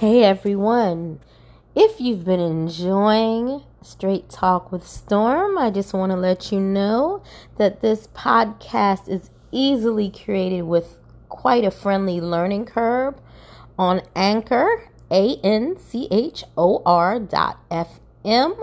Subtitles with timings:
[0.00, 1.20] Hey everyone.
[1.74, 7.22] If you've been enjoying Straight Talk with Storm, I just want to let you know
[7.56, 10.98] that this podcast is easily created with
[11.30, 13.14] quite a friendly learning curve
[13.78, 18.54] on Anchor, A N C H O R dot F M.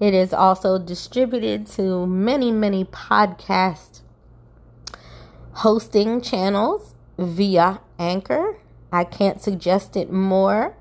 [0.00, 4.00] It is also distributed to many, many podcast
[5.52, 8.56] hosting channels via Anchor
[8.94, 10.76] I can't suggest it more.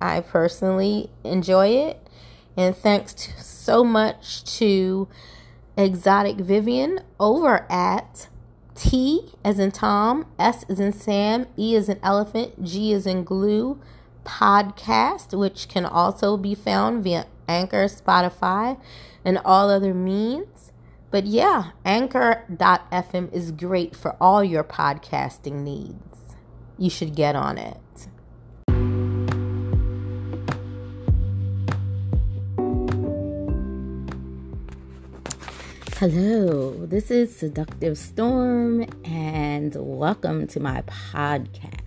[0.00, 2.08] I personally enjoy it.
[2.56, 5.06] And thanks to, so much to
[5.76, 8.28] Exotic Vivian over at
[8.74, 13.22] T as in Tom, S as in Sam, E as in Elephant, G as in
[13.22, 13.78] Glue
[14.24, 18.80] podcast, which can also be found via Anchor, Spotify,
[19.26, 20.72] and all other means.
[21.10, 26.18] But yeah, Anchor.fm is great for all your podcasting needs
[26.78, 27.76] you should get on it.
[35.96, 41.80] Hello, this is Seductive Storm, and welcome to my podcast.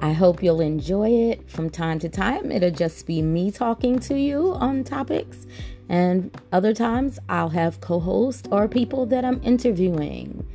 [0.00, 2.50] I hope you'll enjoy it from time to time.
[2.50, 5.46] It'll just be me talking to you on topics,
[5.90, 10.46] and other times I'll have co hosts or people that I'm interviewing.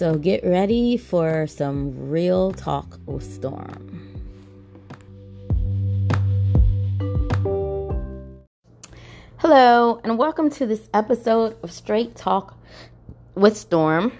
[0.00, 4.16] So get ready for some real talk with Storm.
[9.36, 12.58] Hello, and welcome to this episode of Straight Talk
[13.34, 14.12] with Storm.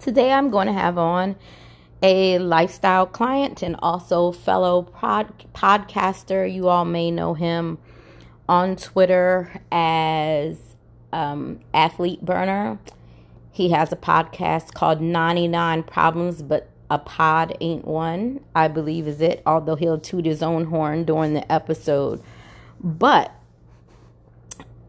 [0.00, 1.36] Today I'm going to have on
[2.02, 6.50] a lifestyle client and also fellow pod- podcaster.
[6.50, 7.76] You all may know him
[8.48, 10.56] on Twitter as
[11.12, 12.78] um, Athlete Burner.
[13.54, 19.20] He has a podcast called 99 Problems, but a pod ain't one, I believe is
[19.20, 22.20] it, although he'll toot his own horn during the episode.
[22.82, 23.32] But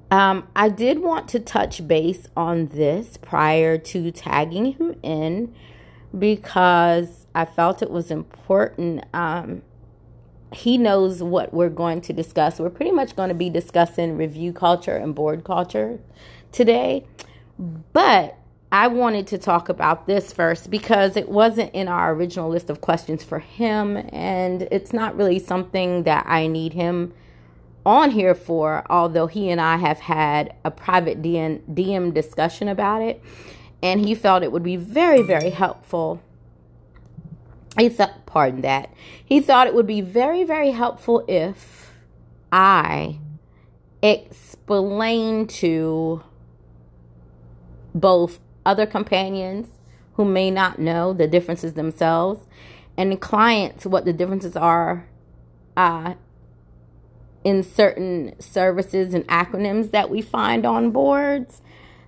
[0.10, 5.54] um, I did want to touch base on this prior to tagging him in
[6.18, 9.06] because I felt it was important.
[9.14, 9.62] Um,
[10.52, 12.59] he knows what we're going to discuss.
[12.59, 16.00] We're pretty much going to be discussing review culture and board culture
[16.52, 17.06] today.
[17.94, 18.40] But
[18.75, 22.81] I wanted to talk about this first because it wasn't in our original list of
[22.81, 27.13] questions for him, and it's not really something that I need him
[27.86, 33.02] on here for, although he and I have had a private DM, DM discussion about
[33.02, 33.24] it,
[33.81, 36.22] and he felt it would be very, very helpful.
[37.80, 38.94] He thought, pardon that,
[39.24, 41.94] he thought it would be very, very helpful if
[42.52, 43.19] I
[44.02, 46.24] explain to
[47.94, 49.68] both other companions
[50.14, 52.46] who may not know the differences themselves,
[52.98, 55.08] and clients what the differences are
[55.76, 56.14] uh,
[57.44, 61.62] in certain services and acronyms that we find on boards.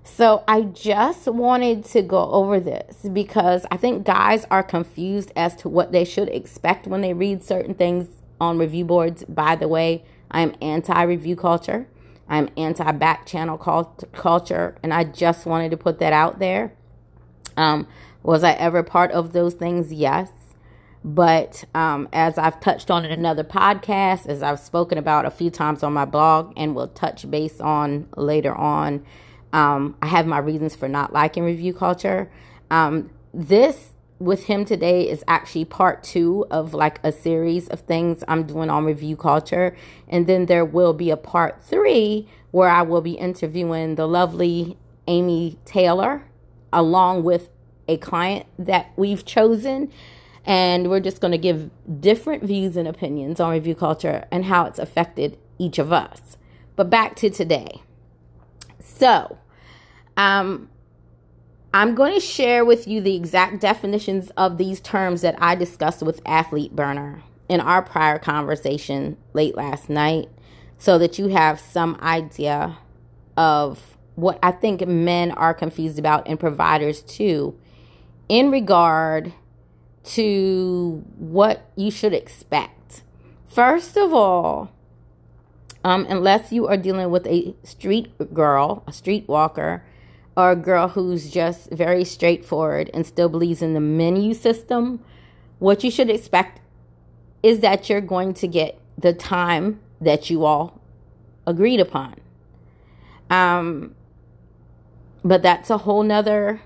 [0.03, 5.55] So I just wanted to go over this because I think guys are confused as
[5.57, 8.07] to what they should expect when they read certain things
[8.39, 9.25] on review boards.
[9.25, 11.87] By the way, I'm anti review culture.
[12.29, 16.73] I'm anti back channel cult- culture, and I just wanted to put that out there.
[17.55, 17.87] Um,
[18.23, 19.91] was I ever part of those things?
[19.91, 20.29] Yes.
[21.03, 25.49] But um, as I've touched on in another podcast, as I've spoken about a few
[25.49, 29.05] times on my blog, and will touch base on later on,
[29.53, 32.29] um, I have my reasons for not liking review culture.
[32.69, 38.23] Um, this with him today is actually part two of like a series of things
[38.27, 39.75] I'm doing on review culture.
[40.07, 44.77] And then there will be a part three where I will be interviewing the lovely
[45.07, 46.25] Amy Taylor
[46.73, 47.49] along with
[47.87, 49.91] a client that we've chosen.
[50.45, 54.65] And we're just going to give different views and opinions on review culture and how
[54.65, 56.37] it's affected each of us.
[56.75, 57.81] But back to today.
[58.79, 59.37] So,
[60.15, 60.69] um,
[61.77, 66.01] I'm going to share with you the exact definitions of these terms that I discussed
[66.01, 70.27] with Athlete Burner in our prior conversation late last night
[70.79, 72.79] so that you have some idea
[73.37, 77.55] of what I think men are confused about and providers too
[78.27, 79.33] in regard
[80.15, 83.03] to what you should expect.
[83.49, 84.71] First of all,
[85.83, 89.83] um, unless you are dealing with a street girl, a street walker,
[90.37, 95.03] or a girl who's just very straightforward and still believes in the menu system,
[95.57, 96.61] what you should expect
[97.41, 100.79] is that you're going to get the time that you all
[101.47, 102.13] agreed upon.
[103.31, 103.95] Um,
[105.23, 106.61] but that's a whole nother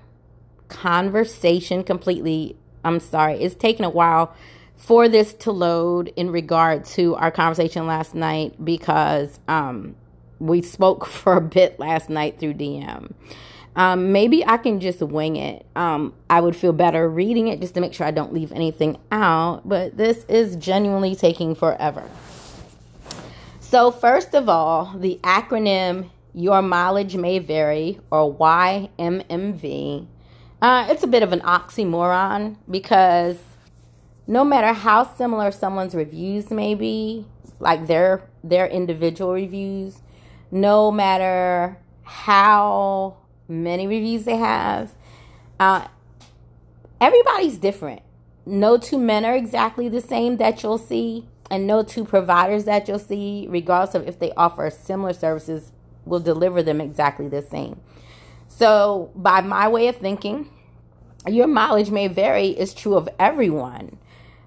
[0.68, 2.56] conversation completely.
[2.84, 4.34] I'm sorry, it's taken a while
[4.76, 9.94] for this to load in regard to our conversation last night because um,
[10.40, 13.12] we spoke for a bit last night through DM.
[13.74, 15.64] Um, maybe I can just wing it.
[15.74, 18.98] Um, I would feel better reading it just to make sure I don't leave anything
[19.10, 22.08] out, but this is genuinely taking forever.
[23.60, 30.06] So, first of all, the acronym Your Mileage May Vary, or YMMV,
[30.60, 33.38] uh, it's a bit of an oxymoron because
[34.26, 37.26] no matter how similar someone's reviews may be,
[37.58, 40.02] like their their individual reviews,
[40.50, 43.16] no matter how
[43.52, 44.94] many reviews they have.
[45.60, 45.86] Uh,
[47.00, 48.02] everybody's different.
[48.44, 52.88] No two men are exactly the same that you'll see, and no two providers that
[52.88, 55.72] you'll see, regardless of if they offer similar services,
[56.04, 57.80] will deliver them exactly the same.
[58.48, 60.50] So, by my way of thinking,
[61.26, 63.98] your mileage may vary is true of everyone.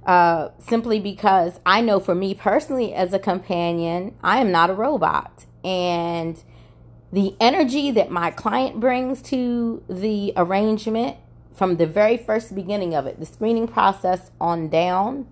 [0.05, 4.73] Uh, simply because I know for me personally, as a companion, I am not a
[4.73, 5.45] robot.
[5.63, 6.41] And
[7.15, 11.15] the energy that my client brings to the arrangement
[11.53, 15.25] from the very first beginning of it, the screening process on down,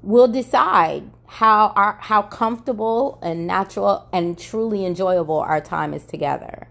[0.00, 6.66] will decide how our how comfortable and natural and truly enjoyable our time is together.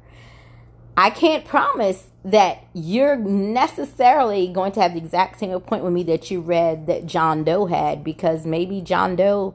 [0.97, 6.03] I can't promise that you're necessarily going to have the exact same appointment with me
[6.11, 9.53] that you read that John Doe had because maybe John Doe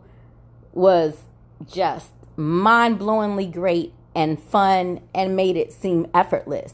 [0.73, 1.23] was
[1.67, 6.73] just mind-blowingly great and fun and made it seem effortless.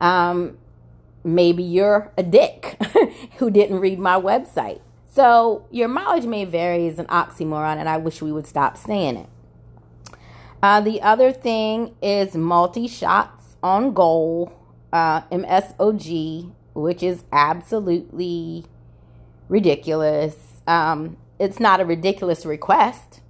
[0.00, 0.58] Um,
[1.24, 2.76] maybe you're a dick
[3.38, 4.80] who didn't read my website.
[5.10, 9.16] So your mileage may vary is an oxymoron, and I wish we would stop saying
[9.16, 9.28] it.
[10.62, 14.52] Uh, the other thing is multi shots on goal,
[14.92, 18.66] uh, MSOG, which is absolutely
[19.48, 20.60] ridiculous.
[20.66, 23.20] Um, it's not a ridiculous request.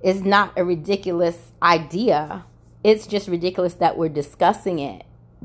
[0.00, 2.44] It's not a ridiculous idea.
[2.88, 5.04] It's just ridiculous that we're discussing it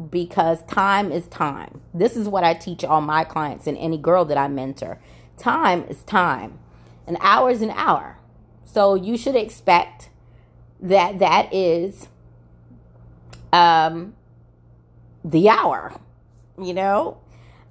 [0.10, 1.82] because time is time.
[1.94, 4.98] This is what I teach all my clients and any girl that I mentor.
[5.38, 6.58] Time is time.
[7.06, 8.18] An hour is an hour.
[8.64, 10.10] So you should expect
[10.80, 12.08] that that is
[13.52, 14.14] um
[15.26, 16.00] the hour,
[16.58, 17.18] you know?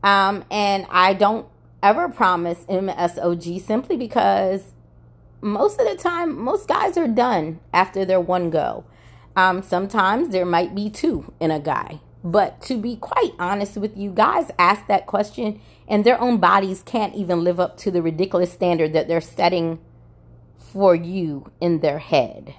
[0.05, 1.47] Um and I don't
[1.83, 4.75] ever promise MSOG simply because
[5.41, 8.85] most of the time most guys are done after their one go.
[9.37, 12.01] Um, sometimes there might be two in a guy.
[12.25, 16.83] But to be quite honest with you, guys ask that question and their own bodies
[16.83, 19.81] can't even live up to the ridiculous standard that they're setting
[20.57, 22.55] for you in their head.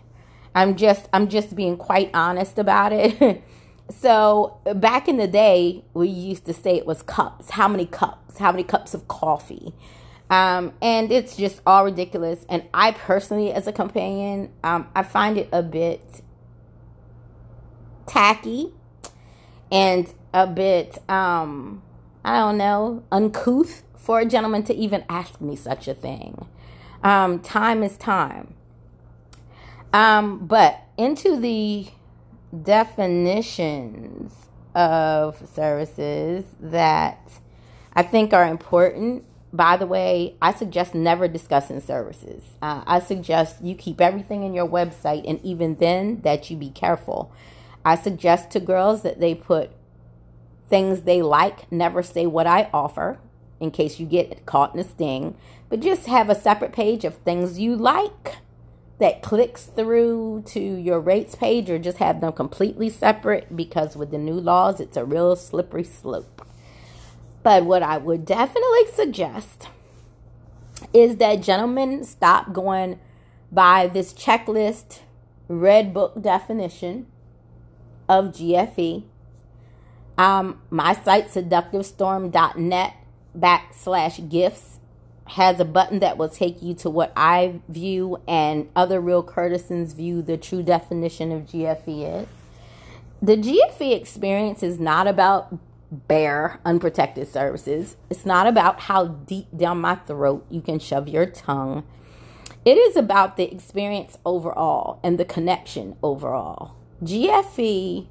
[0.53, 3.41] I'm just I'm just being quite honest about it.
[3.89, 7.51] so back in the day, we used to say it was cups.
[7.51, 8.37] How many cups?
[8.37, 9.73] How many cups of coffee?
[10.29, 12.45] Um, and it's just all ridiculous.
[12.49, 16.21] And I personally, as a companion, um, I find it a bit
[18.05, 18.73] tacky
[19.71, 21.81] and a bit um
[22.25, 26.47] I don't know, uncouth for a gentleman to even ask me such a thing.
[27.03, 28.53] Um, time is time.
[29.91, 31.87] Um, but into the
[32.63, 34.33] definitions
[34.73, 37.31] of services that
[37.93, 39.25] I think are important.
[39.51, 42.43] By the way, I suggest never discussing services.
[42.61, 46.71] Uh, I suggest you keep everything in your website, and even then, that you be
[46.71, 47.31] careful
[47.85, 49.71] I suggest to girls that they put
[50.69, 53.19] things they like, never say what I offer
[53.59, 55.35] in case you get caught in a sting,
[55.69, 58.37] but just have a separate page of things you like
[58.99, 64.11] that clicks through to your rates page or just have them completely separate because with
[64.11, 66.45] the new laws, it's a real slippery slope.
[67.41, 69.67] But what I would definitely suggest
[70.93, 72.99] is that gentlemen stop going
[73.51, 74.99] by this checklist
[75.47, 77.07] red book definition
[78.19, 79.03] of GFE.
[80.17, 82.93] Um, my site, seductivestorm.net
[83.37, 84.79] backslash gifts,
[85.25, 89.93] has a button that will take you to what I view and other real courtesans
[89.93, 92.27] view the true definition of GFE is.
[93.21, 95.57] The GFE experience is not about
[95.91, 97.95] bare, unprotected services.
[98.09, 101.83] It's not about how deep down my throat you can shove your tongue.
[102.65, 106.75] It is about the experience overall and the connection overall.
[107.01, 108.07] GFE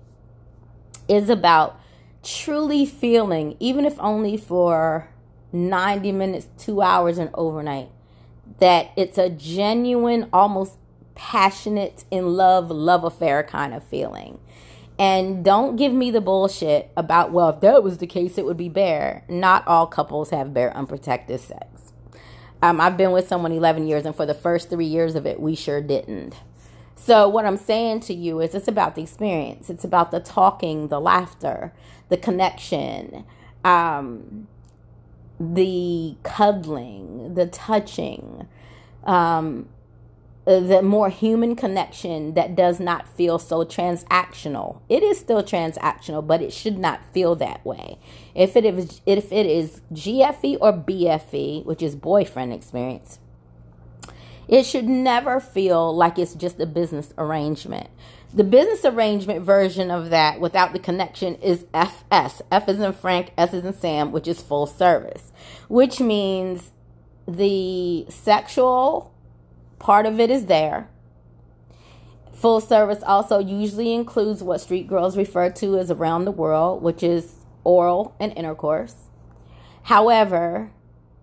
[1.08, 1.78] is about
[2.22, 5.08] truly feeling, even if only for
[5.52, 7.90] 90 minutes, two hours, and overnight,
[8.58, 10.78] that it's a genuine, almost
[11.14, 14.38] passionate, in love, love affair kind of feeling.
[14.98, 18.56] And don't give me the bullshit about, well, if that was the case, it would
[18.56, 19.24] be bare.
[19.28, 21.92] Not all couples have bare unprotected sex.
[22.62, 25.40] Um, I've been with someone 11 years, and for the first three years of it,
[25.40, 26.36] we sure didn't.
[27.04, 30.87] So, what I'm saying to you is it's about the experience, it's about the talking,
[30.87, 31.73] the laughter,
[32.11, 33.25] the connection,
[33.64, 34.47] um,
[35.40, 38.47] the cuddling, the touching,
[39.02, 39.68] um,
[40.44, 44.80] the more human connection that does not feel so transactional.
[44.88, 47.99] It is still transactional, but it should not feel that way.
[48.32, 53.18] If it is if it is GFE or BFE, which is boyfriend experience,
[54.52, 57.88] it should never feel like it's just a business arrangement.
[58.35, 62.42] The business arrangement version of that without the connection is FS.
[62.52, 65.32] F is in Frank, S is in Sam, which is full service,
[65.68, 66.71] which means
[67.26, 69.14] the sexual
[69.78, 70.90] part of it is there.
[72.35, 77.02] Full service also usually includes what street girls refer to as around the world, which
[77.02, 79.09] is oral and intercourse.
[79.85, 80.73] However,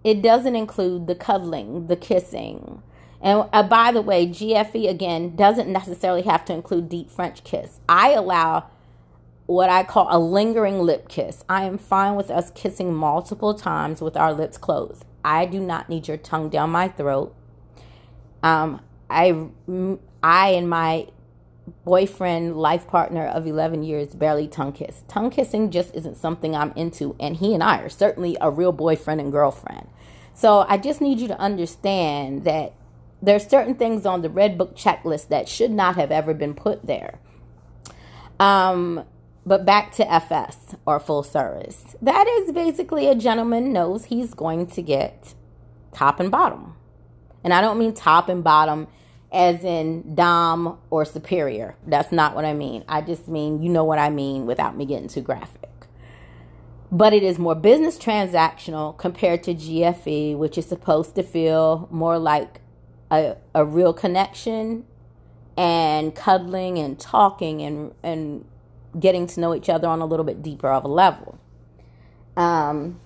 [0.04, 2.82] it doesn't include the cuddling, the kissing,
[3.22, 7.80] and uh, by the way, GFE again doesn't necessarily have to include deep French kiss.
[7.88, 8.70] I allow
[9.46, 11.44] what I call a lingering lip kiss.
[11.50, 15.06] I am fine with us kissing multiple times with our lips closed.
[15.26, 17.36] I do not need your tongue down my throat.
[18.42, 19.48] Um, I,
[20.24, 21.08] I and my
[21.84, 25.04] boyfriend, life partner of 11 years, barely tongue kiss.
[25.08, 28.72] Tongue kissing just isn't something I'm into, and he and I are certainly a real
[28.72, 29.88] boyfriend and girlfriend.
[30.34, 32.74] So I just need you to understand that
[33.22, 36.86] there's certain things on the red book checklist that should not have ever been put
[36.86, 37.20] there.
[38.40, 39.06] Um
[39.46, 41.96] but back to fs or full service.
[42.02, 45.34] That is basically a gentleman knows he's going to get
[45.92, 46.76] top and bottom.
[47.44, 48.88] And i don't mean top and bottom
[49.32, 51.76] as in dom or superior.
[51.86, 52.84] That's not what i mean.
[52.88, 55.70] I just mean you know what i mean without me getting too graphic.
[56.92, 62.18] But it is more business transactional compared to GFE, which is supposed to feel more
[62.18, 62.62] like
[63.12, 64.86] a, a real connection
[65.58, 68.46] and cuddling and talking and, and
[69.00, 71.40] getting to know each other on a little bit deeper of a level.
[72.38, 73.00] Um,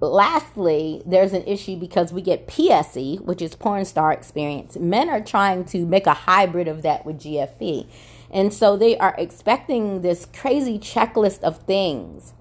[0.00, 4.76] lastly, there's an issue because we get PSE, which is porn star experience.
[4.76, 7.88] Men are trying to make a hybrid of that with GFE.
[8.30, 12.32] And so they are expecting this crazy checklist of things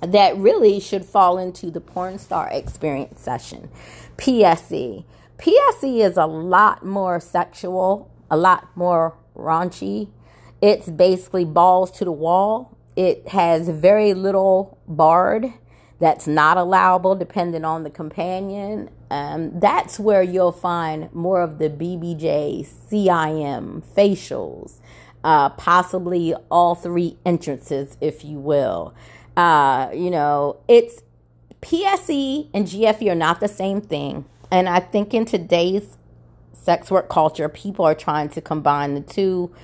[0.00, 3.68] that really should fall into the porn star experience session.
[4.16, 5.04] PSE.
[5.38, 10.08] PSE is a lot more sexual, a lot more raunchy.
[10.60, 12.76] It's basically balls to the wall.
[12.96, 15.52] It has very little bard
[16.00, 18.90] that's not allowable depending on the companion.
[19.10, 24.80] Um, that's where you'll find more of the BBJ, CIM, facials,
[25.24, 28.94] uh, possibly all three entrances, if you will.
[29.38, 31.00] Uh, you know, it's
[31.62, 34.24] PSE and GFE are not the same thing.
[34.50, 35.96] And I think in today's
[36.52, 39.54] sex work culture, people are trying to combine the two.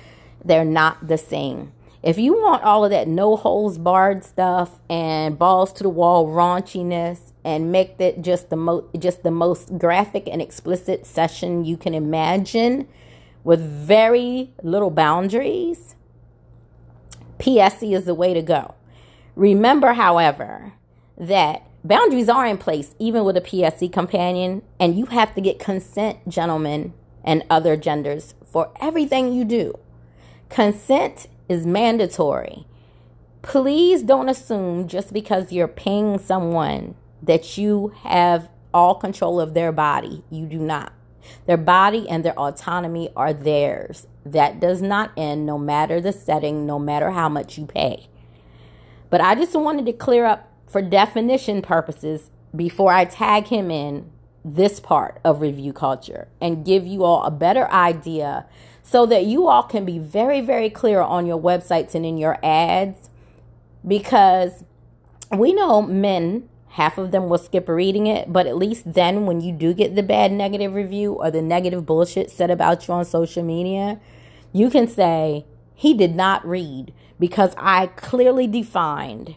[0.45, 1.73] They're not the same.
[2.01, 6.27] If you want all of that no holes barred stuff and balls to the wall
[6.27, 11.75] raunchiness and make that just the most just the most graphic and explicit session you
[11.75, 12.87] can imagine
[13.43, 15.95] with very little boundaries,
[17.39, 18.75] PSE is the way to go.
[19.35, 20.73] Remember, however,
[21.17, 25.59] that boundaries are in place even with a PSE companion, and you have to get
[25.59, 29.77] consent, gentlemen and other genders, for everything you do.
[30.49, 32.65] Consent is mandatory.
[33.41, 39.71] Please don't assume just because you're paying someone that you have all control of their
[39.71, 40.23] body.
[40.29, 40.93] You do not.
[41.47, 44.05] Their body and their autonomy are theirs.
[44.25, 48.07] That does not end no matter the setting, no matter how much you pay.
[49.15, 54.11] But I just wanted to clear up for definition purposes before I tag him in
[54.43, 58.45] this part of review culture and give you all a better idea
[58.83, 62.37] so that you all can be very, very clear on your websites and in your
[62.43, 63.09] ads.
[63.87, 64.65] Because
[65.31, 69.39] we know men, half of them will skip reading it, but at least then when
[69.39, 73.05] you do get the bad negative review or the negative bullshit said about you on
[73.05, 73.97] social media,
[74.51, 79.35] you can say, he did not read because I clearly defined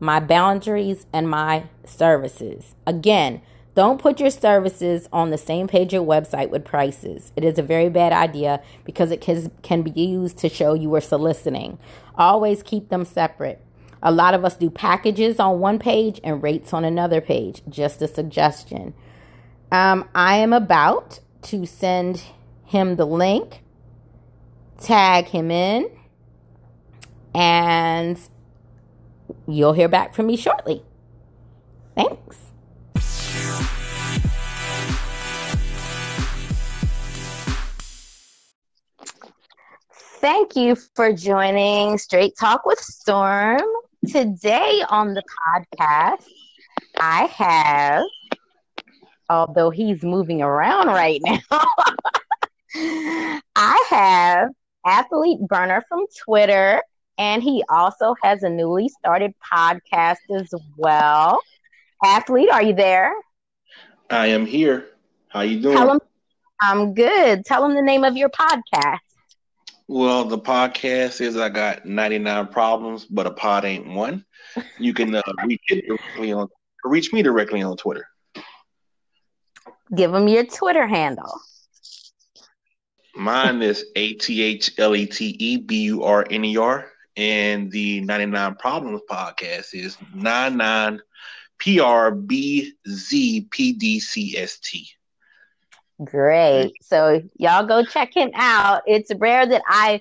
[0.00, 2.74] my boundaries and my services.
[2.86, 3.42] Again,
[3.74, 7.32] don't put your services on the same page your website with prices.
[7.36, 10.92] It is a very bad idea because it can, can be used to show you
[10.94, 11.78] are soliciting.
[12.16, 13.60] Always keep them separate.
[14.02, 17.62] A lot of us do packages on one page and rates on another page.
[17.68, 18.94] Just a suggestion.
[19.70, 22.22] Um, I am about to send
[22.64, 23.62] him the link,
[24.80, 25.90] tag him in
[27.34, 28.18] and
[29.46, 30.82] you'll hear back from me shortly.
[31.94, 32.36] Thanks.
[40.20, 43.62] Thank you for joining Straight Talk with Storm.
[44.08, 46.24] Today on the podcast,
[46.98, 48.02] I have,
[49.30, 51.38] although he's moving around right now,
[53.54, 54.48] I have
[54.84, 56.82] athlete burner from Twitter,
[57.18, 61.40] and he also has a newly started podcast as well.
[62.04, 63.12] Athlete, are you there?
[64.10, 64.86] I am here.
[65.28, 65.76] How you doing?
[65.76, 66.00] Tell him
[66.60, 67.44] I'm good.
[67.44, 68.98] Tell him the name of your podcast.
[69.86, 74.24] Well, the podcast is I got 99 problems, but a pod ain't one.
[74.78, 76.48] You can uh, reach it directly on
[76.84, 78.06] reach me directly on Twitter.
[79.94, 81.40] Give them your Twitter handle.
[83.14, 86.90] Mine is A T H L E T E B U R N E R,
[87.18, 91.00] and the 99 Problems podcast is 99
[91.58, 94.88] P R B Z P D C S T.
[96.02, 96.72] Great.
[96.80, 98.82] So y'all go check him out.
[98.86, 100.00] It's rare that I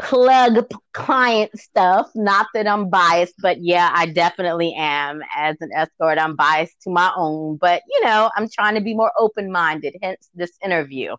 [0.00, 2.10] plug client stuff.
[2.14, 5.20] Not that I'm biased, but yeah, I definitely am.
[5.36, 8.94] As an escort, I'm biased to my own, but you know, I'm trying to be
[8.94, 11.14] more open minded, hence this interview.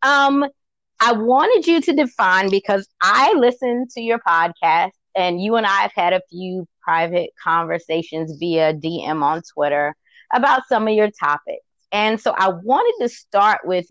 [0.00, 0.46] Um,
[1.02, 5.82] I wanted you to define because I listened to your podcast and you and I
[5.82, 9.96] have had a few private conversations via DM on Twitter
[10.32, 11.64] about some of your topics.
[11.92, 13.86] And so I wanted to start with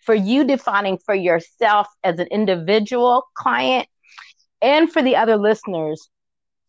[0.00, 3.88] for you defining for yourself as an individual client
[4.62, 6.10] and for the other listeners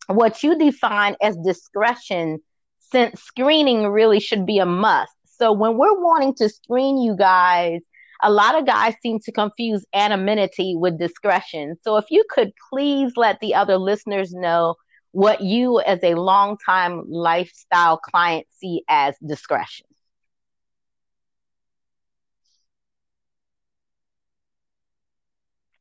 [0.08, 2.40] what you define as discretion
[2.80, 5.12] since screening really should be a must.
[5.38, 7.80] So when we're wanting to screen you guys,
[8.22, 11.76] a lot of guys seem to confuse anonymity with discretion.
[11.82, 14.76] So if you could please let the other listeners know
[15.10, 19.86] what you as a longtime lifestyle client see as discretion.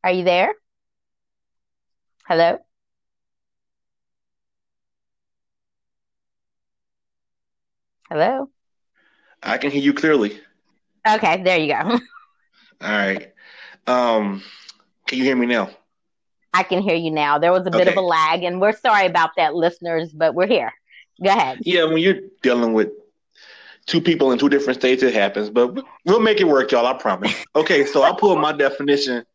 [0.04, 0.54] Are you there?
[2.28, 2.58] Hello?
[8.10, 8.50] Hello?
[9.44, 10.40] I can hear you clearly.
[11.08, 12.00] Okay, there you go.
[12.82, 13.32] All right.
[13.88, 14.44] Um,
[15.08, 15.70] can you hear me now?
[16.54, 17.38] I can hear you now.
[17.38, 17.92] There was a bit okay.
[17.92, 20.74] of a lag, and we're sorry about that, listeners, but we're here.
[21.24, 21.60] Go ahead.
[21.62, 22.90] Yeah, when you're dealing with
[23.86, 26.86] two people in two different states, it happens, but we'll make it work, y'all.
[26.86, 27.34] I promise.
[27.56, 29.26] Okay, so I pulled my definition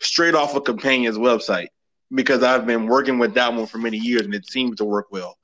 [0.00, 1.68] straight off of Companion's website
[2.14, 5.06] because I've been working with that one for many years and it seems to work
[5.10, 5.38] well.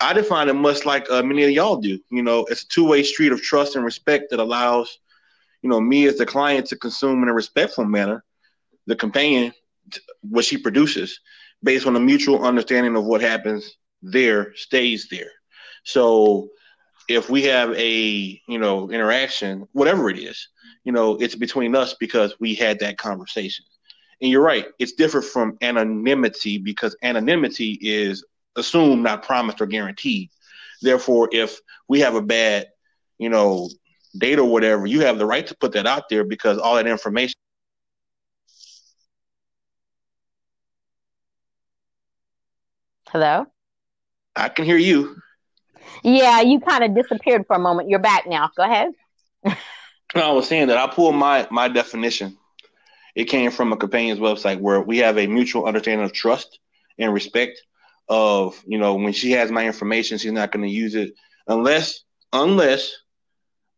[0.00, 1.98] I define it much like uh, many of y'all do.
[2.10, 4.98] You know, it's a two way street of trust and respect that allows,
[5.62, 8.24] you know, me as the client to consume in a respectful manner
[8.86, 9.52] the companion,
[10.22, 11.20] what she produces,
[11.62, 15.30] based on a mutual understanding of what happens there stays there.
[15.84, 16.48] So
[17.08, 20.48] if we have a you know interaction, whatever it is,
[20.84, 23.64] you know, it's between us because we had that conversation.
[24.20, 28.24] And you're right, it's different from anonymity because anonymity is
[28.56, 30.30] assumed, not promised or guaranteed.
[30.80, 32.68] Therefore, if we have a bad,
[33.18, 33.68] you know,
[34.16, 36.86] date or whatever, you have the right to put that out there because all that
[36.86, 37.34] information.
[43.10, 43.46] Hello?
[44.34, 45.16] I can hear you.
[46.02, 47.88] Yeah, you kind of disappeared for a moment.
[47.88, 48.50] You're back now.
[48.56, 48.92] Go ahead.
[50.14, 52.38] I was saying that I pulled my my definition
[53.14, 56.58] it came from a companion's website where we have a mutual understanding of trust
[56.98, 57.60] and respect
[58.08, 61.14] of, you know, when she has my information, she's not going to use it
[61.46, 62.90] unless, unless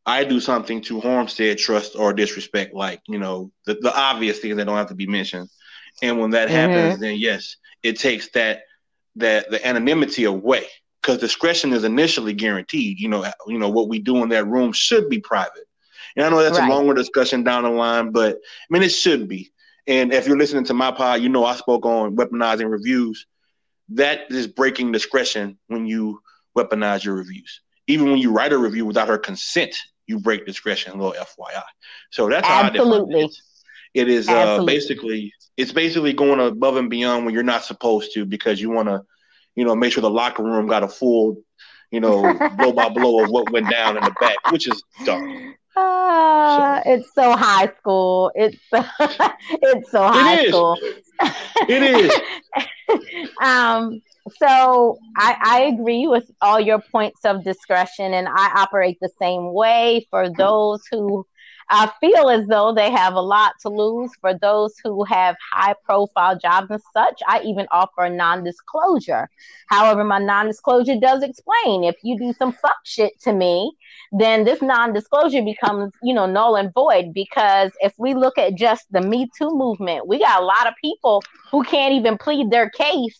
[0.06, 4.38] I do something to harm said trust or disrespect, like, you know, the, the obvious
[4.38, 5.48] things that don't have to be mentioned.
[6.02, 6.56] And when that mm-hmm.
[6.56, 8.62] happens, then yes, it takes that,
[9.16, 10.66] that the anonymity away
[11.00, 12.98] because discretion is initially guaranteed.
[12.98, 15.64] You know, you know what we do in that room should be private.
[16.16, 16.68] And I know that's right.
[16.68, 19.52] a longer discussion down the line, but I mean, it should be.
[19.86, 23.26] And if you're listening to my pod, you know I spoke on weaponizing reviews.
[23.90, 26.20] That is breaking discretion when you
[26.56, 27.60] weaponize your reviews.
[27.86, 30.92] Even when you write a review without her consent, you break discretion.
[30.92, 31.62] A little FYI.
[32.10, 33.14] So that's Absolutely.
[33.14, 33.36] how I define it.
[33.94, 38.24] It is uh, basically it's basically going above and beyond when you're not supposed to
[38.24, 39.02] because you want to,
[39.54, 41.42] you know, make sure the locker room got a full,
[41.90, 42.22] you know,
[42.58, 45.54] blow by blow of what went down in the back, which is dumb.
[45.76, 48.32] Uh, it's so high school.
[48.34, 50.76] It's it's so high it school.
[51.68, 53.28] it is.
[53.40, 54.02] um.
[54.38, 59.52] So I, I agree with all your points of discretion, and I operate the same
[59.52, 60.06] way.
[60.10, 61.26] For those who
[61.70, 65.74] I feel as though they have a lot to lose for those who have high
[65.84, 67.20] profile jobs and such.
[67.26, 69.28] I even offer non disclosure.
[69.68, 73.72] However, my non disclosure does explain if you do some fuck shit to me,
[74.12, 77.14] then this non disclosure becomes, you know, null and void.
[77.14, 80.74] Because if we look at just the Me Too movement, we got a lot of
[80.80, 83.18] people who can't even plead their case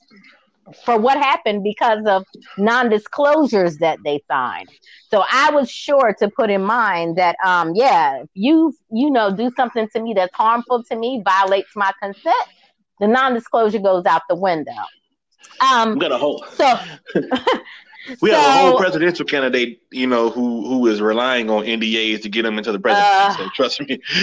[0.85, 2.25] for what happened because of
[2.59, 4.69] non-disclosures that they signed.
[5.11, 9.35] So I was sure to put in mind that, um, yeah, if you you know
[9.35, 12.49] do something to me that's harmful to me, violates my consent,
[13.01, 14.73] the non-disclosure goes out the window.
[15.61, 16.79] Um, we got a whole so.
[18.21, 22.23] we so, have a whole presidential candidate, you know, who who is relying on NDAs
[22.23, 23.43] to get him into the presidency.
[23.43, 24.01] Uh, so trust me,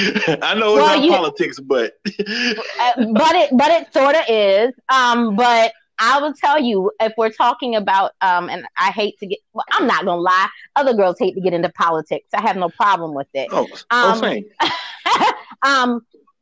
[0.41, 4.23] I know it's well, not you, politics, but uh, but it but it sort of
[4.27, 4.73] is.
[4.89, 9.27] Um, but I will tell you if we're talking about um, and I hate to
[9.27, 12.27] get well, I'm not gonna lie, other girls hate to get into politics.
[12.33, 13.49] I have no problem with it.
[13.51, 15.33] Oh, oh um, oh
[15.63, 16.01] um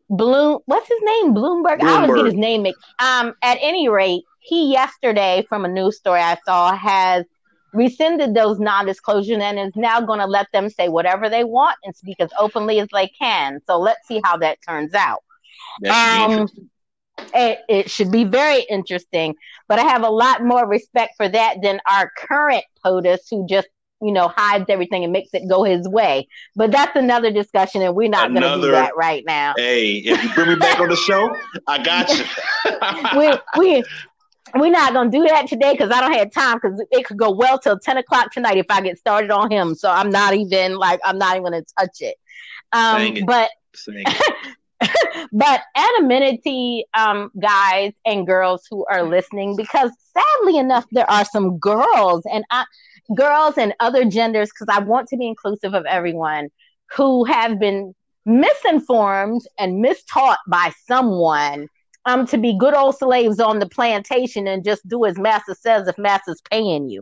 [0.09, 1.35] Bloom what's his name?
[1.35, 1.79] Bloomberg.
[1.79, 1.83] Bloomberg.
[1.83, 2.83] I always get his name mixed.
[2.99, 7.25] Um at any rate, he yesterday from a news story I saw has
[7.73, 11.95] rescinded those non-disclosures and is now going to let them say whatever they want and
[11.95, 13.59] speak as openly as they can.
[13.67, 15.19] So let's see how that turns out.
[15.87, 16.47] Um,
[17.33, 19.35] it, it should be very interesting.
[19.67, 23.67] But I have a lot more respect for that than our current POTUS who just
[24.01, 26.27] you know, hides everything and makes it go his way.
[26.55, 29.53] But that's another discussion, and we're not going to do that right now.
[29.57, 31.35] Hey, if you bring me back on the show,
[31.67, 32.23] I got you.
[33.19, 33.83] we we
[34.55, 37.17] we're not going to do that today because I don't have time because it could
[37.17, 39.75] go well till ten o'clock tonight if I get started on him.
[39.75, 42.15] So I'm not even like I'm not even going to touch it.
[42.71, 43.25] Um, it.
[43.25, 43.49] but
[45.31, 51.57] but anonymity, um, guys and girls who are listening, because sadly enough, there are some
[51.59, 52.65] girls and I,
[53.15, 56.49] girls and other genders, because I want to be inclusive of everyone
[56.95, 57.93] who have been
[58.25, 61.67] misinformed and mistaught by someone
[62.05, 65.87] um, to be good old slaves on the plantation and just do as master says
[65.87, 67.01] if master's paying you.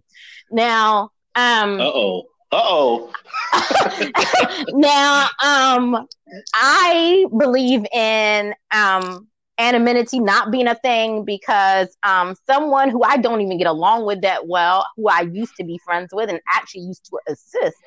[0.51, 3.11] Now, um, uh oh
[4.69, 6.07] now, um,
[6.53, 9.27] I believe in um
[9.59, 14.21] anonymity not being a thing because um someone who I don't even get along with
[14.21, 17.77] that well, who I used to be friends with and actually used to assist,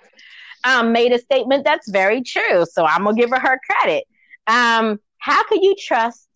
[0.64, 2.64] um, made a statement that's very true.
[2.70, 4.04] So I'm gonna give her her credit.
[4.46, 6.28] Um, how could you trust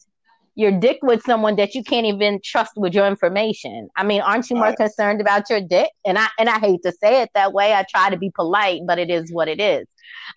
[0.57, 3.89] your dick with someone that you can't even trust with your information.
[3.97, 4.77] I mean, aren't you more right.
[4.77, 5.91] concerned about your dick?
[6.05, 7.73] And I and I hate to say it that way.
[7.75, 9.87] I try to be polite, but it is what it is.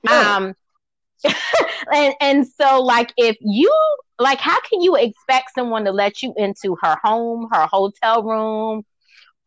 [0.03, 0.35] Yeah.
[0.35, 0.53] Um
[1.93, 3.73] and and so like if you
[4.19, 8.83] like how can you expect someone to let you into her home, her hotel room,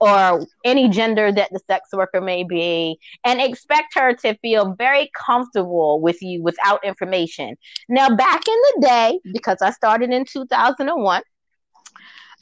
[0.01, 5.11] or any gender that the sex worker may be, and expect her to feel very
[5.15, 7.57] comfortable with you without information.
[7.89, 11.23] Now, back in the day, because I started in 2001,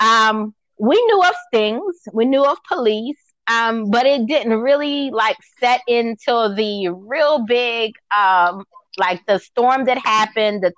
[0.00, 3.18] um, we knew of things, we knew of police,
[3.50, 8.64] um, but it didn't really like set into the real big um,
[8.98, 10.72] like the storm that happened, the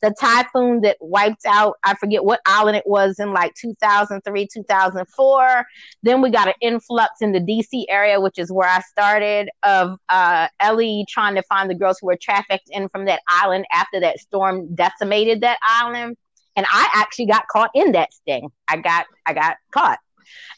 [0.00, 5.66] the typhoon that wiped out, I forget what island it was in like 2003, 2004.
[6.02, 9.98] Then we got an influx in the DC area, which is where I started, of
[10.08, 14.00] uh, LE trying to find the girls who were trafficked in from that island after
[14.00, 16.16] that storm decimated that island.
[16.56, 18.50] And I actually got caught in that sting.
[18.68, 19.98] I got I got caught.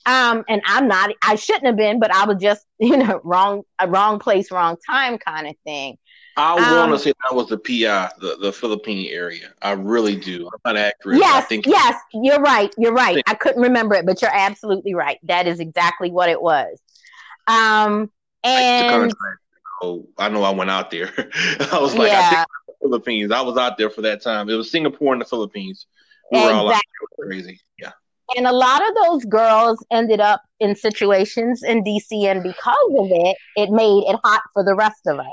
[0.07, 3.63] Um, and I'm not, I shouldn't have been, but I was just, you know, wrong,
[3.87, 5.97] wrong place, wrong time kind of thing.
[6.37, 9.53] I um, want to say that was the PI, the, the Philippine area.
[9.63, 10.47] I really do.
[10.47, 11.19] I'm not accurate.
[11.19, 12.75] Yes, I think yes, you're right.
[12.77, 13.23] You're right.
[13.27, 15.19] I couldn't remember it, but you're absolutely right.
[15.25, 16.81] That is exactly what it was.
[17.47, 18.11] Um,
[18.43, 19.13] and
[19.83, 21.13] oh, I know I went out there.
[21.73, 22.31] I was like, yeah.
[22.31, 23.31] I think the Philippines.
[23.31, 24.49] I was out there for that time.
[24.49, 25.87] It was Singapore and the Philippines.
[26.33, 26.55] We exactly.
[26.55, 27.61] were all out there crazy.
[27.79, 27.93] Yeah.
[28.37, 33.09] And a lot of those girls ended up in situations in DC, and because of
[33.11, 35.27] it, it made it hot for the rest of us.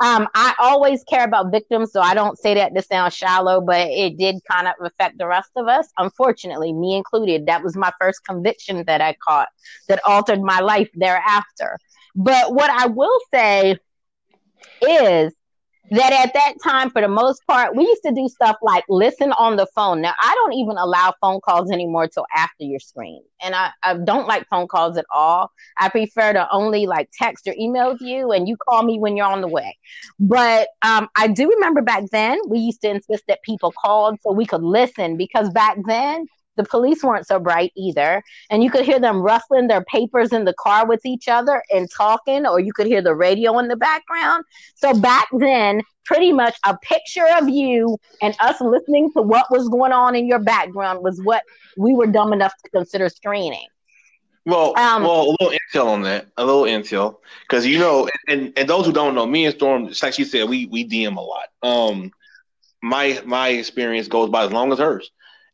[0.00, 3.88] Um, I always care about victims, so I don't say that to sound shallow, but
[3.88, 5.88] it did kind of affect the rest of us.
[5.98, 7.46] Unfortunately, me included.
[7.46, 9.48] That was my first conviction that I caught
[9.88, 11.78] that altered my life thereafter.
[12.14, 13.76] But what I will say
[14.82, 15.34] is
[15.90, 19.32] that at that time, for the most part, we used to do stuff like listen
[19.32, 20.00] on the phone.
[20.00, 23.22] Now, I don't even allow phone calls anymore till after your screen.
[23.42, 25.50] And I, I don't like phone calls at all.
[25.78, 29.26] I prefer to only like text or email you and you call me when you're
[29.26, 29.76] on the way.
[30.18, 34.32] But um, I do remember back then, we used to insist that people called so
[34.32, 36.26] we could listen because back then,
[36.58, 38.22] the police weren't so bright either.
[38.50, 41.90] And you could hear them rustling their papers in the car with each other and
[41.90, 44.44] talking, or you could hear the radio in the background.
[44.74, 49.68] So back then, pretty much a picture of you and us listening to what was
[49.68, 51.42] going on in your background was what
[51.78, 53.66] we were dumb enough to consider screening.
[54.44, 58.52] Well, um, well, a little intel on that, a little intel, because you know, and,
[58.56, 61.20] and those who don't know, me and Storm, like she said, we we DM a
[61.20, 61.48] lot.
[61.62, 62.10] Um,
[62.82, 65.10] my my experience goes by as long as hers,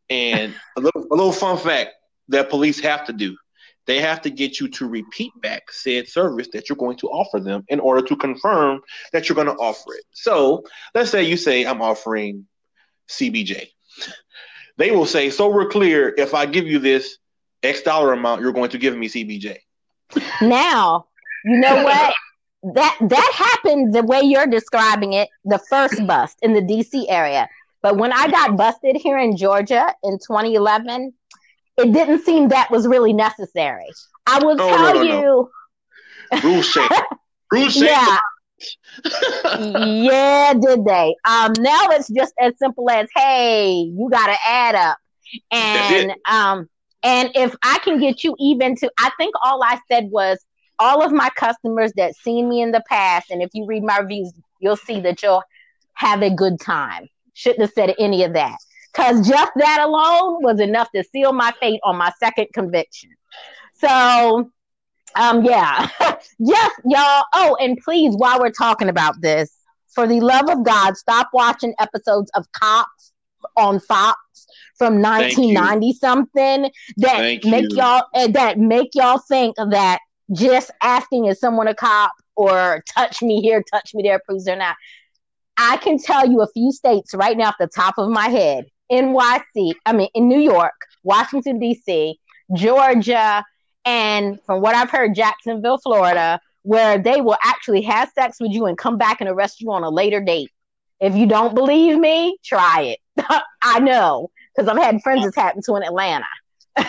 [0.09, 1.91] and a little a little fun fact
[2.29, 3.35] that police have to do,
[3.85, 7.39] they have to get you to repeat back said service that you're going to offer
[7.39, 8.81] them in order to confirm
[9.13, 10.03] that you're going to offer it.
[10.11, 10.63] So
[10.93, 12.47] let's say you say I'm offering
[13.09, 13.67] CBJ,
[14.77, 16.13] they will say, so we're clear.
[16.17, 17.17] If I give you this
[17.63, 19.57] X dollar amount, you're going to give me CBJ.
[20.41, 21.07] Now,
[21.43, 22.13] you know what?
[22.73, 27.47] that that happened the way you're describing it, the first bust in the DC area.
[27.85, 31.13] But when I got busted here in Georgia in 2011,
[31.77, 33.85] it didn't seem that was really necessary.
[34.25, 35.49] I will tell no, no, you.
[36.31, 36.39] No.
[36.43, 36.89] Rules change.
[37.51, 37.85] Rules change.
[37.85, 38.17] Yeah.
[39.59, 41.15] yeah, did they?
[41.25, 44.97] Um, now it's just as simple as, hey, you got to add up,
[45.51, 46.67] and um,
[47.03, 50.43] and if I can get you even to, I think all I said was
[50.79, 53.99] all of my customers that seen me in the past, and if you read my
[53.99, 55.43] reviews, you'll see that you'll
[55.93, 57.09] have a good time.
[57.35, 58.57] Shouldn't have said any of that.
[58.91, 63.11] Because just that alone was enough to seal my fate on my second conviction.
[63.75, 64.49] So,
[65.15, 65.89] um, yeah.
[66.39, 67.23] yes, y'all.
[67.33, 69.53] Oh, and please, while we're talking about this,
[69.93, 73.13] for the love of God, stop watching episodes of Cops
[73.57, 74.17] on Fox
[74.77, 77.77] from 1990 something that Thank make you.
[77.77, 79.99] y'all uh, that make y'all think that
[80.33, 84.57] just asking is someone a cop or touch me here, touch me there proves they're
[84.57, 84.75] not.
[85.57, 88.65] I can tell you a few states right now off the top of my head.
[88.91, 92.19] NYC, I mean in New York, Washington D.C.,
[92.53, 93.43] Georgia,
[93.83, 98.65] and from what I've heard, Jacksonville, Florida, where they will actually have sex with you
[98.65, 100.51] and come back and arrest you on a later date.
[100.99, 102.99] If you don't believe me, try it.
[103.61, 106.25] I know because I've had friends that's happened to in Atlanta.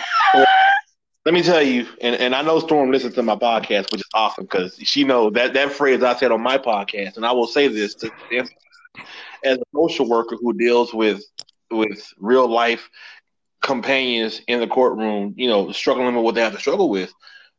[1.27, 4.07] Let me tell you, and, and I know Storm listens to my podcast, which is
[4.13, 7.47] awesome because she knows that that phrase I said on my podcast, and I will
[7.47, 8.09] say this to
[9.43, 11.21] as a social worker who deals with
[11.69, 12.89] with real life
[13.61, 17.13] companions in the courtroom, you know, struggling with what they have to struggle with.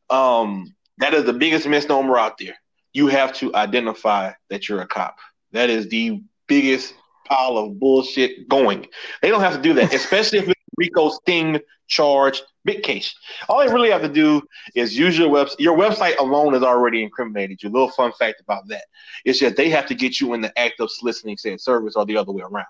[0.08, 2.54] Um, that is the biggest misnomer out there.
[2.94, 5.18] You have to identify that you're a cop.
[5.52, 6.94] That is the biggest
[7.26, 8.86] pile of bullshit going.
[9.20, 13.14] They don't have to do that, especially if RICO sting charge big case.
[13.48, 14.42] All you really have to do
[14.74, 15.58] is use your website.
[15.58, 17.62] Your website alone is already incriminated.
[17.62, 18.84] Your little fun fact about that
[19.24, 22.04] is that they have to get you in the act of soliciting said service or
[22.04, 22.66] the other way around.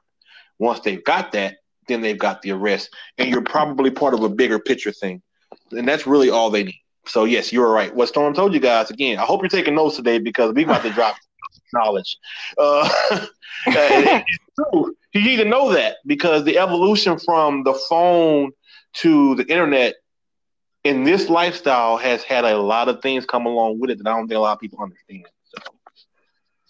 [0.59, 1.57] Once they've got that,
[1.89, 5.23] then they've got the arrest, and you're probably part of a bigger picture thing.
[5.73, 6.81] And that's really all they need.
[7.07, 7.95] So yes, you're right.
[7.95, 9.19] What Storm told you guys again.
[9.19, 11.17] I hope you're taking notes today because we about to drop
[11.73, 12.19] knowledge.
[12.59, 12.89] Uh,
[13.67, 14.95] it's true.
[15.13, 18.53] You need to know that because the evolution from the phone
[18.95, 19.95] to the internet
[20.85, 24.17] in this lifestyle has had a lot of things come along with it that I
[24.17, 25.27] don't think a lot of people understand.
[25.45, 25.63] So.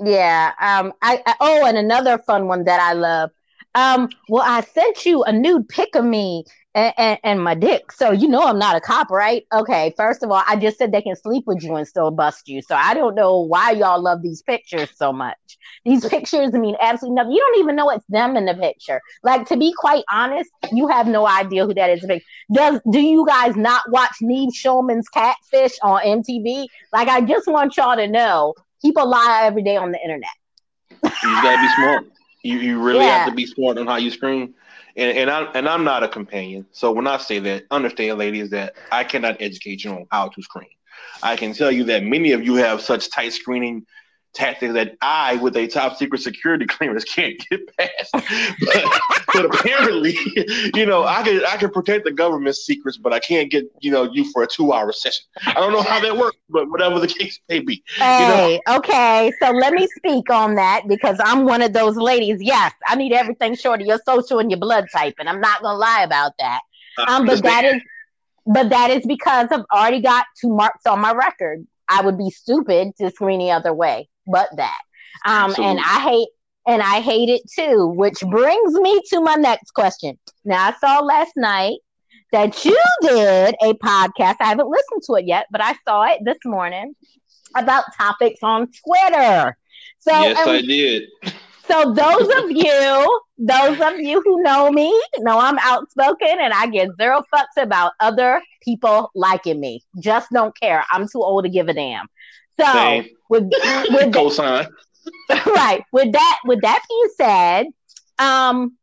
[0.05, 0.53] Yeah.
[0.61, 0.93] Um.
[1.03, 3.31] I, I oh, and another fun one that I love.
[3.75, 4.09] Um.
[4.29, 7.91] Well, I sent you a nude pic of me and, and, and, my dick.
[7.93, 9.45] So you know I'm not a cop, right?
[9.53, 12.49] Okay, first of all, I just said they can sleep with you and still bust
[12.49, 12.61] you.
[12.63, 15.37] So I don't know why y'all love these pictures so much.
[15.85, 17.33] These pictures mean absolutely nothing.
[17.33, 19.01] You don't even know it's them in the picture.
[19.23, 22.05] Like to be quite honest, you have no idea who that is.
[22.53, 26.67] Does do you guys not watch Nev Schulman's Catfish on MTV?
[26.93, 30.31] Like I just want y'all to know people lie every day on the internet.
[31.03, 32.07] you gotta be smart.
[32.45, 33.19] You you really yeah.
[33.19, 34.55] have to be smart on how you screen
[34.99, 36.67] and and I'm and I'm not a companion.
[36.73, 40.43] So when I say that, understand, ladies, that I cannot educate you on how to
[40.43, 40.69] screen.
[41.23, 43.87] I can tell you that many of you have such tight screening
[44.35, 48.11] tactics that I, with a top secret security clearance, can't get past.
[48.13, 49.01] but,
[49.33, 50.17] but, apparently,
[50.75, 53.91] you know, I can I can protect the government's secrets, but I can't get you
[53.91, 55.25] know you for a two hour session.
[55.47, 57.83] I don't know how that works, but whatever the case may be.
[57.97, 58.77] Hey, you know?
[58.79, 62.39] okay, so let me speak on that because I'm one of those ladies.
[62.41, 65.63] Yes, I need everything short of your social and your blood type, and I'm not
[65.63, 66.61] gonna lie about that.
[67.07, 67.83] Um, but that is.
[68.51, 71.67] But that is because I've already got two marks on my record.
[71.87, 74.79] I would be stupid to screen the other way but that.
[75.25, 76.29] Um, and I hate
[76.67, 80.19] and I hate it too, which brings me to my next question.
[80.45, 81.79] Now I saw last night
[82.33, 84.37] that you did a podcast.
[84.41, 86.95] I haven't listened to it yet, but I saw it this morning
[87.57, 89.57] about topics on Twitter.
[90.01, 91.03] So yes, I did.
[91.67, 96.67] So those of you, those of you who know me, know I'm outspoken and I
[96.67, 99.83] get zero fucks about other people liking me.
[100.01, 100.85] Just don't care.
[100.91, 102.07] I'm too old to give a damn.
[102.61, 103.09] So Same.
[103.29, 103.45] With
[103.91, 104.69] with cosign.
[105.47, 105.83] right.
[105.93, 107.67] With that with that being said,
[108.19, 108.77] um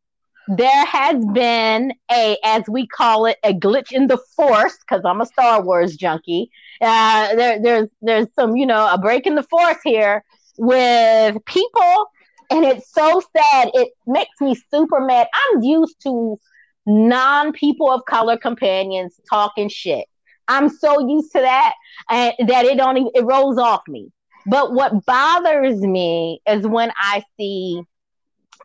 [0.48, 5.20] there has been a as we call it a glitch in the force because i'm
[5.20, 6.48] a star wars junkie
[6.80, 10.22] uh there, there's there's some you know a break in the force here
[10.56, 12.06] with people
[12.50, 13.70] and it's so sad.
[13.74, 15.26] It makes me super mad.
[15.34, 16.38] I'm used to
[16.86, 20.06] non people of color companions talking shit.
[20.48, 21.74] I'm so used to that
[22.08, 24.10] and that it don't it rolls off me.
[24.46, 27.82] But what bothers me is when I see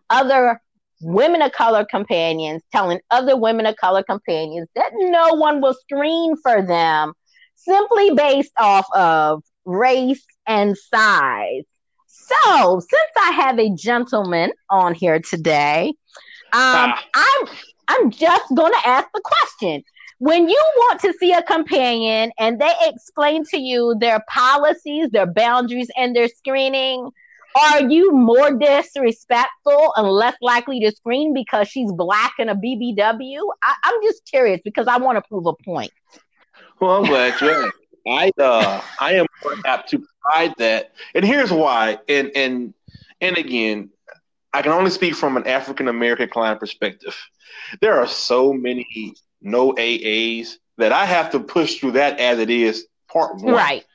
[0.09, 0.61] other
[1.01, 6.35] women of color companions telling other women of color companions that no one will screen
[6.43, 7.13] for them
[7.55, 11.63] simply based off of race and size.
[12.07, 15.93] So, since I have a gentleman on here today,
[16.53, 17.03] um, ah.
[17.15, 17.47] I'm
[17.87, 19.83] I'm just going to ask the question.
[20.21, 25.25] When you want to see a companion and they explain to you their policies, their
[25.25, 27.09] boundaries, and their screening,
[27.55, 33.39] are you more disrespectful and less likely to screen because she's black and a BBW?
[33.63, 35.89] I, am just curious because I want to prove a point.
[36.79, 37.71] Well, I'm glad you're.
[38.07, 41.97] I uh I am more apt to provide that, and here's why.
[42.07, 42.75] And and
[43.21, 43.89] and again,
[44.53, 47.17] I can only speak from an African American client perspective.
[47.79, 52.49] There are so many no AAs that I have to push through that as it
[52.49, 53.53] is part one.
[53.53, 53.85] Right.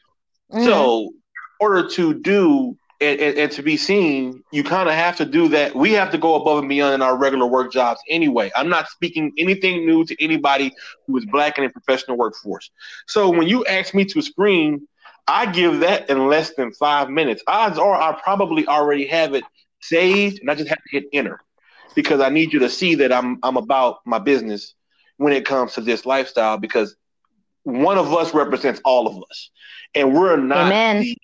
[0.52, 0.64] Mm-hmm.
[0.64, 1.12] So, in
[1.60, 5.48] order to do and, and, and to be seen, you kind of have to do
[5.48, 5.74] that.
[5.74, 8.50] We have to go above and beyond in our regular work jobs anyway.
[8.56, 10.72] I'm not speaking anything new to anybody
[11.06, 12.70] who is black in in professional workforce.
[13.06, 14.86] So when you ask me to screen,
[15.28, 17.42] I give that in less than five minutes.
[17.46, 19.44] Odds are I probably already have it
[19.82, 21.40] saved, and I just have to hit enter
[21.94, 24.74] because I need you to see that I'm I'm about my business
[25.16, 26.96] when it comes to this lifestyle because
[27.62, 29.50] one of us represents all of us,
[29.94, 31.00] and we're not Amen.
[31.00, 31.18] the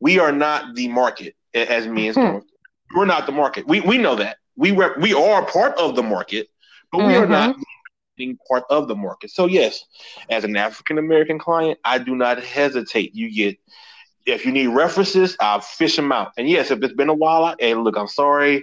[0.00, 2.38] we are not the market as me and hmm.
[2.94, 3.66] We're not the market.
[3.66, 4.36] We we know that.
[4.56, 6.48] We rep, we are part of the market,
[6.90, 7.06] but mm-hmm.
[7.06, 7.62] we are not mm-hmm.
[8.16, 9.30] being part of the market.
[9.30, 9.84] So yes,
[10.28, 13.14] as an African American client, I do not hesitate.
[13.14, 13.58] You get
[14.26, 16.32] if you need references, I'll fish them out.
[16.36, 18.62] And yes, if it's been a while, I, hey, look, I'm sorry,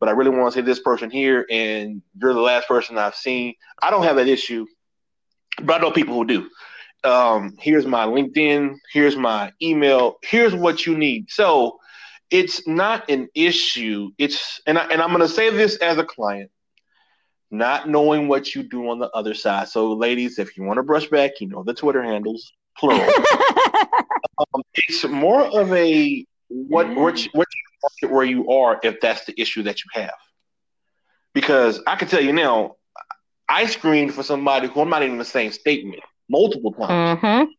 [0.00, 3.14] but I really want to say this person here, and you're the last person I've
[3.14, 3.54] seen.
[3.80, 4.66] I don't have that issue,
[5.62, 6.50] but I know people who do
[7.04, 11.30] um, here's my LinkedIn, here's my email, here's what you need.
[11.30, 11.78] So
[12.30, 14.10] it's not an issue.
[14.18, 16.50] It's and I, and I'm going to say this as a client,
[17.50, 19.68] not knowing what you do on the other side.
[19.68, 23.00] So ladies, if you want to brush back, you know the Twitter handles plural.
[24.54, 27.48] um, it's more of a what what what
[28.08, 30.14] where you are if that's the issue that you have.
[31.32, 32.76] Because I can tell you now,
[33.48, 37.20] I screened for somebody who I'm not even the same statement multiple times.
[37.20, 37.50] Mm-hmm.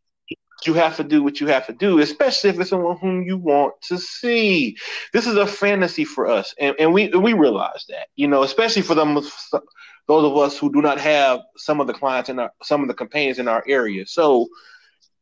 [0.65, 3.37] You have to do what you have to do, especially if it's someone whom you
[3.37, 4.77] want to see.
[5.11, 8.83] This is a fantasy for us, and, and we we realize that, you know, especially
[8.83, 12.51] for them those of us who do not have some of the clients in our
[12.61, 14.05] some of the campaigns in our area.
[14.05, 14.49] So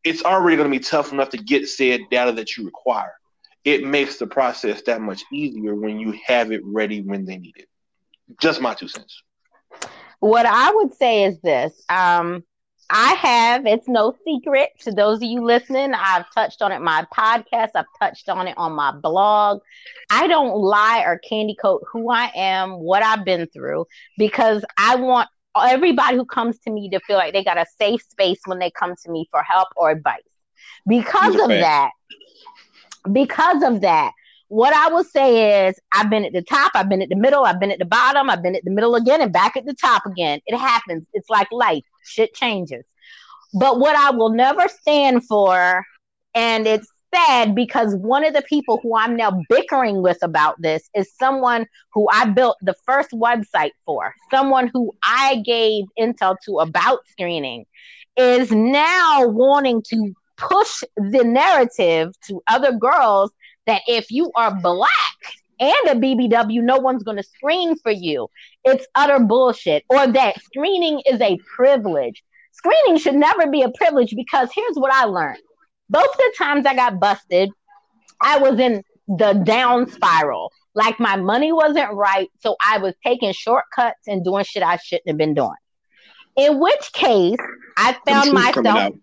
[0.03, 3.13] it's already going to be tough enough to get said data that you require.
[3.65, 7.57] It makes the process that much easier when you have it ready when they need
[7.57, 7.67] it.
[8.39, 9.21] Just my two cents.
[10.19, 12.43] What I would say is this: um,
[12.89, 15.93] I have, it's no secret to those of you listening.
[15.93, 19.59] I've touched on it my podcast, I've touched on it on my blog.
[20.09, 23.85] I don't lie or candy coat who I am, what I've been through,
[24.17, 28.01] because I want everybody who comes to me to feel like they got a safe
[28.01, 30.21] space when they come to me for help or advice.
[30.87, 31.91] Because of that,
[33.11, 34.11] because of that,
[34.49, 37.45] what I will say is I've been at the top, I've been at the middle,
[37.45, 39.75] I've been at the bottom, I've been at the middle again and back at the
[39.75, 40.39] top again.
[40.47, 41.05] It happens.
[41.13, 41.83] It's like life.
[42.03, 42.83] Shit changes.
[43.53, 45.85] But what I will never stand for,
[46.33, 50.89] and it's sad because one of the people who I'm now bickering with about this
[50.95, 56.59] is someone who I built the first website for, someone who I gave intel to
[56.59, 57.65] about screening,
[58.17, 63.31] is now wanting to push the narrative to other girls
[63.67, 64.89] that if you are black
[65.59, 68.29] and a BBW, no one's going to screen for you.
[68.63, 69.83] It's utter bullshit.
[69.89, 72.23] Or that screening is a privilege.
[72.53, 75.39] Screening should never be a privilege because here's what I learned.
[75.89, 77.51] Both the times I got busted,
[78.21, 80.51] I was in the down spiral.
[80.75, 82.29] Like my money wasn't right.
[82.41, 85.51] So I was taking shortcuts and doing shit I shouldn't have been doing.
[86.37, 87.37] In which case,
[87.75, 88.93] I found myself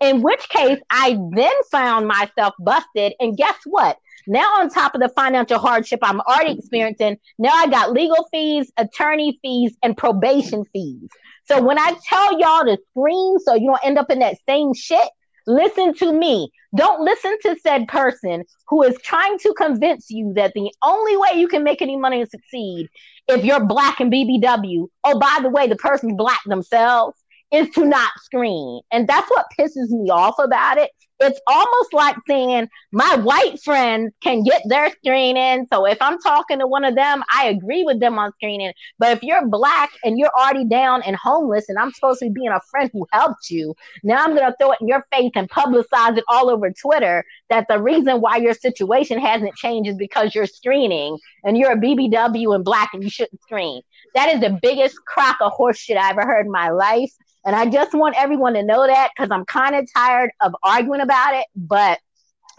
[0.00, 3.14] In which case, I then found myself busted.
[3.18, 3.98] And guess what?
[4.26, 8.70] Now, on top of the financial hardship I'm already experiencing, now I got legal fees,
[8.76, 11.08] attorney fees, and probation fees.
[11.46, 14.74] So when I tell y'all to scream so you don't end up in that same
[14.74, 15.08] shit,
[15.46, 16.50] listen to me.
[16.76, 21.40] Don't listen to said person who is trying to convince you that the only way
[21.40, 22.88] you can make any money and succeed
[23.28, 24.88] if you're black and BBW.
[25.04, 27.17] Oh, by the way, the person's black themselves
[27.52, 28.80] is to not screen.
[28.92, 30.90] And that's what pisses me off about it.
[31.20, 35.66] It's almost like saying my white friends can get their screening.
[35.72, 38.72] So if I'm talking to one of them, I agree with them on screening.
[39.00, 42.40] But if you're black and you're already down and homeless and I'm supposed to be
[42.42, 43.74] being a friend who helped you,
[44.04, 47.24] now I'm going to throw it in your face and publicize it all over Twitter
[47.50, 51.76] that the reason why your situation hasn't changed is because you're screening and you're a
[51.76, 53.82] BBW and black and you shouldn't screen.
[54.14, 57.12] That is the biggest crock of horse shit I ever heard in my life.
[57.48, 61.00] And I just want everyone to know that because I'm kind of tired of arguing
[61.00, 61.46] about it.
[61.56, 61.98] But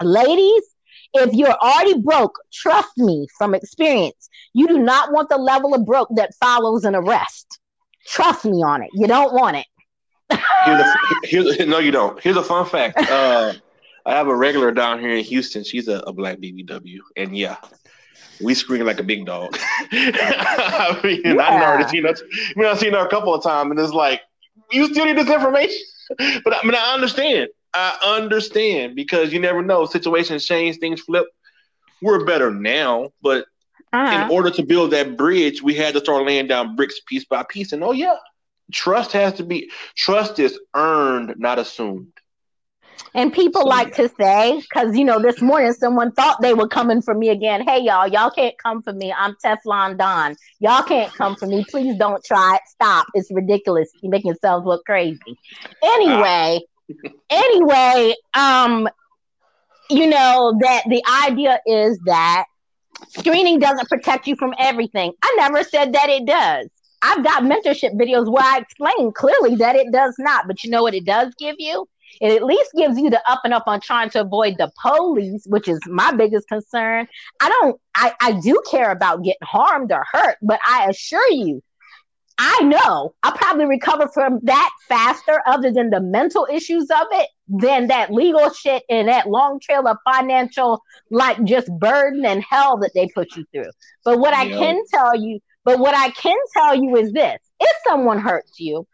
[0.02, 0.64] ladies,
[1.14, 5.86] if you're already broke, trust me from experience, you do not want the level of
[5.86, 7.60] broke that follows an arrest.
[8.04, 8.90] Trust me on it.
[8.92, 9.66] You don't want it.
[10.64, 12.20] here's a, here's, no, you don't.
[12.20, 12.98] Here's a fun fact.
[12.98, 13.52] Uh,
[14.04, 15.62] I have a regular down here in Houston.
[15.62, 17.58] She's a, a black BBW, and yeah,
[18.42, 19.56] we scream like a big dog.
[19.92, 21.42] I mean, yeah.
[21.42, 23.78] I know that you know, I mean, I've seen her a couple of times, and
[23.78, 24.22] it's like
[24.72, 25.80] you still need this information.
[26.44, 27.48] but I mean, I understand.
[27.72, 29.86] I understand because you never know.
[29.86, 31.26] Situations change, things flip.
[32.02, 33.46] We're better now, but
[33.92, 34.24] uh-huh.
[34.24, 37.44] in order to build that bridge, we had to start laying down bricks piece by
[37.48, 37.72] piece.
[37.72, 38.16] And oh yeah,
[38.72, 42.12] trust has to be trust is earned, not assumed.
[43.14, 44.06] And people so, like yeah.
[44.06, 47.62] to say, because you know, this morning someone thought they were coming for me again.
[47.66, 49.12] Hey, y'all, y'all can't come for me.
[49.12, 50.36] I'm Teflon Don.
[50.60, 51.64] Y'all can't come for me.
[51.68, 52.62] Please don't try it.
[52.68, 53.06] Stop.
[53.14, 53.90] It's ridiculous.
[54.00, 55.38] You're making yourselves look crazy.
[55.82, 56.60] Anyway,
[57.30, 58.88] anyway, um,
[59.88, 62.44] you know, that the idea is that
[63.08, 65.12] screening doesn't protect you from everything.
[65.22, 66.68] I never said that it does.
[67.02, 70.46] I've got mentorship videos where I explain clearly that it does not.
[70.46, 71.88] But you know what it does give you?
[72.20, 75.44] It at least gives you the up and up on trying to avoid the police,
[75.46, 77.06] which is my biggest concern.
[77.40, 81.62] I don't, I, I do care about getting harmed or hurt, but I assure you,
[82.42, 87.28] I know I'll probably recover from that faster, other than the mental issues of it,
[87.48, 92.78] than that legal shit and that long trail of financial, like just burden and hell
[92.78, 93.70] that they put you through.
[94.06, 97.76] But what I can tell you, but what I can tell you is this if
[97.86, 98.86] someone hurts you,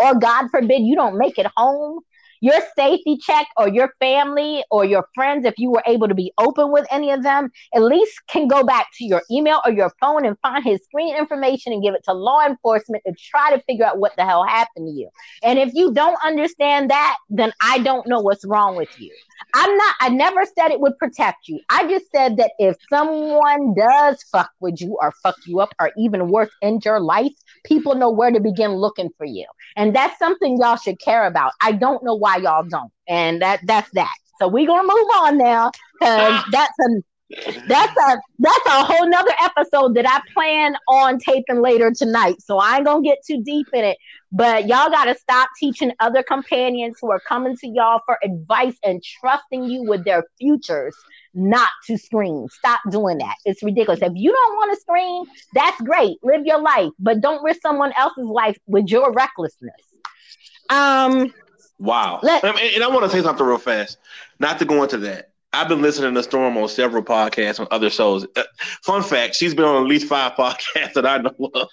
[0.00, 2.00] or God forbid you don't make it home,
[2.42, 6.32] your safety check or your family or your friends, if you were able to be
[6.38, 9.92] open with any of them, at least can go back to your email or your
[10.00, 13.62] phone and find his screen information and give it to law enforcement to try to
[13.62, 15.08] figure out what the hell happened to you.
[15.44, 19.12] And if you don't understand that, then I don't know what's wrong with you.
[19.54, 21.60] I'm not, I never said it would protect you.
[21.68, 25.90] I just said that if someone does fuck with you or fuck you up or
[25.96, 27.32] even worse, end your life,
[27.64, 29.46] people know where to begin looking for you.
[29.76, 31.52] And that's something y'all should care about.
[31.60, 32.92] I don't know why y'all don't.
[33.08, 34.14] And that that's that.
[34.40, 37.02] So we're gonna move on now because that's a
[37.66, 42.36] that's a that's a whole nother episode that I plan on taping later tonight.
[42.40, 43.98] So I ain't gonna get too deep in it.
[44.30, 49.02] But y'all gotta stop teaching other companions who are coming to y'all for advice and
[49.20, 50.94] trusting you with their futures
[51.34, 52.46] not to scream.
[52.50, 53.36] Stop doing that.
[53.46, 54.00] It's ridiculous.
[54.02, 55.24] If you don't want to scream,
[55.54, 56.18] that's great.
[56.22, 59.72] Live your life, but don't risk someone else's life with your recklessness.
[60.68, 61.32] Um
[61.82, 62.20] Wow.
[62.22, 63.98] Let, and I want to say something real fast.
[64.38, 65.30] Not to go into that.
[65.52, 68.24] I've been listening to Storm on several podcasts on other shows.
[68.36, 68.44] Uh,
[68.82, 71.68] fun fact, she's been on at least five podcasts that I know of.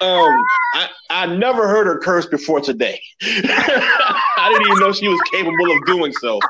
[0.00, 0.44] Um,
[0.74, 3.00] I, I never heard her curse before today.
[3.22, 6.40] I didn't even know she was capable of doing so.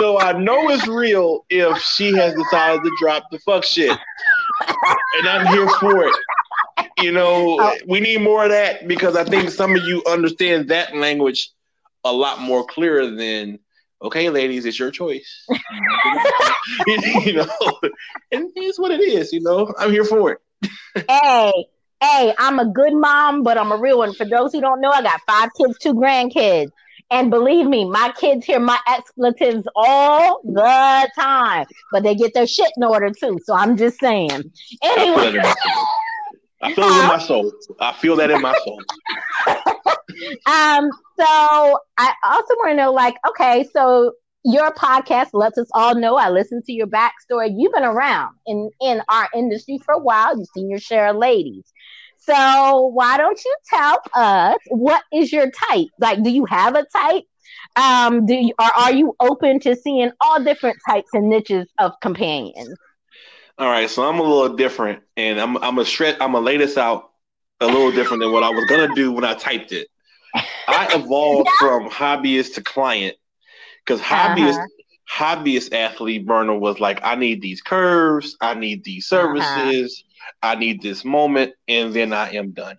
[0.00, 3.96] So I know it's real if she has decided to drop the fuck shit.
[5.18, 6.16] And I'm here for it.
[6.98, 7.76] You know, oh.
[7.86, 11.50] we need more of that because I think some of you understand that language
[12.04, 13.58] a lot more clearer than
[14.02, 15.46] okay, ladies, it's your choice.
[16.86, 17.46] you know,
[18.32, 19.32] and it's what it is.
[19.32, 20.38] You know, I'm here for it.
[21.08, 21.66] hey,
[22.00, 24.14] hey, I'm a good mom, but I'm a real one.
[24.14, 26.70] For those who don't know, I got five kids, two grandkids.
[27.10, 32.46] And believe me, my kids hear my expletives all the time, but they get their
[32.46, 33.38] shit in order too.
[33.44, 34.50] So I'm just saying.
[34.82, 35.42] Anyway.
[36.62, 37.52] I feel it in my soul.
[37.80, 38.80] I feel that in my soul.
[40.46, 44.12] um, so I also want to know, like, okay, so
[44.44, 46.16] your podcast lets us all know.
[46.16, 47.52] I listened to your backstory.
[47.56, 50.36] You've been around in in our industry for a while.
[50.36, 51.64] You've seen your share of ladies.
[52.18, 55.88] So why don't you tell us what is your type?
[55.98, 57.24] Like, do you have a type?
[57.76, 61.92] um, do you, or are you open to seeing all different types and niches of
[62.00, 62.76] companions?
[63.58, 66.16] All right, so I'm a little different, and I'm I'm a stretch.
[66.20, 67.10] I'm gonna lay this out
[67.60, 69.88] a little different than what I was gonna do when I typed it.
[70.34, 73.16] I evolved from hobbyist to client
[73.84, 75.36] because hobbyist uh-huh.
[75.36, 79.22] hobbyist athlete burner was like, I need these curves, I need these uh-huh.
[79.22, 80.54] services, uh-huh.
[80.54, 82.78] I need this moment, and then I am done.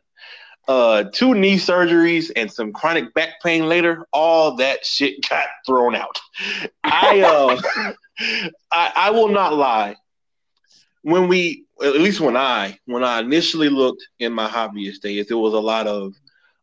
[0.66, 5.94] Uh, two knee surgeries and some chronic back pain later, all that shit got thrown
[5.94, 6.20] out.
[6.84, 7.22] I
[7.80, 8.42] uh,
[8.72, 9.98] I, I will not lie
[11.04, 15.38] when we at least when I when I initially looked in my hobbyist days, there
[15.38, 16.14] was a lot of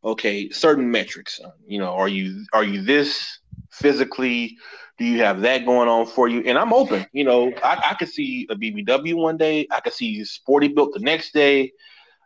[0.04, 1.40] okay, certain metrics.
[1.66, 3.40] You know, are you are you this
[3.70, 4.56] physically?
[4.98, 6.40] Do you have that going on for you?
[6.40, 7.06] And I'm open.
[7.12, 9.66] You know, I, I could see a BBW one day.
[9.70, 11.72] I could see sporty built the next day.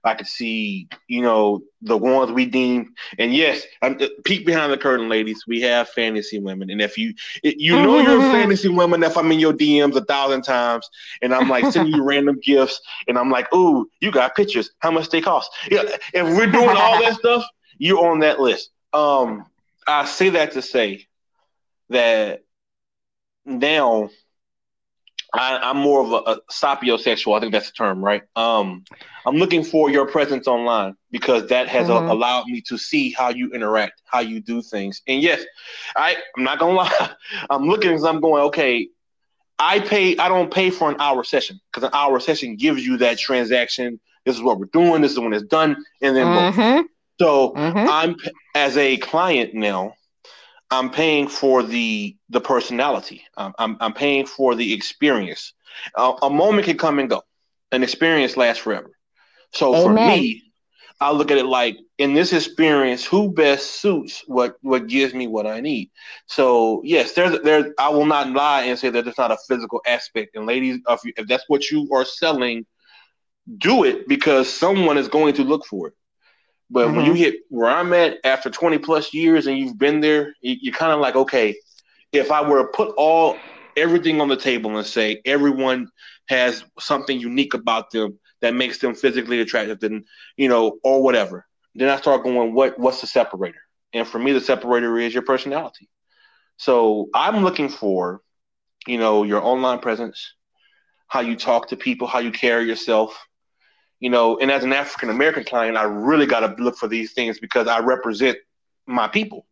[0.04, 2.92] I could see, you know, the ones we deem.
[3.18, 5.44] And yes, I'm, uh, peek behind the curtain, ladies.
[5.46, 9.32] We have fantasy women, and if you you know you're a fantasy woman, if I'm
[9.32, 10.88] in your DMs a thousand times,
[11.22, 14.70] and I'm like sending you random gifts, and I'm like, ooh, you got pictures.
[14.80, 15.50] How much they cost?
[15.70, 17.44] Yeah, if we're doing all that stuff,
[17.78, 18.70] you're on that list.
[18.92, 19.46] Um,
[19.86, 21.06] I say that to say
[21.90, 22.42] that
[23.44, 24.10] now
[25.34, 27.36] I, am more of a, a sapiosexual.
[27.36, 28.22] I think that's the term, right?
[28.36, 28.84] Um,
[29.26, 32.08] I'm looking for your presence online because that has mm-hmm.
[32.08, 35.02] a, allowed me to see how you interact, how you do things.
[35.08, 35.42] And yes,
[35.96, 37.10] I, I'm not gonna lie.
[37.50, 38.88] I'm looking because I'm going, okay,
[39.58, 40.16] I pay.
[40.16, 44.00] I don't pay for an hour session because an hour session gives you that transaction.
[44.24, 45.02] This is what we're doing.
[45.02, 46.86] This is when it's done, and then mm-hmm.
[47.20, 47.88] So mm-hmm.
[47.88, 48.16] I'm
[48.54, 49.94] as a client now.
[50.70, 53.22] I'm paying for the the personality.
[53.36, 55.52] Um, I'm I'm paying for the experience.
[55.94, 57.22] Uh, a moment can come and go.
[57.70, 58.90] An experience lasts forever.
[59.52, 59.84] So Amen.
[59.84, 60.42] for me,
[61.00, 65.26] I look at it like in this experience, who best suits what what gives me
[65.26, 65.90] what I need.
[66.26, 67.72] So yes, there's there.
[67.78, 70.34] I will not lie and say that there's not a physical aspect.
[70.34, 72.66] And ladies, if, you, if that's what you are selling,
[73.58, 75.94] do it because someone is going to look for it.
[76.70, 76.96] But mm-hmm.
[76.96, 77.20] when you mm-hmm.
[77.20, 81.00] hit where I'm at after 20 plus years and you've been there, you're kind of
[81.00, 81.56] like, okay,
[82.12, 83.36] if I were to put all
[83.76, 85.88] everything on the table and say everyone
[86.28, 90.04] has something unique about them that makes them physically attractive, then
[90.36, 93.60] you know, or whatever, then I start going, what what's the separator?
[93.92, 95.88] And for me, the separator is your personality.
[96.56, 98.20] So I'm looking for,
[98.86, 100.34] you know, your online presence,
[101.08, 103.18] how you talk to people, how you carry yourself,
[104.00, 107.12] you know, and as an African American client, I really got to look for these
[107.12, 108.38] things because I represent
[108.86, 109.46] my people.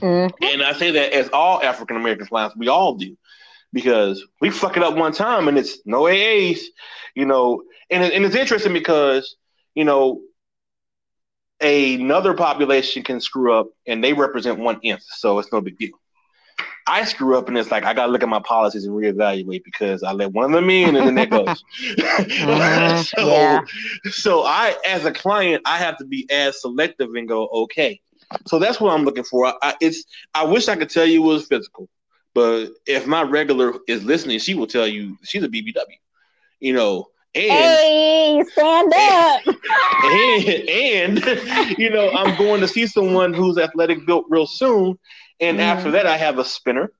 [0.00, 0.34] Mm-hmm.
[0.42, 3.16] And I say that as all African American clients, we all do,
[3.72, 6.60] because we fuck it up one time and it's no AAs,
[7.14, 7.62] you know.
[7.90, 9.36] And, and it's interesting because,
[9.74, 10.22] you know,
[11.60, 15.92] another population can screw up and they represent one nth, so it's no big deal.
[16.92, 20.02] I screw up and it's like I gotta look at my policies and reevaluate because
[20.02, 21.64] I let one of them in and then that goes.
[22.42, 23.60] uh, so, yeah.
[24.10, 27.98] so I, as a client, I have to be as selective and go, okay.
[28.46, 29.54] So that's what I'm looking for.
[29.62, 31.88] I, it's I wish I could tell you it was physical,
[32.34, 35.96] but if my regular is listening, she will tell you she's a BBW.
[36.60, 39.40] You know, and hey, stand up.
[40.04, 44.98] And, and, you know, I'm going to see someone who's athletic built real soon,
[45.42, 45.62] and mm.
[45.62, 46.90] after that, I have a spinner.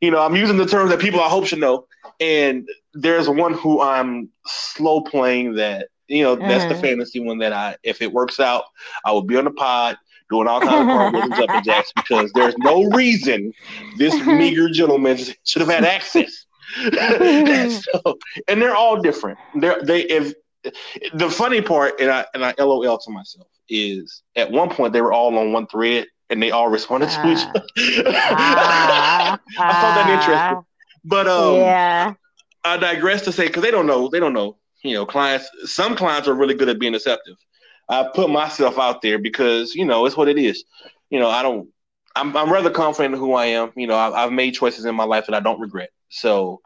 [0.00, 1.86] You know, I'm using the terms that people I hope should know.
[2.18, 6.80] And there's one who I'm slow playing that, you know, that's the mm.
[6.80, 8.64] fantasy one that I, if it works out,
[9.04, 9.98] I will be on the pod
[10.30, 13.52] doing all kinds of cartwheels up and jacks because there's no reason
[13.98, 16.46] this meager gentleman should have had access.
[17.82, 19.38] so, and they're all different.
[19.56, 20.34] They're, they if
[21.14, 25.00] the funny part, and I and I LOL to myself is at one point they
[25.00, 27.50] were all on one thread, and they all responded uh, to each ah.
[27.50, 27.66] other.
[28.06, 30.34] uh, I found that interesting.
[30.34, 30.62] Ah.
[31.04, 32.14] But um, yeah.
[32.64, 34.56] I digress to say because they don't know, they don't know.
[34.82, 35.48] You know, clients.
[35.64, 37.36] Some clients are really good at being deceptive.
[37.88, 40.64] I put myself out there because you know it's what it is.
[41.10, 41.68] You know, I don't.
[42.16, 43.72] I'm I'm rather confident in who I am.
[43.76, 45.90] You know, I've, I've made choices in my life that I don't regret.
[46.08, 46.60] So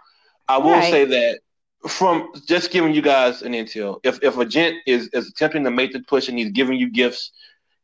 [0.48, 0.90] I will right.
[0.90, 1.40] say that
[1.88, 5.70] from just giving you guys an intel, if if a gent is is attempting to
[5.70, 7.30] make the push and he's giving you gifts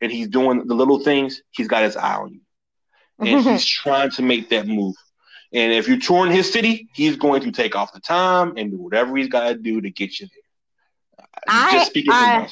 [0.01, 2.41] and he's doing the little things, he's got his eye on you.
[3.19, 4.95] And he's trying to make that move.
[5.53, 8.79] And if you're touring his city, he's going to take off the time and do
[8.79, 11.27] whatever he's got to do to get you there.
[11.49, 12.49] I, Just speaking I,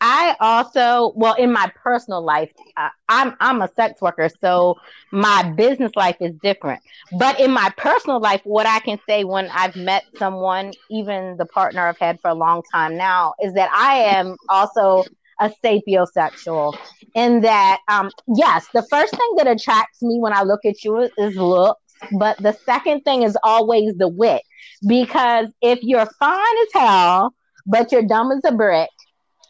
[0.00, 4.78] I also, well, in my personal life, uh, I'm I'm a sex worker, so
[5.12, 6.80] my business life is different.
[7.18, 11.44] But in my personal life, what I can say when I've met someone, even the
[11.44, 15.04] partner I've had for a long time now, is that I am also
[15.40, 16.76] a sapiosexual
[17.14, 21.08] in that, um, yes, the first thing that attracts me when I look at you
[21.18, 21.80] is looks,
[22.18, 24.42] but the second thing is always the wit.
[24.86, 27.34] Because if you're fine as hell,
[27.66, 28.90] but you're dumb as a brick,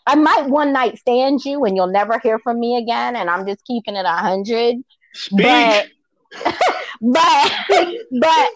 [0.06, 3.46] I might one night stand you and you'll never hear from me again, and I'm
[3.46, 4.76] just keeping it a hundred.
[5.30, 5.86] But
[7.00, 7.52] but
[8.20, 8.50] but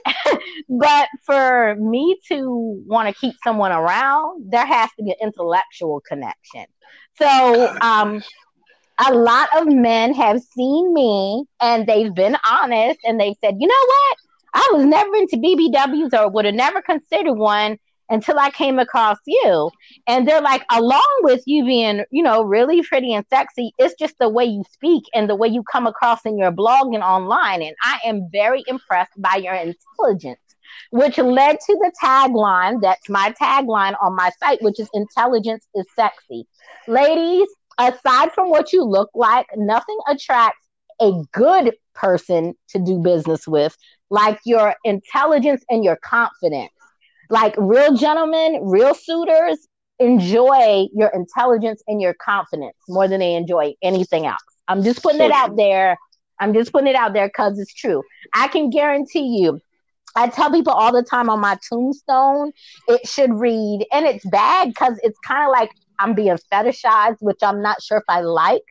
[0.69, 6.01] but for me to want to keep someone around, there has to be an intellectual
[6.07, 6.67] connection.
[7.19, 8.23] So um
[8.99, 13.67] a lot of men have seen me and they've been honest and they've said, you
[13.67, 14.17] know what?
[14.55, 19.19] I was never into BBWs or would have never considered one until I came across
[19.27, 19.71] you.
[20.07, 24.15] And they're like, along with you being, you know, really pretty and sexy, it's just
[24.19, 27.63] the way you speak and the way you come across in your blog and online.
[27.63, 30.39] And I am very impressed by your intelligence,
[30.91, 35.87] which led to the tagline that's my tagline on my site, which is intelligence is
[35.97, 36.47] sexy.
[36.89, 37.49] Ladies,
[37.79, 40.67] aside from what you look like, nothing attracts
[41.01, 43.77] a good person to do business with
[44.11, 46.71] like your intelligence and your confidence
[47.31, 49.67] like real gentlemen, real suitors
[49.99, 54.43] enjoy your intelligence and your confidence more than they enjoy anything else.
[54.69, 55.97] I'm just putting it out there.
[56.41, 58.03] I'm just putting it out there because it's true.
[58.35, 59.61] I can guarantee you.
[60.17, 62.53] I tell people all the time on my tombstone,
[62.89, 67.39] it should read, and it's bad because it's kind of like I'm being fetishized, which
[67.43, 68.63] I'm not sure if I like.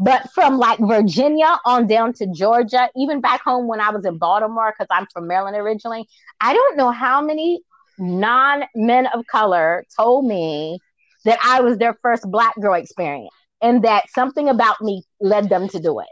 [0.00, 4.18] But from like Virginia on down to Georgia, even back home when I was in
[4.18, 6.08] Baltimore, because I'm from Maryland originally,
[6.40, 7.62] I don't know how many
[7.98, 10.78] non men of color told me
[11.24, 13.30] that I was their first black girl experience
[13.60, 16.08] and that something about me led them to do it.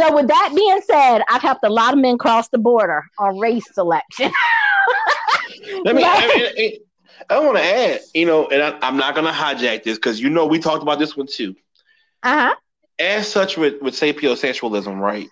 [0.00, 3.38] So, with that being said, I've helped a lot of men cross the border on
[3.38, 4.30] race selection.
[5.84, 6.78] Let me, I, mean,
[7.28, 10.20] I want to add, you know, and I, am not going to hijack this because
[10.20, 11.56] you know we talked about this one too.
[12.22, 12.54] Uh huh.
[12.98, 15.28] As such, with with sapiosexualism, right?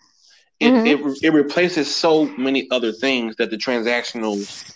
[0.59, 1.09] It, mm-hmm.
[1.09, 4.75] it it replaces so many other things that the transactional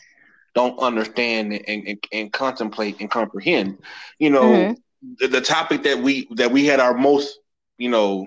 [0.54, 3.78] don't understand and, and, and contemplate and comprehend.
[4.18, 5.12] You know, mm-hmm.
[5.20, 7.38] the, the, topic that we that we had our most,
[7.78, 8.26] you know,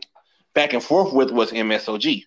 [0.54, 2.26] back and forth with was MSOG.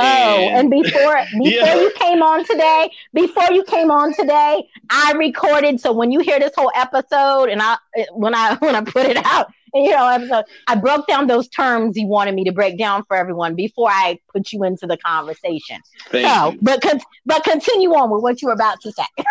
[0.00, 1.74] Oh, and, and before before yeah.
[1.74, 5.80] you came on today, before you came on today, I recorded.
[5.80, 7.76] So when you hear this whole episode, and I
[8.12, 11.96] when I when I put it out, you know, episode, I broke down those terms
[11.96, 15.78] you wanted me to break down for everyone before I put you into the conversation.
[16.10, 16.58] Thank so, you.
[16.62, 16.84] but
[17.26, 19.04] but continue on with what you were about to say.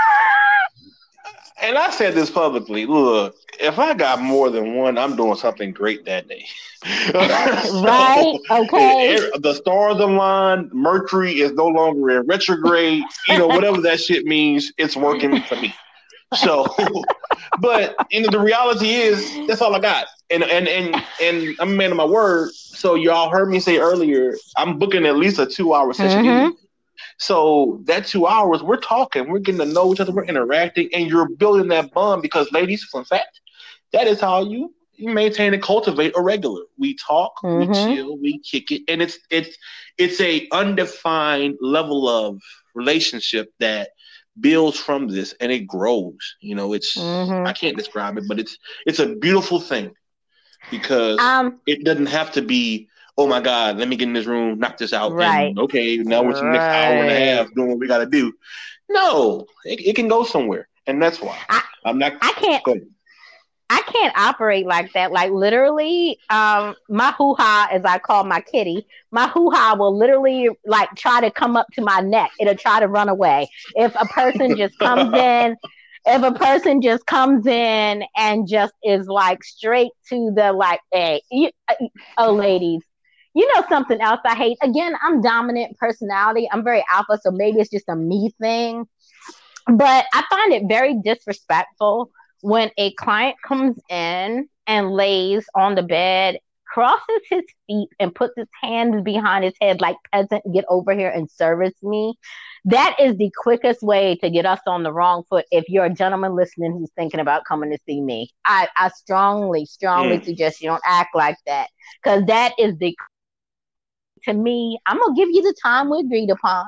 [1.61, 2.85] and I said this publicly.
[2.85, 6.45] Look, if I got more than one, I'm doing something great that day.
[7.13, 8.37] right?
[8.49, 9.29] Okay.
[9.39, 10.69] The stars align.
[10.71, 13.03] Mercury is no longer in retrograde.
[13.27, 15.73] You know, whatever that shit means, it's working for me.
[16.35, 16.67] So,
[17.59, 20.07] but you know, the reality is that's all I got.
[20.29, 22.51] And and and and I'm a man of my word.
[22.53, 26.25] So y'all heard me say earlier, I'm booking at least a two hour session.
[26.25, 26.66] Mm-hmm.
[27.17, 31.07] So that two hours, we're talking, we're getting to know each other, we're interacting, and
[31.07, 33.39] you're building that bond because, ladies, fun fact,
[33.93, 36.63] that is how you you maintain and cultivate a regular.
[36.77, 37.69] We talk, mm-hmm.
[37.69, 39.57] we chill, we kick it, and it's it's
[39.97, 42.41] it's a undefined level of
[42.73, 43.89] relationship that
[44.39, 46.35] builds from this and it grows.
[46.41, 47.47] You know, it's mm-hmm.
[47.47, 49.93] I can't describe it, but it's it's a beautiful thing
[50.71, 52.89] because um, it doesn't have to be.
[53.17, 53.77] Oh my God!
[53.77, 55.11] Let me get in this room, knock this out.
[55.13, 55.47] Right.
[55.47, 56.51] And, okay, now we're right.
[56.51, 58.31] next hour and a half doing what we got to do.
[58.89, 62.13] No, it, it, can go somewhere, and that's why I, am not.
[62.21, 62.63] I can't.
[63.69, 65.11] I can't operate like that.
[65.11, 69.97] Like literally, um, my hoo ha, as I call my kitty, my hoo ha will
[69.97, 72.31] literally like try to come up to my neck.
[72.39, 73.49] It'll try to run away.
[73.75, 75.57] If a person just comes in,
[76.05, 81.21] if a person just comes in and just is like straight to the like, hey,
[81.29, 81.75] you, uh,
[82.17, 82.83] oh, ladies,
[83.37, 84.57] you know something else I hate.
[84.63, 86.49] Again, I'm dominant personality.
[86.51, 88.87] I'm very alpha, so maybe it's just a me thing.
[89.67, 92.09] But I find it very disrespectful
[92.41, 98.33] when a client comes in and lays on the bed, crosses his feet, and puts
[98.35, 102.15] his hands behind his head like peasant, get over here and service me.
[102.65, 105.93] That is the quickest way to get us on the wrong foot if you're a
[105.93, 108.31] gentleman listening who's thinking about coming to see me.
[108.45, 110.25] I, I strongly, strongly mm.
[110.25, 111.67] suggest you don't act like that
[112.01, 112.95] because that is the
[114.27, 116.65] to me, I'm gonna give you the time we agreed upon,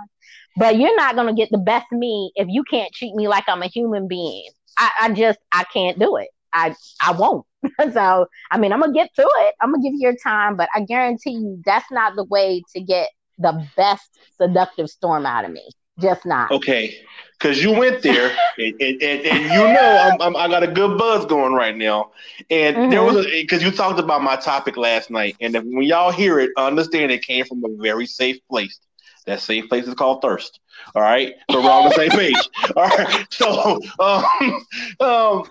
[0.58, 3.64] but you're not gonna get the best me if you can't treat me like I'm
[3.64, 4.50] a human being.
[4.78, 6.30] I, I just I can't do it.
[6.54, 7.46] I I won't.
[7.94, 9.56] so I mean, I'm gonna get through it.
[9.62, 12.82] I'm gonna give you your time, but I guarantee you that's not the way to
[12.82, 15.70] get the best seductive storm out of me.
[16.00, 16.52] Just not.
[16.52, 16.96] Okay,
[17.40, 20.68] because you went there, and, and, and, and, you know I'm, I'm, i got a
[20.68, 22.12] good buzz going right now.
[22.50, 22.90] And mm-hmm.
[22.90, 26.40] there was because you talked about my topic last night, and if, when y'all hear
[26.40, 28.80] it, understand it came from a very safe place.
[29.26, 30.60] That safe place is called thirst.
[30.96, 32.50] All right, so we're on the same page.
[32.76, 34.66] All right, so um,
[35.00, 35.44] um,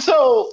[0.00, 0.50] so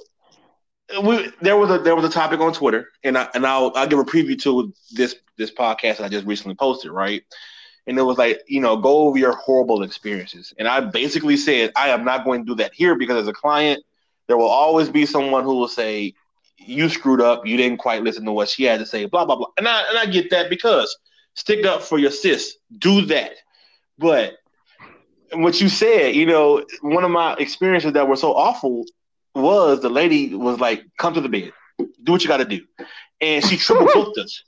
[1.02, 3.86] we there was a there was a topic on Twitter, and I and I'll I'll
[3.86, 7.22] give a preview to this this podcast I just recently posted, right?
[7.86, 10.54] And it was like, you know, go over your horrible experiences.
[10.58, 13.32] And I basically said, I am not going to do that here because as a
[13.32, 13.82] client,
[14.28, 16.14] there will always be someone who will say,
[16.58, 19.36] You screwed up, you didn't quite listen to what she had to say, blah, blah,
[19.36, 19.48] blah.
[19.56, 20.96] And I and I get that because
[21.34, 22.56] stick up for your sis.
[22.78, 23.32] Do that.
[23.98, 24.34] But
[25.32, 28.84] what you said, you know, one of my experiences that were so awful
[29.34, 31.52] was the lady was like, "Come to the bed,
[32.02, 32.60] do what you got to do,"
[33.20, 34.42] and she triple booked us.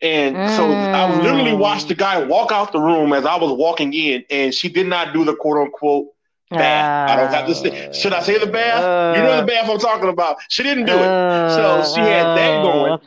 [0.00, 0.56] And mm.
[0.56, 4.24] so I literally watched the guy walk out the room as I was walking in,
[4.30, 6.08] and she did not do the quote unquote
[6.50, 7.10] bath.
[7.10, 7.92] Uh, I don't have to say.
[7.92, 8.82] Should I say the bath?
[8.82, 10.36] Uh, you know the bath I'm talking about.
[10.48, 13.00] She didn't do it, so she had that going.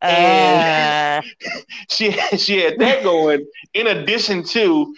[0.00, 1.50] And uh.
[1.90, 3.46] she she had that going.
[3.74, 4.94] In addition to,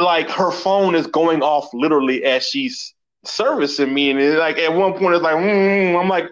[0.00, 4.94] like her phone is going off literally as she's servicing me, and like at one
[4.94, 6.26] point it's like, mm, I'm like,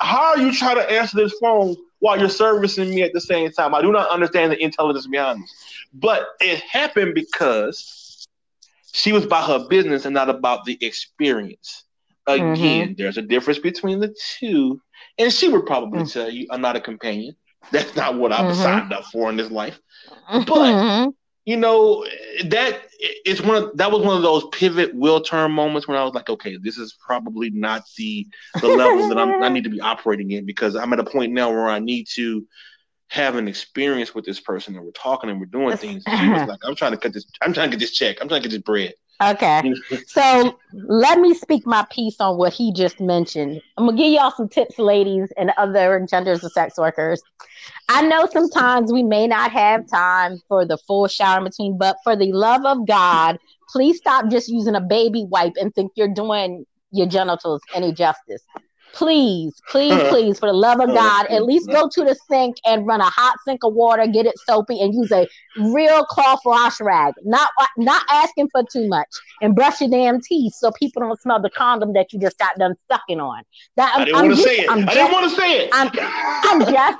[0.00, 3.50] how are you trying to answer this phone while you're servicing me at the same
[3.50, 3.74] time?
[3.74, 5.54] I do not understand the intelligence behind this,
[5.94, 8.26] but it happened because
[8.92, 11.84] she was about her business and not about the experience.
[12.26, 12.92] Again, mm-hmm.
[12.96, 14.80] there's a difference between the two,
[15.18, 16.08] and she would probably mm-hmm.
[16.08, 17.36] tell you, "I'm not a companion.
[17.70, 18.62] That's not what I mm-hmm.
[18.62, 19.78] signed up for in this life."
[20.28, 21.10] But mm-hmm
[21.46, 22.04] you know
[22.46, 26.02] that it's one of that was one of those pivot will turn moments when I
[26.02, 28.26] was like, okay, this is probably not the
[28.60, 31.32] the level that I'm, I need to be operating in because I'm at a point
[31.32, 32.46] now where I need to
[33.08, 36.02] have an experience with this person and we're talking and we're doing things.
[36.18, 37.24] she was like, I'm trying to cut this.
[37.40, 38.18] I'm trying to get this check.
[38.20, 38.94] I'm trying to get this bread.
[39.22, 39.72] Okay.
[40.06, 43.62] so let me speak my piece on what he just mentioned.
[43.76, 47.22] I'm gonna give y'all some tips, ladies and other genders of sex workers.
[47.88, 51.96] I know sometimes we may not have time for the full shower in between, but
[52.04, 53.38] for the love of God,
[53.70, 58.42] please stop just using a baby wipe and think you're doing your genitals any justice.
[58.96, 62.86] Please, please, please, for the love of God, at least go to the sink and
[62.86, 65.28] run a hot sink of water, get it soapy, and use a
[65.58, 67.12] real cloth wash rag.
[67.22, 69.08] Not not asking for too much,
[69.42, 72.56] and brush your damn teeth so people don't smell the condom that you just got
[72.58, 73.42] done sucking on.
[73.76, 74.70] That I didn't want to say it.
[74.70, 75.70] I'm I didn't want to say it.
[75.72, 76.98] I'm, I'm just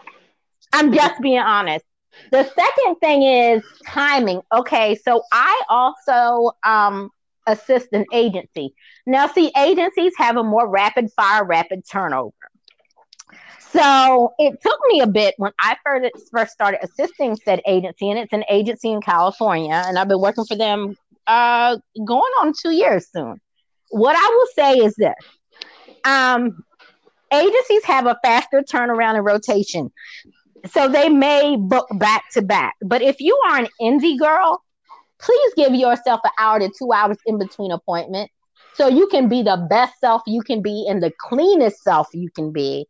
[0.73, 1.85] I'm just being honest.
[2.31, 4.43] The second thing is timing.
[4.53, 7.11] Okay, so I also um,
[7.47, 8.75] assist an agency.
[9.07, 12.33] Now, see, agencies have a more rapid fire, rapid turnover.
[13.73, 15.77] So it took me a bit when I
[16.33, 20.45] first started assisting said agency, and it's an agency in California, and I've been working
[20.45, 23.41] for them uh, going on two years soon.
[23.91, 25.15] What I will say is this:
[26.05, 26.65] um,
[27.33, 29.91] agencies have a faster turnaround and rotation
[30.73, 32.75] so they may book back to back.
[32.83, 34.63] But if you are an indie girl,
[35.19, 38.33] please give yourself an hour to two hours in between appointments
[38.75, 42.31] so you can be the best self you can be and the cleanest self you
[42.31, 42.87] can be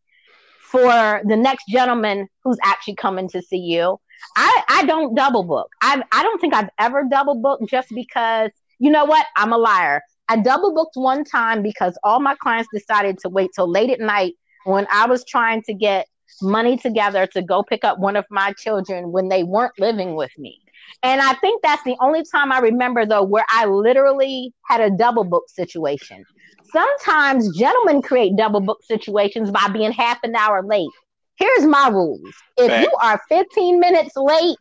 [0.71, 3.99] for the next gentleman who's actually coming to see you.
[4.37, 5.69] I, I don't double book.
[5.81, 9.27] I I don't think I've ever double booked just because you know what?
[9.37, 10.03] I'm a liar.
[10.29, 14.01] I double booked one time because all my clients decided to wait till late at
[14.01, 16.07] night when I was trying to get
[16.43, 20.37] money together to go pick up one of my children when they weren't living with
[20.37, 20.61] me.
[21.03, 24.91] And I think that's the only time I remember, though, where I literally had a
[24.91, 26.25] double book situation.
[26.73, 30.91] Sometimes gentlemen create double book situations by being half an hour late.
[31.37, 32.21] Here's my rules
[32.57, 34.57] if you are 15 minutes late,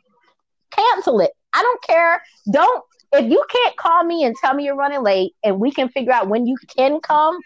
[0.71, 1.31] cancel it.
[1.53, 2.21] I don't care.
[2.51, 5.87] Don't, if you can't call me and tell me you're running late and we can
[5.89, 7.39] figure out when you can come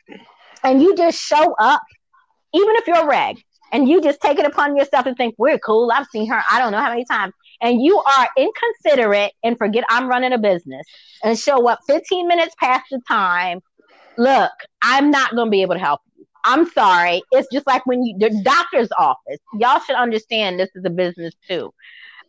[0.63, 1.81] and you just show up,
[2.53, 3.37] even if you're a rag,
[3.71, 5.91] and you just take it upon yourself and think we're cool.
[5.91, 9.83] I've seen her I don't know how many times, and you are inconsiderate and forget
[9.89, 10.85] I'm running a business
[11.23, 13.61] and show up 15 minutes past the time.
[14.17, 14.51] Look,
[14.81, 16.25] I'm not going to be able to help you.
[16.45, 17.21] I'm sorry.
[17.31, 19.39] It's just like when you the doctor's office.
[19.59, 21.71] Y'all should understand this is a business too.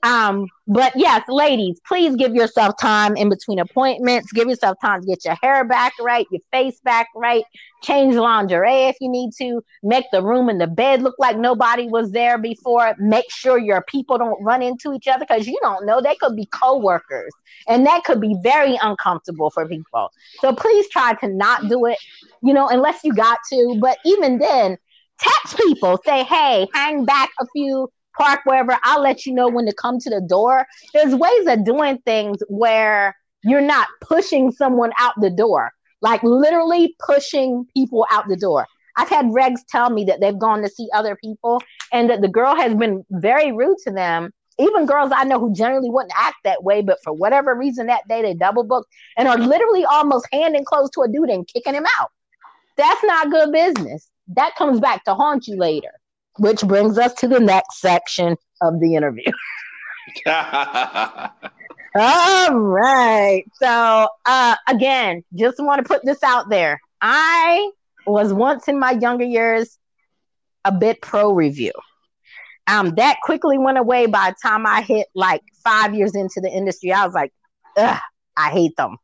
[0.02, 4.32] Um, but yes, ladies, please give yourself time in between appointments.
[4.32, 7.44] Give yourself time to get your hair back right, your face back right,
[7.82, 11.86] change lingerie if you need to, make the room and the bed look like nobody
[11.86, 12.94] was there before.
[12.98, 16.36] Make sure your people don't run into each other because you don't know they could
[16.36, 17.32] be co-workers
[17.68, 20.10] and that could be very uncomfortable for people.
[20.40, 21.98] So please try to not do it,
[22.42, 23.76] you know, unless you got to.
[23.80, 24.78] But even then,
[25.18, 28.78] text people, say, hey, hang back a few park wherever.
[28.82, 30.66] I'll let you know when to come to the door.
[30.92, 35.70] There's ways of doing things where you're not pushing someone out the door,
[36.02, 38.66] like literally pushing people out the door.
[38.96, 42.28] I've had regs tell me that they've gone to see other people and that the
[42.28, 44.30] girl has been very rude to them.
[44.58, 48.06] Even girls I know who generally wouldn't act that way, but for whatever reason that
[48.08, 51.48] day they double booked and are literally almost hand in close to a dude and
[51.48, 52.10] kicking him out.
[52.76, 54.10] That's not good business.
[54.28, 55.92] That comes back to haunt you later,
[56.38, 59.24] which brings us to the next section of the interview.
[61.96, 63.44] All right.
[63.54, 66.80] So, uh, again, just want to put this out there.
[67.00, 67.70] I
[68.06, 69.76] was once in my younger years
[70.64, 71.72] a bit pro review.
[72.66, 76.48] Um, that quickly went away by the time I hit like five years into the
[76.48, 76.92] industry.
[76.92, 77.32] I was like,
[77.76, 77.98] ugh,
[78.36, 78.96] I hate them.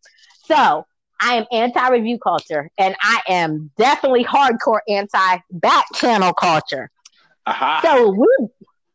[0.44, 0.86] So
[1.20, 6.90] I am anti review culture and I am definitely hardcore anti back channel culture.
[7.46, 7.80] Uh-huh.
[7.82, 8.48] So we,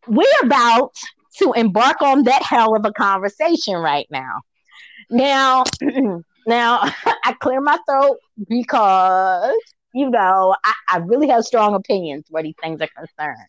[0.07, 0.93] we're about
[1.37, 4.41] to embark on that hell of a conversation right now.
[5.09, 5.63] Now,
[6.47, 6.79] now
[7.23, 9.55] I clear my throat because
[9.93, 13.47] you know I, I really have strong opinions where these things are concerned.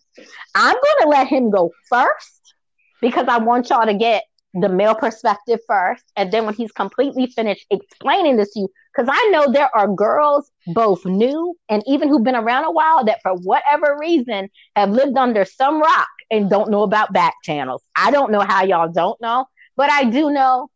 [0.55, 2.55] I'm going to let him go first
[3.01, 4.25] because I want y'all to get
[4.55, 9.09] the male perspective first, and then when he's completely finished explaining this to you, because
[9.11, 13.23] I know there are girls, both new and even who've been around a while, that
[13.23, 17.83] for whatever reason have lived under some rock and don't know about back channels.
[17.97, 19.47] I don't know how y'all don't know,
[19.77, 20.69] but I do know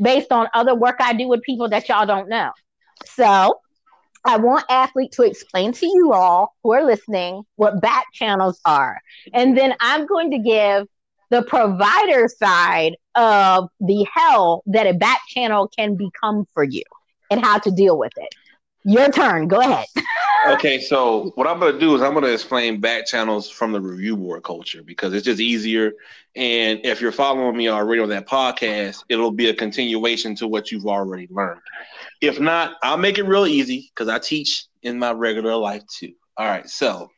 [0.00, 2.50] based on other work I do with people that y'all don't know.
[3.06, 3.60] So
[4.26, 9.00] I want athlete to explain to you all who are listening what back channels are.
[9.32, 10.88] And then I'm going to give
[11.34, 16.84] the provider side of the hell that a back channel can become for you
[17.28, 18.32] and how to deal with it.
[18.84, 19.48] Your turn.
[19.48, 19.86] Go ahead.
[20.50, 23.72] okay, so what I'm going to do is I'm going to explain back channels from
[23.72, 25.94] the review board culture because it's just easier.
[26.36, 30.70] And if you're following me already on that podcast, it'll be a continuation to what
[30.70, 31.62] you've already learned.
[32.20, 36.12] If not, I'll make it real easy because I teach in my regular life too.
[36.36, 37.10] All right, so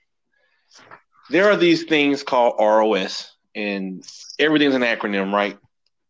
[1.29, 4.07] there are these things called ROS, and
[4.39, 5.59] everything's an acronym, right?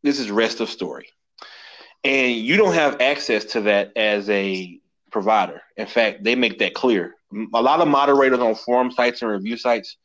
[0.03, 1.09] This is rest of story.
[2.05, 4.79] And you don't have access to that as a
[5.11, 5.63] provider.
[5.77, 7.15] In fact, they make that clear.
[7.55, 9.97] A lot of moderators on forum sites and review sites,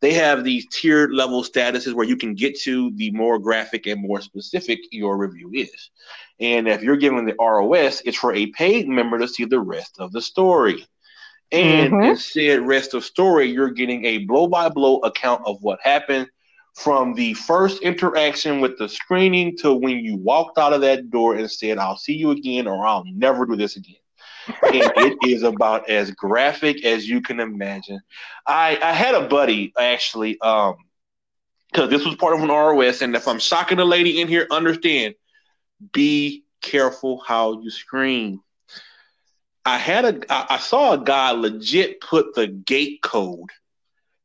[0.00, 4.00] they have these tiered level statuses where you can get to the more graphic and
[4.00, 5.90] more specific your review is.
[6.40, 9.96] And if you're given the ROS, it's for a paid member to see the rest
[9.98, 10.86] of the story.
[11.50, 12.10] And mm-hmm.
[12.10, 16.28] instead, rest of story, you're getting a blow by blow account of what happened
[16.78, 21.34] from the first interaction with the screening to when you walked out of that door
[21.34, 23.96] and said, I'll see you again or I'll never do this again.
[24.62, 28.00] and it is about as graphic as you can imagine.
[28.46, 30.76] I, I had a buddy actually, um,
[31.72, 34.46] because this was part of an ROS, and if I'm shocking a lady in here,
[34.50, 35.14] understand,
[35.92, 38.40] be careful how you scream.
[39.64, 43.50] I had a I saw a guy legit put the gate code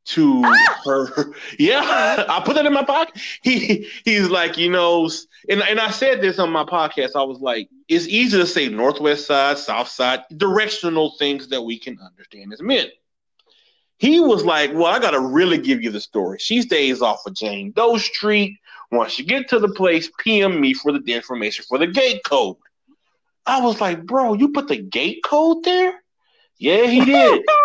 [0.04, 0.80] to ah!
[0.84, 1.32] her.
[1.58, 3.20] Yeah, I put that in my pocket.
[3.42, 5.10] He he's like, you know,
[5.48, 7.10] and and I said this on my podcast.
[7.14, 11.78] I was like, it's easy to say northwest side, south side, directional things that we
[11.78, 12.88] can understand as men.
[13.98, 16.38] He was like, well, I gotta really give you the story.
[16.38, 18.58] She stays off of Jane Doe Street.
[18.90, 22.56] Once you get to the place, PM me for the information for the gate code.
[23.46, 26.02] I was like, bro, you put the gate code there?
[26.58, 27.44] Yeah, he did.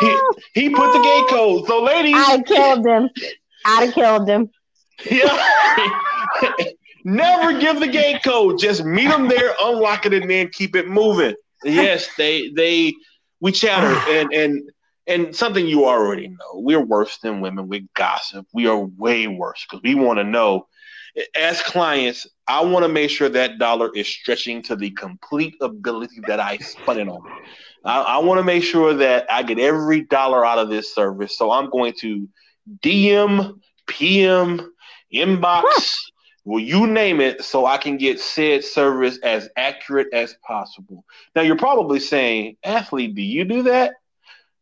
[0.00, 0.20] he,
[0.54, 1.66] he put the gate code.
[1.66, 3.10] So, ladies, I killed him.
[3.64, 4.50] I'd have killed him.
[5.10, 6.00] Yeah.
[7.04, 8.58] Never give the gate code.
[8.58, 11.36] Just meet them there, unlock it, and then keep it moving.
[11.64, 12.94] Yes, they they
[13.40, 14.70] we chatter and and
[15.06, 16.54] and something you already know.
[16.54, 17.68] We're worse than women.
[17.68, 18.46] We gossip.
[18.52, 20.66] We are way worse because we want to know.
[21.34, 26.20] As clients, I want to make sure that dollar is stretching to the complete ability
[26.26, 27.22] that I spun it on.
[27.86, 31.38] I, I want to make sure that I get every dollar out of this service.
[31.38, 32.28] So I'm going to
[32.82, 34.72] DM, PM,
[35.14, 35.64] inbox,
[36.46, 41.04] well, you name it, so I can get said service as accurate as possible.
[41.34, 43.94] Now, you're probably saying, athlete, do you do that?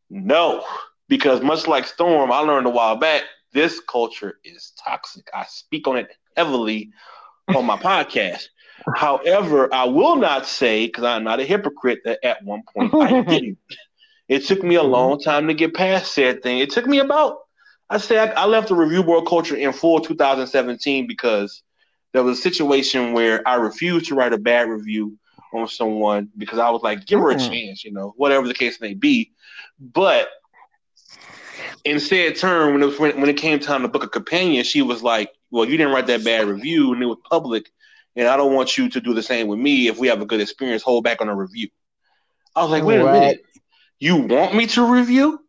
[0.08, 0.64] No,
[1.08, 5.28] because much like Storm, I learned a while back, this culture is toxic.
[5.34, 6.90] I speak on it heavily
[7.54, 8.44] on my podcast.
[8.94, 13.22] However, I will not say, because I'm not a hypocrite, that at one point I
[13.28, 13.58] didn't.
[14.28, 16.58] It took me a long time to get past said thing.
[16.58, 17.38] It took me about,
[17.90, 21.62] I say, I, left the review board culture in full 2017 because
[22.12, 25.18] there was a situation where I refused to write a bad review
[25.52, 27.50] on someone because I was like, give her a hmm.
[27.50, 29.32] chance, you know, whatever the case may be.
[29.78, 30.28] But
[31.84, 34.64] in said turn, when it was when, when it came time to book a companion,
[34.64, 37.70] she was like, "Well, you didn't write that bad review, and it was public
[38.16, 39.88] and I don't want you to do the same with me.
[39.88, 41.68] If we have a good experience, hold back on a review.
[42.54, 43.44] I was like, wait a minute,
[43.98, 45.40] you want me to review?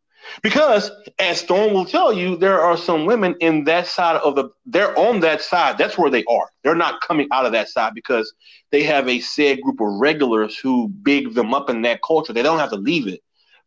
[0.42, 4.50] Because as Storm will tell you, there are some women in that side of the
[4.66, 5.78] they're on that side.
[5.78, 6.50] That's where they are.
[6.64, 8.34] They're not coming out of that side because
[8.72, 12.34] they have a said group of regulars who big them up in that culture.
[12.34, 13.22] They don't have to leave it.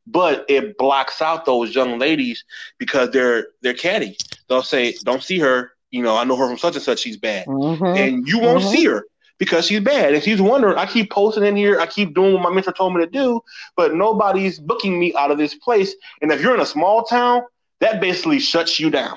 [0.06, 2.44] But it blocks out those young ladies
[2.78, 4.16] because they're they're catty.
[4.48, 7.16] They'll say, Don't see her, you know, I know her from such and such, she's
[7.16, 7.46] bad.
[7.46, 7.84] Mm-hmm.
[7.84, 8.72] And you won't mm-hmm.
[8.74, 9.04] see her
[9.38, 10.14] because she's bad.
[10.14, 12.94] And she's wondering, I keep posting in here, I keep doing what my mentor told
[12.94, 13.40] me to do,
[13.76, 15.94] but nobody's booking me out of this place.
[16.20, 17.42] And if you're in a small town,
[17.80, 19.16] that basically shuts you down.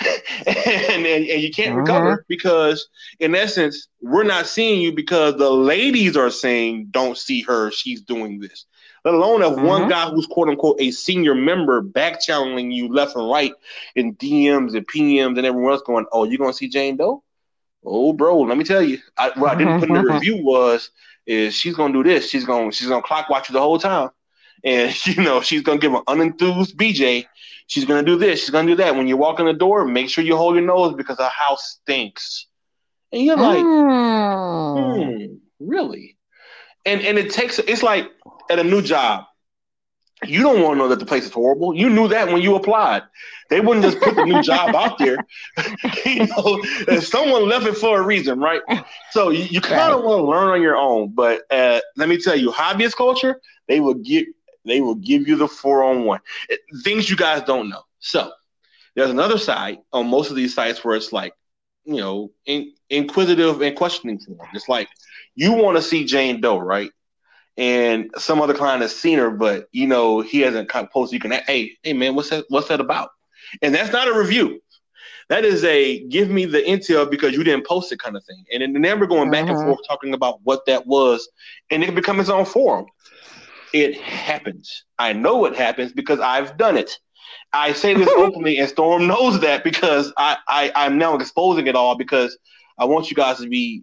[0.46, 1.80] and, and, and, you can't uh-huh.
[1.80, 2.88] recover because
[3.20, 8.02] in essence we're not seeing you because the ladies are saying don't see her she's
[8.02, 8.66] doing this
[9.10, 9.66] let alone if uh-huh.
[9.66, 9.90] one mm-hmm.
[9.90, 13.52] guy who's quote unquote a senior member back channeling you left and right
[13.94, 17.22] in dms and pms and everyone else going oh you're gonna see jane doe
[17.84, 18.98] Oh, bro, let me tell you.
[19.16, 20.90] I, what I didn't put in the review was
[21.26, 22.28] is she's gonna do this.
[22.28, 24.10] She's gonna she's gonna clock watch you the whole time,
[24.64, 27.26] and you know she's gonna give an unenthused BJ.
[27.66, 28.40] She's gonna do this.
[28.40, 28.94] She's gonna do that.
[28.94, 31.78] When you walk in the door, make sure you hold your nose because the house
[31.82, 32.46] stinks.
[33.12, 35.28] And you're like, mm.
[35.28, 36.18] hmm, really?
[36.84, 37.58] And and it takes.
[37.58, 38.10] It's like
[38.50, 39.24] at a new job
[40.26, 41.74] you don't want to know that the place is horrible.
[41.74, 43.02] You knew that when you applied.
[43.50, 45.16] They wouldn't just put the new job out there.
[46.04, 46.60] you know,
[47.00, 48.60] someone left it for a reason, right?
[49.12, 50.04] So you, you kind of right.
[50.04, 51.10] want to learn on your own.
[51.10, 54.26] But uh, let me tell you, hobbyist culture, they will give
[54.64, 56.20] they will give you the four on one
[56.82, 57.82] things you guys don't know.
[58.00, 58.30] So
[58.96, 61.32] there's another side on most of these sites where it's like,
[61.84, 64.48] you know, in, inquisitive and questioning form.
[64.52, 64.88] It's like
[65.36, 66.90] you want to see Jane Doe, right?
[67.58, 71.14] And some other client has seen her, but you know he hasn't posted.
[71.14, 72.44] You can, hey, hey man, what's that?
[72.48, 73.10] What's that about?
[73.60, 74.62] And that's not a review.
[75.28, 78.44] That is a give me the intel because you didn't post it kind of thing.
[78.52, 79.66] And then they're going back and uh-huh.
[79.66, 81.28] forth talking about what that was,
[81.70, 82.86] and it can become its own forum.
[83.74, 84.84] It happens.
[84.98, 86.96] I know it happens because I've done it.
[87.52, 91.74] I say this openly, and Storm knows that because I, I I'm now exposing it
[91.74, 92.38] all because
[92.78, 93.82] I want you guys to be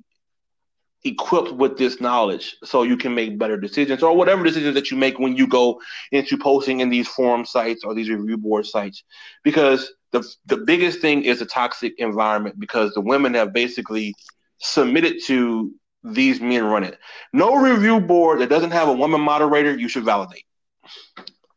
[1.06, 4.98] equipped with this knowledge so you can make better decisions or whatever decisions that you
[4.98, 5.80] make when you go
[6.12, 9.04] into posting in these forum sites or these review board sites
[9.44, 14.16] because the the biggest thing is a toxic environment because the women have basically
[14.58, 15.72] submitted to
[16.04, 16.98] these men run it.
[17.34, 20.46] No review board that doesn't have a woman moderator, you should validate.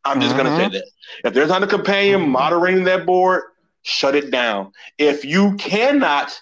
[0.05, 0.73] I'm just gonna say mm-hmm.
[0.75, 0.85] that.
[1.25, 2.33] If there's not a companion mm-hmm.
[2.33, 3.43] moderating that board,
[3.83, 4.73] shut it down.
[4.99, 6.39] If you cannot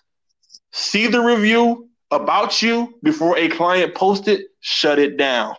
[0.72, 5.54] see the review about you before a client posts it, shut it down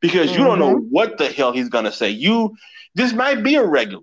[0.00, 0.38] because mm-hmm.
[0.38, 0.88] you don't know mm-hmm.
[0.90, 2.10] what the hell he's gonna say.
[2.10, 2.54] You
[2.94, 4.02] this might be a regular.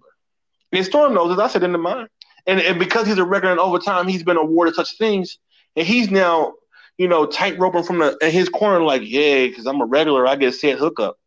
[0.72, 2.10] And Storm knows, as I said in the mind.
[2.48, 5.38] And, and because he's a regular and over time he's been awarded such things,
[5.76, 6.54] and he's now,
[6.98, 10.28] you know, tight roping from the in his corner, like, yeah, because I'm a regular,
[10.28, 11.18] I get said hookup.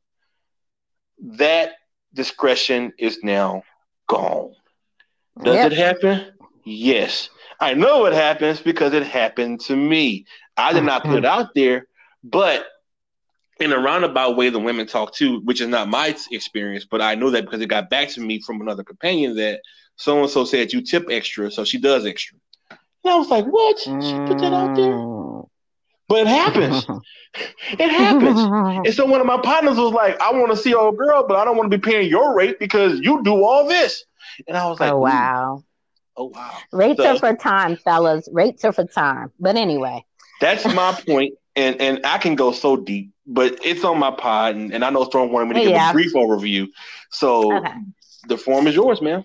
[1.20, 1.72] That
[2.14, 3.64] discretion is now
[4.06, 4.54] gone.
[5.42, 5.72] Does yep.
[5.72, 6.32] it happen?
[6.64, 7.28] Yes.
[7.60, 10.26] I know it happens because it happened to me.
[10.58, 11.86] I did not put it out there,
[12.24, 12.66] but
[13.60, 17.14] in a roundabout way, the women talk too, which is not my experience, but I
[17.14, 19.60] know that because it got back to me from another companion that
[19.96, 22.38] so and so said you tip extra, so she does extra.
[22.70, 23.78] And I was like, what?
[23.78, 24.92] She put that out there?
[24.92, 25.48] Mm.
[26.08, 26.86] But it happens.
[27.70, 28.86] it happens.
[28.86, 31.36] And so one of my partners was like, I want to see old girl, but
[31.36, 34.04] I don't want to be paying your rate because you do all this.
[34.46, 35.64] And I was like, oh, wow.
[36.16, 36.58] Oh, wow.
[36.72, 38.28] Rates so, are for time, fellas.
[38.32, 39.30] Rates are for time.
[39.38, 40.04] But anyway.
[40.40, 44.54] That's my point, and and I can go so deep, but it's on my pod,
[44.56, 45.90] and, and I know Storm wanted me to give yeah.
[45.90, 46.68] a brief overview.
[47.10, 47.74] So okay.
[48.28, 49.24] the form is yours, man.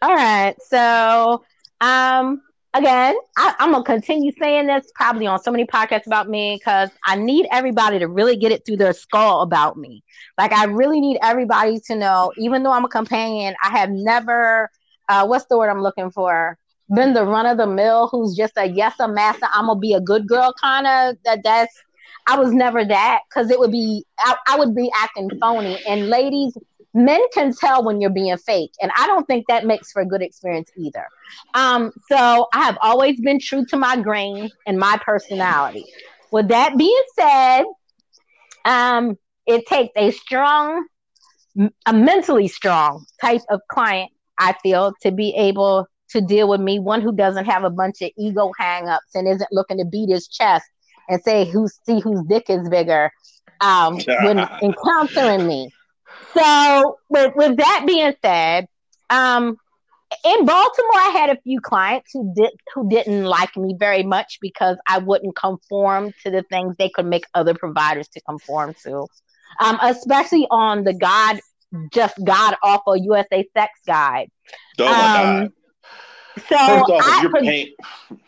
[0.00, 0.54] All right.
[0.62, 1.44] So
[1.80, 2.40] um
[2.74, 6.90] again, I, am gonna continue saying this probably on so many podcasts about me because
[7.04, 10.04] I need everybody to really get it through their skull about me.
[10.36, 14.70] Like I really need everybody to know, even though I'm a companion, I have never
[15.08, 16.58] uh, what's the word I'm looking for?
[16.94, 19.92] Been the run of the mill who's just a yes a master i'm gonna be
[19.94, 21.82] a good girl kind of that that's
[22.26, 25.78] i was never that because it would be I, I would be acting phony.
[25.86, 26.56] And ladies
[26.94, 30.06] men can tell when you're being fake and i don't think that makes for a
[30.06, 31.06] good experience either.
[31.54, 35.84] Um so i have always been true to my grain and my personality.
[36.30, 37.64] With that being said
[38.64, 39.16] um
[39.46, 40.86] it takes a strong
[41.86, 46.78] a mentally strong type of client i feel to be able to deal with me,
[46.78, 50.28] one who doesn't have a bunch of ego hangups and isn't looking to beat his
[50.28, 50.66] chest
[51.08, 53.10] and say who see whose dick is bigger
[53.60, 55.70] um, when encountering me.
[56.36, 58.66] So with, with that being said,
[59.10, 59.56] um,
[60.24, 64.38] in Baltimore, I had a few clients who did who didn't like me very much
[64.40, 69.06] because I wouldn't conform to the things they could make other providers to conform to,
[69.60, 71.40] um, especially on the God
[71.92, 74.30] just God awful USA Sex Guide.
[74.78, 75.52] Oh my um, God!
[76.38, 77.74] So First off, if you're paying,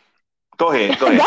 [0.56, 1.26] go ahead, go ahead.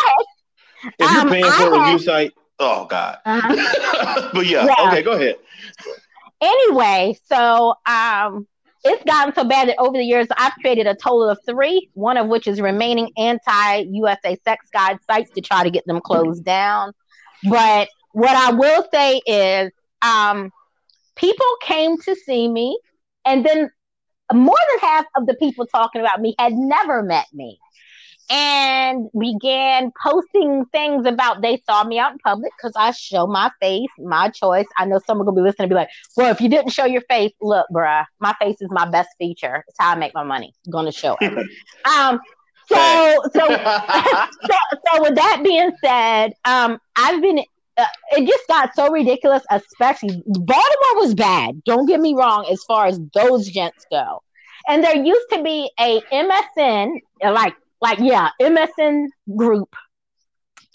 [0.99, 3.17] If you're um, paying for a review site, oh God.
[3.25, 4.29] Uh-huh.
[4.34, 5.36] but yeah, yeah, okay, go ahead.
[6.41, 8.47] Anyway, so um
[8.84, 12.17] it's gotten so bad that over the years I've created a total of three, one
[12.17, 16.43] of which is remaining anti USA sex guide sites to try to get them closed
[16.43, 16.91] down.
[17.49, 19.71] But what I will say is
[20.01, 20.51] um,
[21.15, 22.77] people came to see me,
[23.25, 23.69] and then
[24.32, 27.59] more than half of the people talking about me had never met me
[28.30, 33.51] and began posting things about they saw me out in public because I show my
[33.61, 34.65] face, my choice.
[34.78, 37.01] I know someone gonna be listening and be like, "Well, if you didn't show your
[37.01, 39.65] face, look, bruh, my face is my best feature.
[39.67, 40.53] It's how I make my money.
[40.65, 41.34] I'm gonna show it."
[41.86, 42.19] um,
[42.67, 44.55] so, so, so,
[44.88, 47.43] so, with that being said, um, I've been.
[47.78, 51.63] Uh, it just got so ridiculous, especially Baltimore was bad.
[51.63, 54.21] Don't get me wrong, as far as those gents go.
[54.67, 59.76] And there used to be a MSN, like like yeah, MSN group.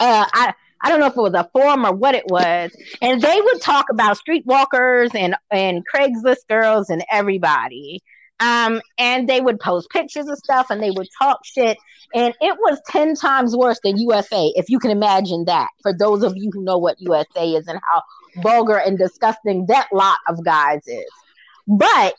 [0.00, 2.70] Uh, I I don't know if it was a forum or what it was,
[3.00, 8.02] and they would talk about streetwalkers and and Craigslist girls and everybody.
[8.40, 11.76] Um, and they would post pictures of stuff and they would talk shit.
[12.14, 16.22] And it was 10 times worse than USA, if you can imagine that, for those
[16.22, 18.02] of you who know what USA is and how
[18.42, 21.10] vulgar and disgusting that lot of guys is.
[21.66, 22.14] But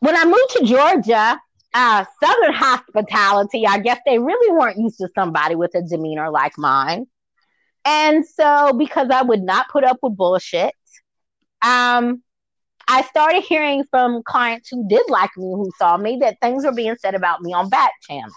[0.00, 1.38] when I moved to Georgia,
[1.74, 6.56] uh, Southern hospitality, I guess they really weren't used to somebody with a demeanor like
[6.56, 7.06] mine.
[7.84, 10.74] And so, because I would not put up with bullshit,
[11.62, 12.22] um,
[12.88, 16.72] I started hearing from clients who did like me, who saw me, that things were
[16.72, 18.32] being said about me on back channels.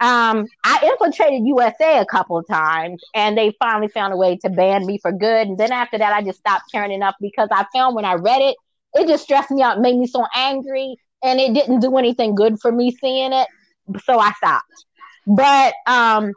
[0.00, 4.50] Um, I infiltrated USA a couple of times, and they finally found a way to
[4.50, 5.48] ban me for good.
[5.48, 8.42] And then after that, I just stopped caring enough because I found when I read
[8.42, 8.56] it,
[8.94, 12.60] it just stressed me out, made me so angry, and it didn't do anything good
[12.60, 13.48] for me seeing it.
[14.04, 14.84] So I stopped.
[15.26, 16.32] But um,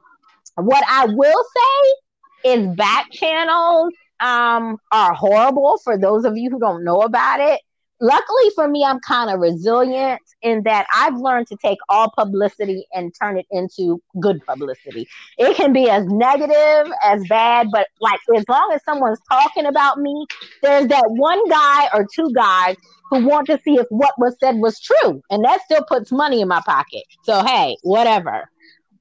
[0.56, 6.60] what I will say is back channels um, are horrible for those of you who
[6.60, 7.62] don't know about it
[8.00, 12.86] luckily for me, I'm kind of resilient in that I've learned to take all publicity
[12.94, 15.08] and turn it into good publicity.
[15.38, 20.00] It can be as negative as bad, but like as long as someone's talking about
[20.00, 20.26] me,
[20.62, 22.76] there's that one guy or two guys
[23.10, 25.22] who want to see if what was said was true.
[25.30, 27.04] And that still puts money in my pocket.
[27.24, 28.50] So hey, whatever.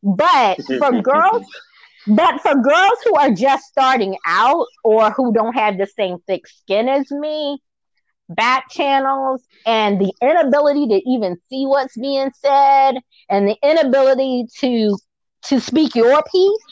[0.02, 1.44] But for girls
[2.06, 6.46] but for girls who are just starting out or who don't have the same thick
[6.46, 7.58] skin as me,
[8.28, 12.94] back channels and the inability to even see what's being said
[13.28, 14.96] and the inability to
[15.42, 16.64] to speak your piece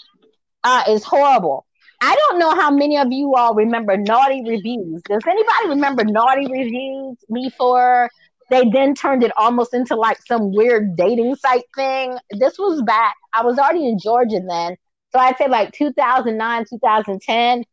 [0.64, 1.66] uh, is horrible.
[2.02, 5.02] I don't know how many of you all remember naughty reviews.
[5.04, 8.10] Does anybody remember naughty reviews before
[8.50, 12.18] they then turned it almost into like some weird dating site thing?
[12.30, 13.14] This was back.
[13.32, 14.76] I was already in Georgia then.
[15.14, 17.64] So I'd say like 2009, 2010.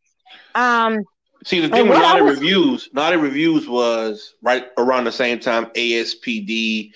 [0.54, 1.04] Um,
[1.44, 2.36] See, the thing with Naughty was...
[2.36, 6.92] Reviews, Naughty Reviews was right around the same time ASPD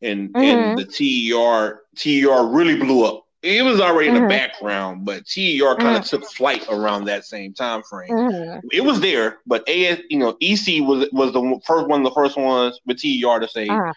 [0.00, 0.38] and mm-hmm.
[0.38, 3.24] and the TER TER really blew up.
[3.42, 4.24] It was already in mm-hmm.
[4.24, 6.16] the background, but TER kind of mm-hmm.
[6.16, 8.10] took flight around that same time frame.
[8.10, 8.68] Mm-hmm.
[8.70, 12.14] It was there, but AS, you know, EC was was the first one, of the
[12.14, 13.92] first ones with TER to say, uh-huh.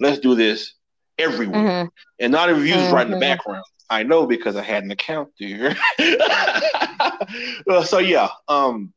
[0.00, 0.74] "Let's do this
[1.16, 1.88] everywhere." Mm-hmm.
[2.18, 3.20] And Naughty Reviews right in the mm-hmm.
[3.20, 3.64] background.
[3.90, 5.76] I know because I had an account there.
[7.84, 8.92] so yeah, um,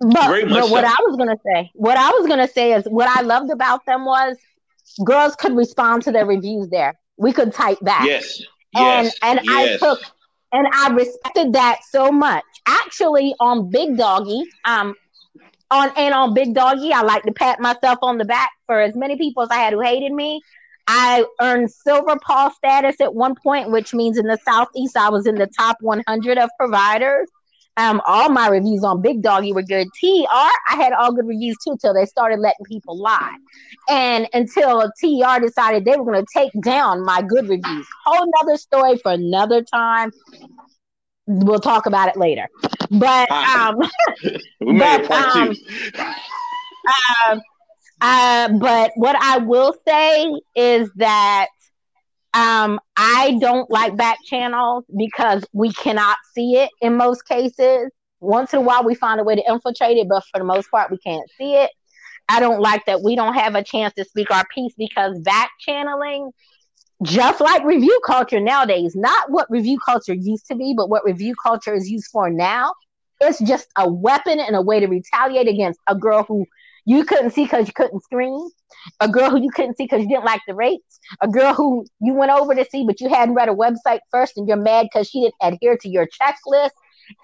[0.00, 3.22] but, but what I was gonna say, what I was gonna say is what I
[3.22, 4.36] loved about them was
[5.04, 6.98] girls could respond to their reviews there.
[7.16, 8.04] We could type back.
[8.04, 8.42] Yes.
[8.74, 9.16] And yes.
[9.22, 9.82] and yes.
[9.82, 10.00] I took
[10.52, 12.44] and I respected that so much.
[12.66, 14.94] Actually, on Big Doggie, um,
[15.70, 18.94] on and on Big Doggie, I like to pat myself on the back for as
[18.94, 20.42] many people as I had who hated me.
[20.88, 25.26] I earned silver paw status at one point, which means in the southeast I was
[25.26, 27.28] in the top 100 of providers.
[27.78, 29.88] Um, all my reviews on Big Doggie were good.
[30.00, 33.36] TR, I had all good reviews too till they started letting people lie,
[33.88, 37.86] and until TR decided they were going to take down my good reviews.
[38.06, 40.10] Whole another story for another time.
[41.26, 42.48] We'll talk about it later.
[42.90, 43.76] But um,
[44.60, 46.02] we made but, part um, two.
[47.28, 47.40] uh,
[48.00, 51.46] uh, but what I will say is that
[52.34, 57.90] um, I don't like back channels because we cannot see it in most cases.
[58.20, 60.70] Once in a while, we find a way to infiltrate it, but for the most
[60.70, 61.70] part, we can't see it.
[62.28, 65.50] I don't like that we don't have a chance to speak our piece because back
[65.60, 66.32] channeling,
[67.02, 71.34] just like review culture nowadays, not what review culture used to be, but what review
[71.42, 72.72] culture is used for now,
[73.20, 76.44] it's just a weapon and a way to retaliate against a girl who
[76.86, 78.50] you couldn't see because you couldn't screen,
[79.00, 81.86] a girl who you couldn't see because you didn't like the rates, a girl who
[82.00, 84.86] you went over to see but you hadn't read a website first and you're mad
[84.90, 86.70] because she didn't adhere to your checklist.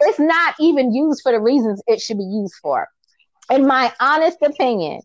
[0.01, 2.89] It's not even used for the reasons it should be used for.
[3.51, 5.03] In my honest opinion,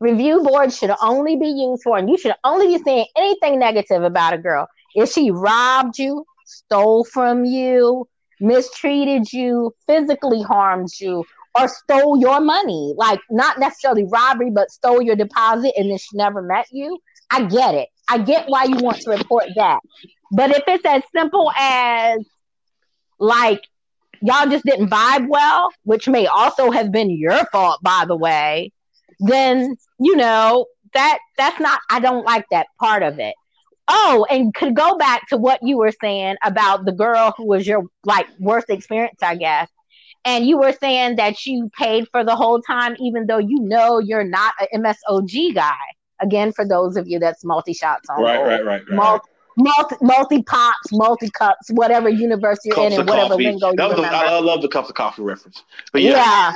[0.00, 4.02] review boards should only be used for, and you should only be saying anything negative
[4.02, 8.08] about a girl if she robbed you, stole from you,
[8.40, 11.24] mistreated you, physically harmed you,
[11.58, 12.94] or stole your money.
[12.96, 16.98] Like not necessarily robbery, but stole your deposit and then she never met you.
[17.30, 17.88] I get it.
[18.08, 19.80] I get why you want to report that.
[20.32, 22.24] But if it's as simple as
[23.18, 23.62] like
[24.22, 28.72] y'all just didn't vibe well, which may also have been your fault, by the way,
[29.20, 31.80] then you know that that's not.
[31.90, 33.34] I don't like that part of it.
[33.88, 37.66] Oh, and could go back to what you were saying about the girl who was
[37.66, 39.68] your like worst experience, I guess.
[40.26, 44.00] And you were saying that you paid for the whole time, even though you know
[44.00, 45.72] you're not an MSOG guy.
[46.20, 49.20] Again, for those of you that's multi shots on right, right, right, right,
[49.56, 54.04] multi, multi, pops, multi cups, whatever university you're in, and whatever lingo you remember.
[54.04, 55.62] I, love the cups of coffee reference.
[55.92, 56.52] But yeah,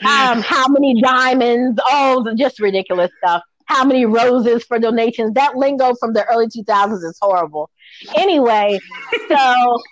[0.00, 0.32] yeah.
[0.32, 1.80] Um, how many diamonds?
[1.86, 3.42] Oh, the- just ridiculous stuff.
[3.66, 5.34] How many roses for donations?
[5.34, 7.70] That lingo from the early 2000s is horrible.
[8.16, 8.78] Anyway,
[9.28, 9.82] so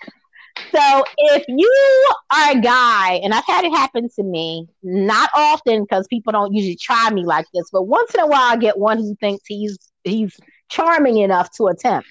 [0.73, 5.83] so if you are a guy, and I've had it happen to me, not often
[5.83, 8.77] because people don't usually try me like this, but once in a while I get
[8.77, 10.37] one who thinks he's he's
[10.69, 12.07] charming enough to attempt.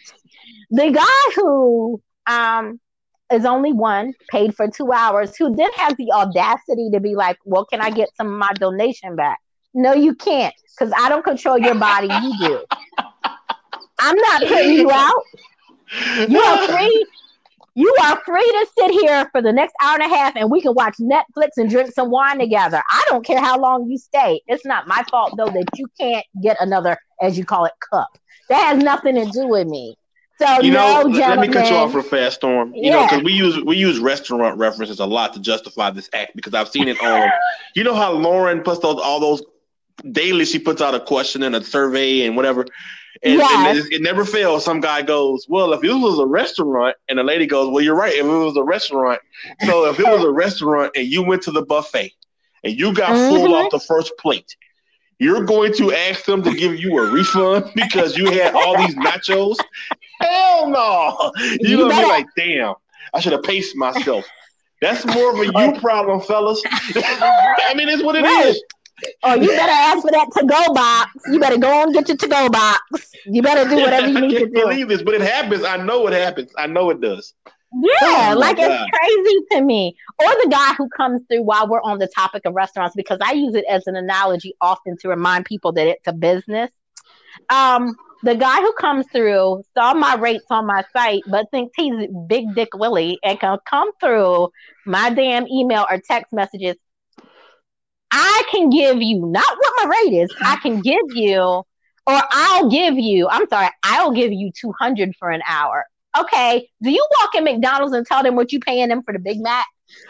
[0.70, 2.81] The guy who um
[3.32, 7.39] is only one, paid for two hours, who then has the audacity to be like,
[7.44, 9.39] Well, can I get some of my donation back?
[9.74, 12.64] No, you can't, because I don't control your body, you do.
[13.98, 15.24] I'm not putting you out.
[16.28, 17.06] You are free.
[17.74, 20.60] You are free to sit here for the next hour and a half and we
[20.60, 22.82] can watch Netflix and drink some wine together.
[22.90, 24.42] I don't care how long you stay.
[24.46, 28.08] It's not my fault though that you can't get another, as you call it, cup.
[28.48, 29.96] That has nothing to do with me.
[30.38, 32.74] So you know, no, let- let me cut you off real fast, Storm.
[32.74, 36.34] You know, because we use we use restaurant references a lot to justify this act
[36.34, 37.30] because I've seen it on.
[37.74, 39.42] you know how Lauren puts those all those
[40.10, 40.44] daily.
[40.44, 42.66] She puts out a question and a survey and whatever.
[43.22, 43.66] And, Yes.
[43.76, 44.64] and it, it never fails.
[44.64, 47.94] Some guy goes, "Well, if it was a restaurant," and the lady goes, "Well, you're
[47.97, 48.14] right.
[48.14, 49.20] If it was a restaurant,
[49.66, 52.12] so if it was a restaurant and you went to the buffet
[52.64, 53.64] and you got full Mhm.
[53.66, 54.56] off the first plate,
[55.18, 58.94] you're going to ask them to give you a refund because you had all these
[58.97, 59.56] nachos?
[60.20, 61.32] Hell no!
[61.60, 62.74] You're gonna be like, damn,
[63.12, 64.24] I should have paced myself.
[64.80, 66.60] That's more of a you problem, fellas.
[66.97, 68.47] I mean, it's what it Right.
[68.47, 68.62] is.
[69.24, 71.10] Or you better ask for that to go box.
[71.26, 72.80] You better go and get your to go box.
[73.24, 74.60] You better do whatever you need to can't do.
[74.62, 75.64] believe this, but it happens.
[75.64, 76.52] I know it happens.
[76.56, 77.34] I know it does.
[77.74, 78.70] Yeah, Oh like God.
[78.70, 79.96] it's crazy to me.
[80.18, 83.32] Or the guy who comes through while we're on the topic of restaurants, because I
[83.32, 86.70] use it as an analogy often to remind people that it's a business.
[87.48, 92.06] Um, the guy who comes through saw my rates on my site, but thinks he's
[92.28, 94.50] Big Dick Willie and can come through
[94.86, 96.76] my damn email or text messages.
[98.12, 100.30] I can give you not what my rate is.
[100.43, 101.64] I can give you, or
[102.06, 103.26] I'll give you.
[103.28, 105.86] I'm sorry, I'll give you two hundred for an hour.
[106.18, 109.18] Okay, do you walk in McDonald's and tell them what you paying them for the
[109.18, 109.64] Big Mac?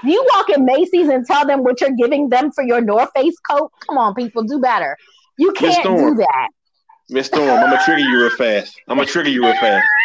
[0.05, 3.11] Do you walk in Macy's and tell them what you're giving them for your North
[3.15, 3.71] Face coat?
[3.87, 4.97] Come on, people, do better.
[5.39, 6.49] You can't do that.
[7.09, 8.81] Miss Storm, I'm gonna trigger you real fast.
[8.89, 9.87] I'm gonna trigger you real fast.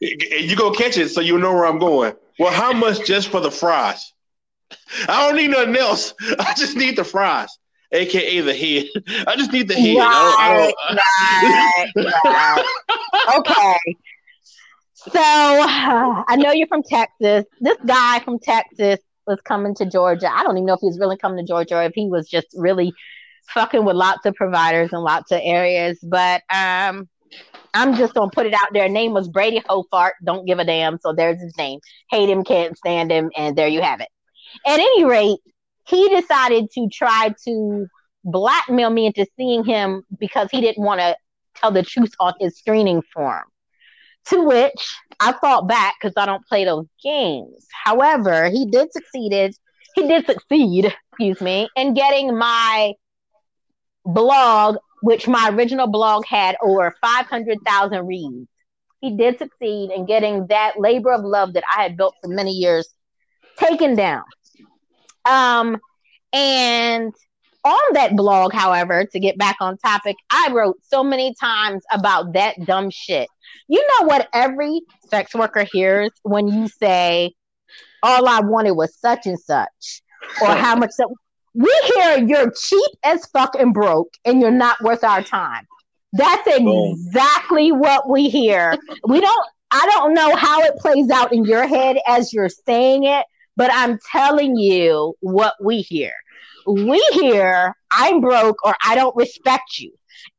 [0.00, 2.14] You go catch it so you know where I'm going.
[2.40, 4.11] Well, how much just for the fries?
[5.08, 6.14] I don't need nothing else.
[6.38, 7.48] I just need the fries,
[7.92, 8.86] aka the head.
[9.26, 9.96] I just need the head.
[9.98, 12.64] I don't, I don't, Right, right,
[13.26, 13.38] right.
[13.38, 13.96] Okay.
[14.96, 17.44] So I know you're from Texas.
[17.60, 20.30] This guy from Texas was coming to Georgia.
[20.32, 22.28] I don't even know if he was really coming to Georgia or if he was
[22.28, 22.92] just really
[23.48, 25.98] fucking with lots of providers in lots of areas.
[26.02, 27.08] But um,
[27.74, 28.88] I'm just gonna put it out there.
[28.88, 30.12] Name was Brady Hofart.
[30.24, 30.98] Don't give a damn.
[30.98, 31.80] So there's his name.
[32.10, 34.08] Hate him, can't stand him, and there you have it.
[34.66, 35.38] At any rate,
[35.86, 37.86] he decided to try to
[38.24, 41.16] blackmail me into seeing him because he didn't want to
[41.56, 43.44] tell the truth on his screening form.
[44.26, 47.66] To which I fought back because I don't play those games.
[47.84, 49.56] However, he did succeeded.
[49.96, 52.94] He did succeed, excuse me, in getting my
[54.04, 58.48] blog, which my original blog had over 500,000 reads.
[59.00, 62.52] He did succeed in getting that labor of love that I had built for many
[62.52, 62.88] years
[63.58, 64.22] taken down.
[65.24, 65.78] Um,
[66.32, 67.12] and
[67.64, 72.32] on that blog, however, to get back on topic, I wrote so many times about
[72.32, 73.28] that dumb shit.
[73.68, 77.34] You know what every sex worker hears when you say,
[78.02, 80.02] all I wanted was such and such,
[80.40, 81.08] or how much that
[81.54, 85.66] we hear you're cheap as fuck and broke and you're not worth our time.
[86.14, 88.76] That's exactly what we hear.
[89.06, 93.04] We don't I don't know how it plays out in your head as you're saying
[93.04, 93.24] it,
[93.56, 96.12] but I'm telling you what we hear.
[96.66, 99.92] We hear I'm broke or I don't respect you.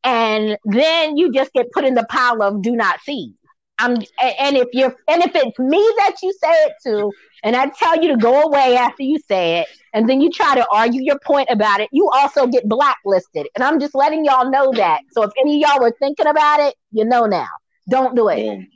[0.04, 3.34] And then you just get put in the pile of do not see.
[3.80, 7.12] I'm and if you're and if it's me that you say it to,
[7.44, 10.56] and I tell you to go away after you say it, and then you try
[10.56, 13.48] to argue your point about it, you also get blacklisted.
[13.56, 15.02] And I'm just letting y'all know that.
[15.12, 17.48] So if any of y'all were thinking about it, you know now.
[17.90, 18.68] Don't do it.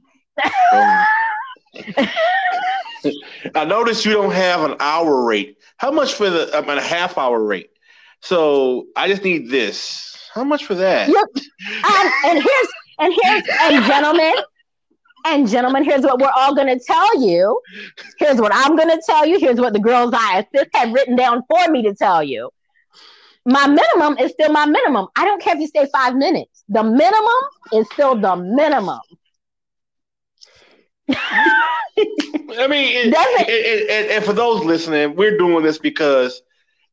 [0.72, 1.05] Um,
[3.56, 5.57] I noticed you don't have an hour rate.
[5.78, 7.69] How much for the mean, a half hour rate?
[8.22, 10.18] So I just need this.
[10.34, 11.10] How much for that?
[11.10, 12.68] Um, and here's
[12.99, 14.34] and here's and gentlemen,
[15.26, 17.60] and gentlemen, here's what we're all going to tell you.
[18.18, 19.40] Here's what I'm going to tell you.
[19.40, 22.49] Here's what the girls I assist have written down for me to tell you.
[23.45, 25.07] My minimum is still my minimum.
[25.15, 26.64] I don't care if you stay five minutes.
[26.69, 27.41] The minimum
[27.74, 28.99] is still the minimum.
[31.98, 33.14] I mean,
[34.15, 36.41] and for those listening, we're doing this because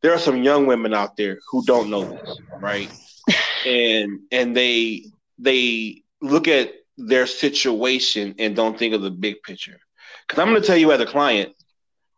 [0.02, 2.90] there are some young women out there who don't know this, right?
[3.66, 5.06] and and they
[5.38, 9.78] they look at their situation and don't think of the big picture.
[10.26, 11.54] Because I'm going to tell you as a client,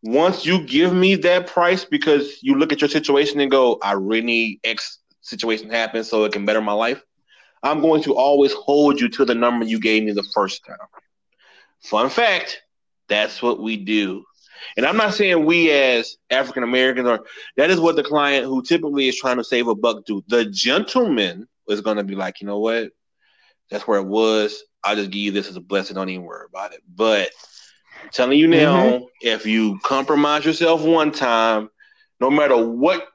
[0.02, 3.92] once you give me that price because you look at your situation and go, I
[3.92, 7.02] really need X situation happen so it can better my life,
[7.62, 10.76] I'm going to always hold you to the number you gave me the first time.
[11.82, 12.62] Fun fact,
[13.08, 14.24] that's what we do.
[14.76, 17.24] And I'm not saying we as African Americans are.
[17.56, 20.22] that is what the client who typically is trying to save a buck do.
[20.28, 22.90] The gentleman is going to be like, you know what?
[23.70, 24.62] That's where it was.
[24.84, 25.96] I'll just give you this as a blessing.
[25.96, 26.82] Don't even worry about it.
[26.88, 27.30] But
[28.02, 29.04] I'm telling you now, mm-hmm.
[29.20, 31.70] if you compromise yourself one time,
[32.20, 33.06] no matter what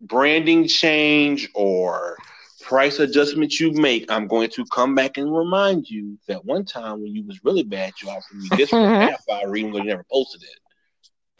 [0.00, 2.16] branding change or
[2.70, 7.02] price adjustment you make, I'm going to come back and remind you that one time
[7.02, 9.10] when you was really bad, you offered me this for mm-hmm.
[9.10, 10.56] half hour, even though you never posted it.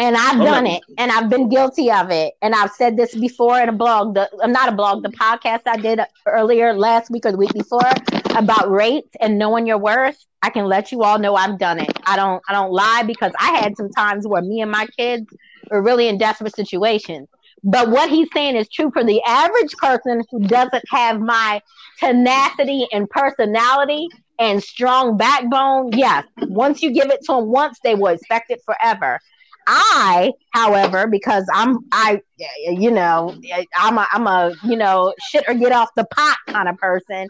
[0.00, 2.32] And I've done it, and I've been guilty of it.
[2.42, 5.76] And I've said this before in a blog, the not a blog, the podcast I
[5.76, 7.92] did earlier last week or the week before
[8.34, 10.18] about rates and knowing your worth.
[10.42, 11.92] I can let you all know I've done it.
[12.06, 15.26] I don't I don't lie because I had some times where me and my kids
[15.70, 17.28] were really in desperate situations.
[17.62, 21.60] But what he's saying is true for the average person who doesn't have my
[21.98, 24.08] tenacity and personality
[24.38, 25.92] and strong backbone.
[25.92, 29.20] Yes, once you give it to them once, they will expect it forever.
[29.66, 32.22] I, however, because I'm I
[32.64, 33.36] you know,
[33.76, 37.28] I'm a I'm a, you know, shit or get off the pot kind of person.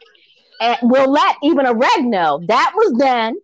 [0.61, 3.35] And will let even a reg know that was then,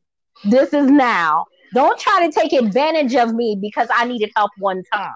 [0.45, 1.47] this is now.
[1.75, 5.13] Don't try to take advantage of me because I needed help one time.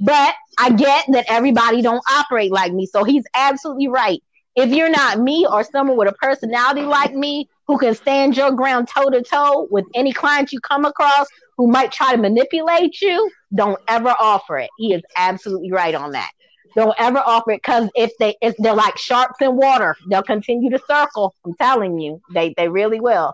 [0.00, 2.86] But I get that everybody don't operate like me.
[2.86, 4.22] So he's absolutely right.
[4.56, 8.52] If you're not me or someone with a personality like me who can stand your
[8.52, 11.26] ground toe to toe with any client you come across,
[11.56, 14.70] who might try to manipulate you, don't ever offer it.
[14.78, 16.30] He is absolutely right on that.
[16.76, 20.70] Don't ever offer it because if they if they're like sharks in water, they'll continue
[20.70, 21.34] to circle.
[21.44, 23.32] I'm telling you, they they really will.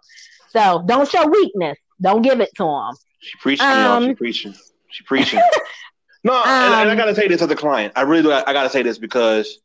[0.50, 1.78] So don't show weakness.
[2.00, 2.94] Don't give it to them.
[3.20, 4.54] She preaching, um, She preaching.
[4.88, 5.40] She preaching.
[6.24, 7.92] no, um, and, and, I um, gotta say this as a client.
[7.96, 8.32] I really do.
[8.32, 9.58] I, I gotta say this because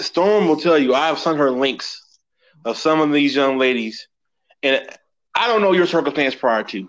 [0.00, 2.00] Storm will tell you I have sent her links
[2.64, 4.08] of some of these young ladies,
[4.62, 4.84] and
[5.34, 6.88] I don't know your circumstance prior to,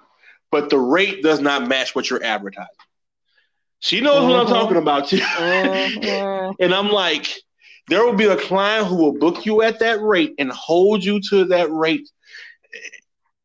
[0.51, 2.69] but the rate does not match what you're advertising.
[3.79, 5.17] She knows what I'm talking about too.
[5.17, 6.53] Mm-hmm.
[6.59, 7.27] and I'm like,
[7.87, 11.19] there will be a client who will book you at that rate and hold you
[11.29, 12.09] to that rate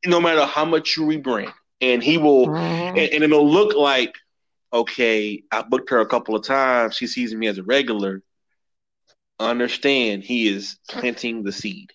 [0.06, 1.52] no matter how much you rebrand.
[1.81, 2.98] And he will mm-hmm.
[2.98, 4.14] and, and it'll look like,
[4.72, 6.94] okay, I booked her a couple of times.
[6.94, 8.22] She sees me as a regular.
[9.39, 11.93] Understand he is planting the seed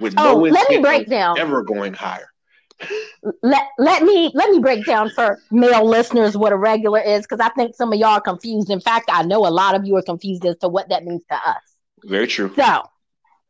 [0.00, 1.38] with oh, no let me break down.
[1.38, 2.28] ever going higher
[3.42, 7.40] let let me let me break down for male listeners what a regular is because
[7.40, 8.70] I think some of y'all are confused.
[8.70, 11.22] In fact, I know a lot of you are confused as to what that means
[11.30, 11.62] to us.
[12.04, 12.52] Very true.
[12.56, 12.82] So,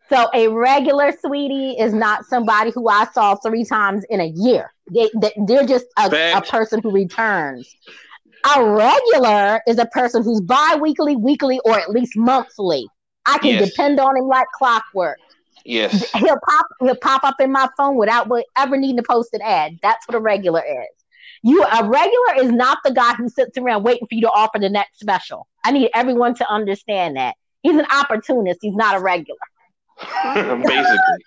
[0.08, 4.72] so a regular sweetie is not somebody who I saw three times in a year.
[4.92, 5.08] They,
[5.46, 7.74] they are just a, a person who returns.
[8.54, 12.86] A regular is a person who's bi-weekly, weekly, or at least monthly.
[13.24, 13.70] I can yes.
[13.70, 15.18] depend on him like clockwork.
[15.64, 16.12] Yes.
[16.12, 19.78] He'll pop he'll pop up in my phone without ever needing to post an ad.
[19.82, 21.04] That's what a regular is.
[21.42, 24.58] You a regular is not the guy who sits around waiting for you to offer
[24.58, 25.46] the next special.
[25.64, 27.36] I need everyone to understand that.
[27.62, 28.58] He's an opportunist.
[28.60, 29.38] He's not a regular.
[30.34, 31.24] Basically.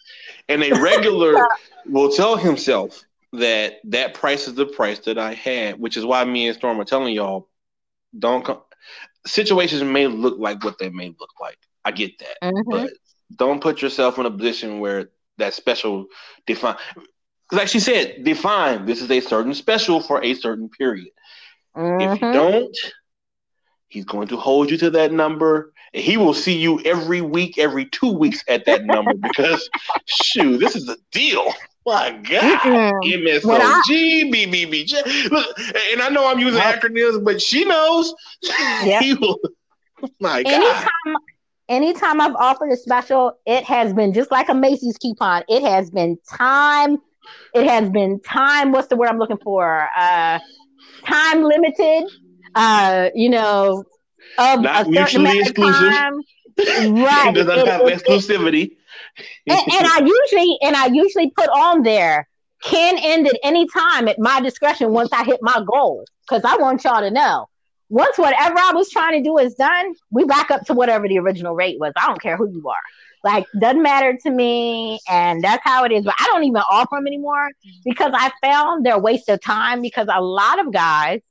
[0.49, 1.47] And a regular
[1.85, 3.03] will tell himself
[3.33, 6.79] that that price is the price that I had, which is why me and Storm
[6.79, 7.49] are telling y'all
[8.17, 8.61] don't come.
[9.25, 11.57] Situations may look like what they may look like.
[11.83, 12.69] I get that, mm-hmm.
[12.69, 12.91] but
[13.35, 16.07] don't put yourself in a position where that special
[16.45, 16.77] define.
[17.51, 21.09] Like she said, define this is a certain special for a certain period.
[21.75, 22.01] Mm-hmm.
[22.01, 22.33] If you mm-hmm.
[22.33, 22.77] don't,
[23.87, 25.73] he's going to hold you to that number.
[25.97, 29.69] He will see you every week, every two weeks at that number because,
[30.05, 31.53] shoot, this is a deal.
[31.85, 33.47] My God, mm-hmm.
[33.49, 35.29] MSOG, BBBJ.
[35.31, 35.57] Look,
[35.91, 38.13] and I know I'm using acronyms, but she knows.
[38.83, 39.01] Yeah.
[39.19, 39.39] will,
[40.19, 40.53] my God.
[40.53, 41.15] Anytime,
[41.69, 45.43] anytime I've offered a special, it has been just like a Macy's coupon.
[45.47, 46.97] It has been time.
[47.53, 48.71] It has been time.
[48.71, 49.87] What's the word I'm looking for?
[49.97, 50.39] Uh,
[51.05, 52.03] time limited.
[52.53, 53.83] Uh, you know,
[54.37, 55.91] Um, of Not mutually exclusive.
[55.91, 56.21] Time.
[56.59, 57.27] Right.
[57.29, 58.77] it does not have exclusivity
[59.47, 62.27] and, and I usually and I usually put on there
[62.63, 66.05] can end at any time at my discretion once I hit my goal.
[66.27, 67.47] Because I want y'all to know.
[67.89, 71.19] Once whatever I was trying to do is done, we back up to whatever the
[71.19, 71.93] original rate was.
[71.95, 72.75] I don't care who you are.
[73.23, 74.99] Like, doesn't matter to me.
[75.09, 76.03] And that's how it is.
[76.03, 77.49] But I don't even offer them anymore
[77.85, 81.21] because I found they're a waste of time because a lot of guys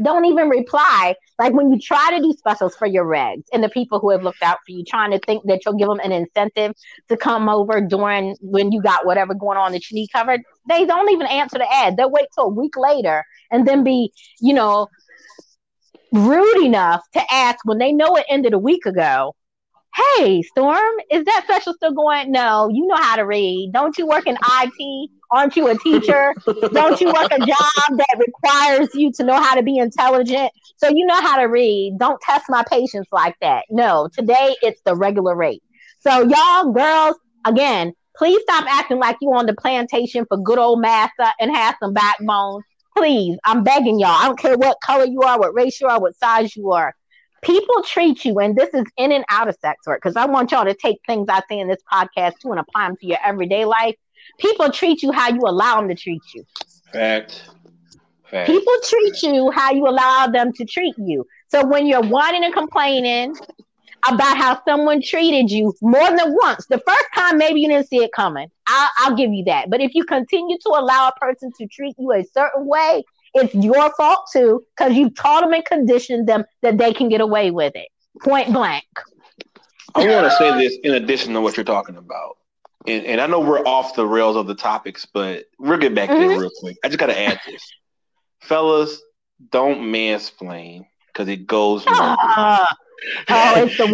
[0.00, 1.16] don't even reply.
[1.38, 4.22] Like when you try to do specials for your regs and the people who have
[4.22, 6.72] looked out for you, trying to think that you'll give them an incentive
[7.08, 10.86] to come over during when you got whatever going on that you need covered, they
[10.86, 11.96] don't even answer the ad.
[11.96, 14.88] They'll wait till a week later and then be, you know,
[16.12, 19.34] rude enough to ask when they know it ended a week ago
[20.18, 22.30] hey, Storm, is that special still going?
[22.30, 23.70] No, you know how to read.
[23.72, 25.10] Don't you work in IT?
[25.30, 26.34] Aren't you a teacher?
[26.72, 30.50] Don't you work a job that requires you to know how to be intelligent?
[30.76, 31.96] So you know how to read.
[31.98, 33.64] Don't test my patience like that.
[33.70, 35.62] No, today it's the regular rate.
[36.00, 40.80] So y'all girls, again, please stop acting like you on the plantation for good old
[40.80, 42.62] massa and have some backbone.
[42.96, 44.10] Please, I'm begging y'all.
[44.10, 46.94] I don't care what color you are, what race you are, what size you are
[47.42, 50.50] people treat you, and this is in and out of sex work, because I want
[50.50, 53.18] y'all to take things I say in this podcast too and apply them to your
[53.24, 53.94] everyday life.
[54.38, 56.44] People treat you how you allow them to treat you.
[56.92, 57.48] Fact.
[58.30, 58.46] Fact.
[58.46, 61.26] People treat you how you allow them to treat you.
[61.48, 63.36] So when you're whining and complaining
[64.08, 67.98] about how someone treated you more than once, the first time maybe you didn't see
[67.98, 68.48] it coming.
[68.66, 69.70] I'll, I'll give you that.
[69.70, 73.04] But if you continue to allow a person to treat you a certain way,
[73.34, 77.20] it's your fault too, because you taught them and conditioned them that they can get
[77.20, 77.88] away with it.
[78.22, 78.84] Point blank.
[79.94, 82.38] I want to say this in addition to what you're talking about.
[82.86, 86.08] And, and, I know we're off the rails of the topics, but we'll get back
[86.08, 86.28] mm-hmm.
[86.28, 86.76] there real quick.
[86.84, 87.62] I just got to add this.
[88.40, 89.00] Fellas,
[89.50, 91.84] don't mansplain because it goes.
[91.86, 92.64] Oh,
[93.28, 93.92] it's the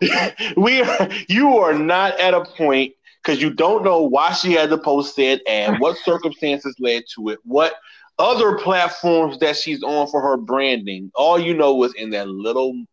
[0.40, 0.56] worst.
[0.56, 4.70] we are, you are not at a point because you don't know why she had
[4.70, 7.74] to post that and what circumstances led to it, what
[8.18, 12.84] other platforms that she's on for her branding, all you know was in that little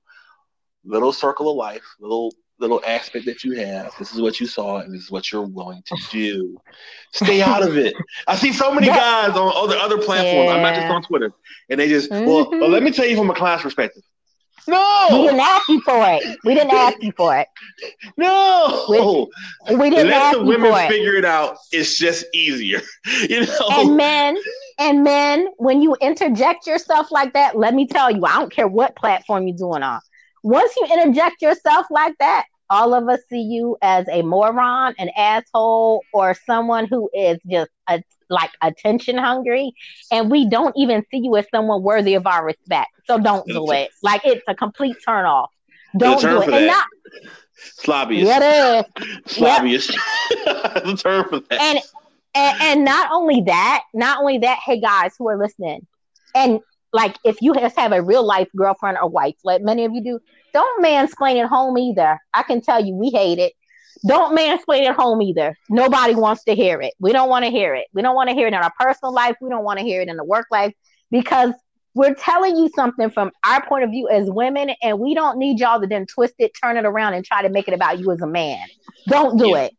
[0.86, 3.94] little circle of life, little little aspect that you have.
[4.00, 6.60] This is what you saw, and this is what you're willing to do.
[7.14, 7.96] Stay out of it.
[8.28, 10.48] I see so many guys on other other platforms.
[10.48, 10.56] Yeah.
[10.56, 11.32] I'm not just on Twitter,
[11.70, 12.26] and they just mm-hmm.
[12.26, 12.70] well, well.
[12.70, 14.04] Let me tell you from a class perspective.
[14.68, 16.38] No, we didn't ask you for it.
[16.44, 17.48] We didn't ask you for it.
[18.18, 21.20] No, we, we didn't Let ask the women for figure it.
[21.20, 21.58] it out.
[21.72, 22.82] It's just easier,
[23.30, 23.68] you know.
[23.70, 24.38] And men,
[24.78, 28.68] and men, when you interject yourself like that, let me tell you, I don't care
[28.68, 30.02] what platform you're doing on.
[30.44, 35.10] Once you interject yourself like that, all of us see you as a moron, an
[35.16, 39.74] asshole, or someone who is just a, like attention hungry,
[40.12, 42.90] and we don't even see you as someone worthy of our respect.
[43.06, 43.90] So don't do it.
[44.04, 45.52] Like it's a complete turn off.
[45.98, 46.50] Don't do it.
[46.50, 46.86] And not
[47.82, 48.26] slobbyist.
[48.26, 48.84] Yeah,
[49.28, 49.96] slobbyist.
[50.46, 50.84] Yep.
[50.84, 51.62] the term for that.
[51.62, 51.80] And
[52.36, 55.88] and, and not only that, not only that, hey guys who are listening,
[56.36, 56.60] and
[56.94, 60.04] like if you just have a real life girlfriend or wife, like many of you
[60.04, 60.20] do,
[60.54, 62.20] don't mansplain at home either.
[62.34, 63.54] I can tell you, we hate it.
[64.06, 65.56] Don't mansplain at home either.
[65.70, 66.94] Nobody wants to hear it.
[67.00, 67.88] We don't want to hear it.
[67.94, 69.36] We don't want to hear it in our personal life.
[69.42, 70.74] We don't want to hear it in the work life
[71.10, 71.54] because
[71.96, 75.60] we're telling you something from our point of view as women, and we don't need
[75.60, 78.12] y'all to then twist it, turn it around, and try to make it about you
[78.12, 78.60] as a man.
[79.08, 79.64] Don't do yeah.
[79.64, 79.74] it.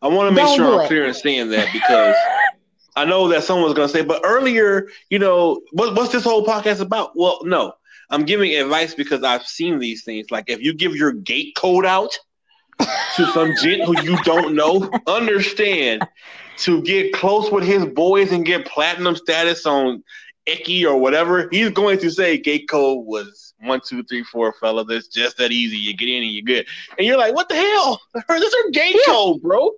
[0.00, 0.86] I want to make Don't sure I'm it.
[0.86, 2.14] clear in saying that because
[2.96, 6.44] I know that someone's going to say, but earlier, you know, what, what's this whole
[6.44, 7.12] podcast about?
[7.14, 7.74] Well, no,
[8.10, 10.30] I'm giving advice because I've seen these things.
[10.30, 12.18] Like if you give your gate code out
[13.16, 16.06] to some gent who you don't know, understand
[16.58, 20.02] to get close with his boys and get platinum status on
[20.46, 24.84] Icky or whatever, he's going to say gate code was one, two, three, four, fella.
[24.84, 25.76] That's just that easy.
[25.76, 26.66] You get in and you're good.
[26.98, 28.00] And you're like, what the hell?
[28.28, 29.12] this is gate yeah.
[29.12, 29.70] code, bro.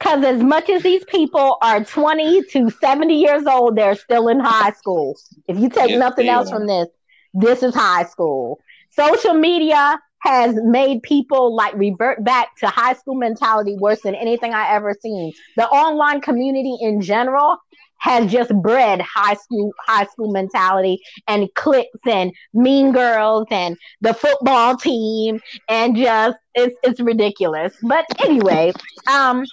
[0.00, 4.40] Because as much as these people are 20 to 70 years old, they're still in
[4.40, 5.16] high school.
[5.48, 6.56] If you take yes, nothing else are.
[6.56, 6.88] from this,
[7.34, 8.60] this is high school.
[8.90, 14.54] Social media has made people like revert back to high school mentality worse than anything
[14.54, 15.32] I ever seen.
[15.56, 17.58] The online community in general
[17.98, 20.98] has just bred high school high school mentality
[21.28, 27.74] and cliques and mean girls and the football team and just it's it's ridiculous.
[27.82, 28.72] But anyway,
[29.10, 29.44] um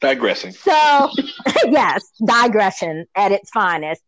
[0.00, 0.52] digressing.
[0.52, 1.10] So
[1.64, 4.02] yes, digression at its finest.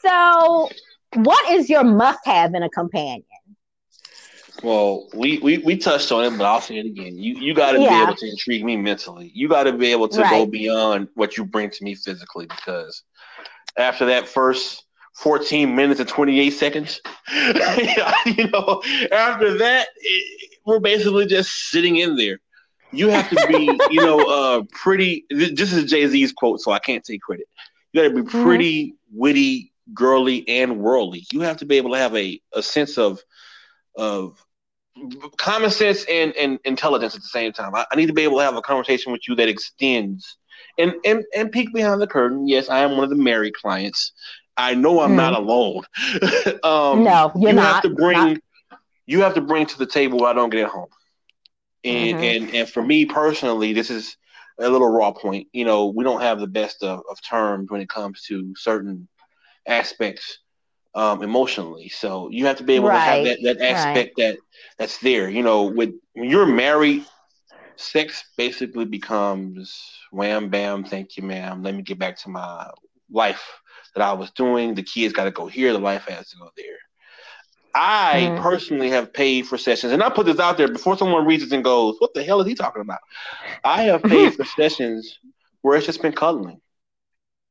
[0.00, 0.68] So
[1.14, 3.24] what is your must have in a companion?
[4.62, 7.16] Well, we, we we touched on it, but I'll say it again.
[7.16, 7.98] You you got to yeah.
[7.98, 9.30] be able to intrigue me mentally.
[9.34, 10.30] You got to be able to right.
[10.30, 12.46] go beyond what you bring to me physically.
[12.46, 13.02] Because
[13.76, 14.84] after that first
[15.16, 17.00] 14 minutes and 28 seconds,
[17.34, 22.38] you know, after that, it, we're basically just sitting in there.
[22.92, 25.24] You have to be, you know, uh, pretty.
[25.30, 27.46] This is Jay Z's quote, so I can't take credit.
[27.92, 28.44] You got to be mm-hmm.
[28.44, 29.18] pretty mm-hmm.
[29.18, 31.24] witty, girly, and worldly.
[31.32, 33.20] You have to be able to have a, a sense of
[33.96, 34.44] of
[35.36, 37.74] common sense and, and intelligence at the same time.
[37.74, 40.36] I, I, need to be able to have a conversation with you that extends
[40.78, 42.46] and, and and peek behind the curtain.
[42.46, 44.12] Yes, I am one of the married clients.
[44.56, 45.16] I know I'm mm.
[45.16, 45.82] not alone.
[46.62, 47.74] um, no, you're you not.
[47.74, 48.80] have to bring not.
[49.06, 50.88] you have to bring to the table what I don't get at home.
[51.84, 52.24] And mm-hmm.
[52.24, 54.16] and and for me personally, this is
[54.58, 55.48] a little raw point.
[55.52, 59.08] You know, we don't have the best of, of terms when it comes to certain
[59.66, 60.38] aspects
[60.94, 61.88] um, emotionally.
[61.88, 63.22] So you have to be able right.
[63.24, 64.32] to have that, that aspect right.
[64.32, 64.38] that
[64.78, 65.28] that's there.
[65.28, 67.04] You know, with when you're married,
[67.76, 69.80] sex basically becomes
[70.10, 71.62] wham bam, thank you, ma'am.
[71.62, 72.70] Let me get back to my
[73.10, 73.42] life
[73.94, 74.74] that I was doing.
[74.74, 75.72] The kids got to go here.
[75.72, 76.78] The life has to go there.
[77.74, 78.42] I mm.
[78.42, 81.52] personally have paid for sessions, and I put this out there before someone reads it
[81.52, 83.00] and goes, "What the hell is he talking about?"
[83.64, 85.18] I have paid for sessions
[85.62, 86.60] where it's just been cuddling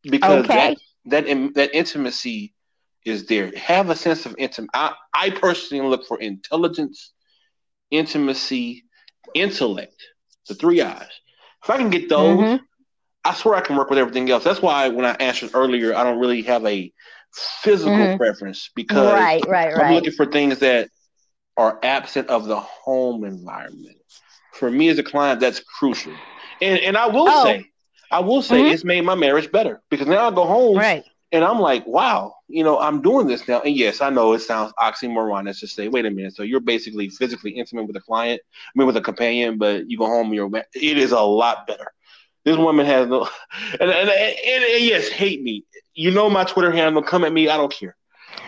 [0.03, 0.75] because okay.
[1.05, 2.53] that that that intimacy
[3.05, 3.51] is there.
[3.55, 4.69] Have a sense of intimacy.
[4.73, 7.11] I, I personally look for intelligence,
[7.89, 8.85] intimacy,
[9.33, 9.95] intellect,
[10.47, 11.09] the three eyes.
[11.63, 12.63] If I can get those, mm-hmm.
[13.23, 14.43] I swear I can work with everything else.
[14.43, 16.91] That's why when I answered earlier, I don't really have a
[17.33, 18.17] physical mm-hmm.
[18.17, 19.85] preference because right, right, right.
[19.85, 20.89] I'm looking for things that
[21.57, 23.97] are absent of the home environment.
[24.53, 26.13] For me as a client, that's crucial.
[26.61, 27.43] And and I will oh.
[27.43, 27.65] say,
[28.11, 28.73] I will say mm-hmm.
[28.73, 31.03] it's made my marriage better because now I go home right.
[31.31, 33.61] and I'm like, wow, you know, I'm doing this now.
[33.61, 36.35] And yes, I know it sounds oxymoronic to say, wait a minute.
[36.35, 39.97] So you're basically physically intimate with a client, I mean, with a companion, but you
[39.97, 41.93] go home and you're, it is a lot better.
[42.43, 43.29] This woman has no,
[43.79, 45.63] and, and, and, and yes, hate me.
[45.93, 47.01] You know my Twitter handle.
[47.01, 47.49] Come at me.
[47.49, 47.95] I don't care.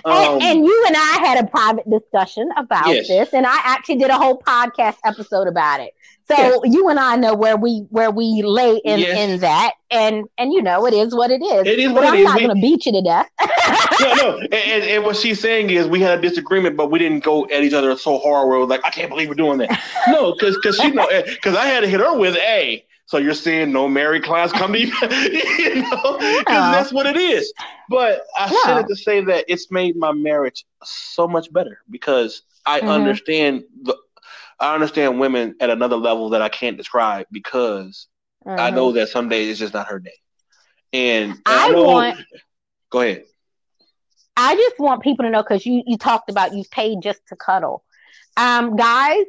[0.05, 3.07] Um, and, and, you and I had a private discussion about yes.
[3.07, 5.93] this, and I actually did a whole podcast episode about it.
[6.27, 6.59] So yes.
[6.65, 9.17] you and I know where we where we lay in, yes.
[9.17, 11.67] in that, and and you know it is what it is.
[11.67, 12.25] It is but what I'm it is.
[12.25, 13.29] not going to beat you to death.
[13.99, 16.99] no, no, and, and, and, what she's saying is we had a disagreement, but we
[16.99, 18.47] didn't go at each other so hard.
[18.47, 19.83] Where we're like, I can't believe we're doing that.
[20.07, 22.85] no, because because she know because I had to hit her with a.
[23.13, 27.15] So you're seeing no married clients come to you, you know, because that's what it
[27.15, 27.53] is.
[27.87, 28.57] But I yeah.
[28.63, 32.89] said it to say that it's made my marriage so much better because I mm-hmm.
[32.89, 33.95] understand the
[34.59, 38.07] I understand women at another level that I can't describe because
[38.43, 38.59] mm-hmm.
[38.59, 40.17] I know that some days it's just not her day.
[40.91, 42.19] And, and I, I know, want.
[42.89, 43.25] Go ahead.
[44.35, 47.35] I just want people to know because you you talked about you paid just to
[47.35, 47.83] cuddle.
[48.37, 49.25] Um, guys,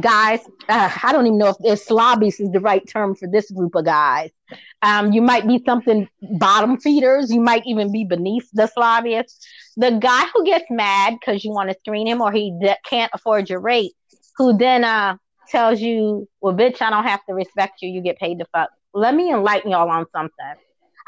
[0.00, 3.50] guys, uh, I don't even know if, if slobbies is the right term for this
[3.50, 4.30] group of guys.
[4.82, 6.08] Um, you might be something
[6.38, 7.32] bottom feeders.
[7.32, 9.34] You might even be beneath the slobbyist.
[9.76, 13.10] The guy who gets mad because you want to screen him or he de- can't
[13.14, 13.92] afford your rate
[14.36, 15.16] who then uh
[15.48, 17.88] tells you, well, bitch, I don't have to respect you.
[17.88, 18.70] You get paid to fuck.
[18.94, 20.54] Let me enlighten y'all on something.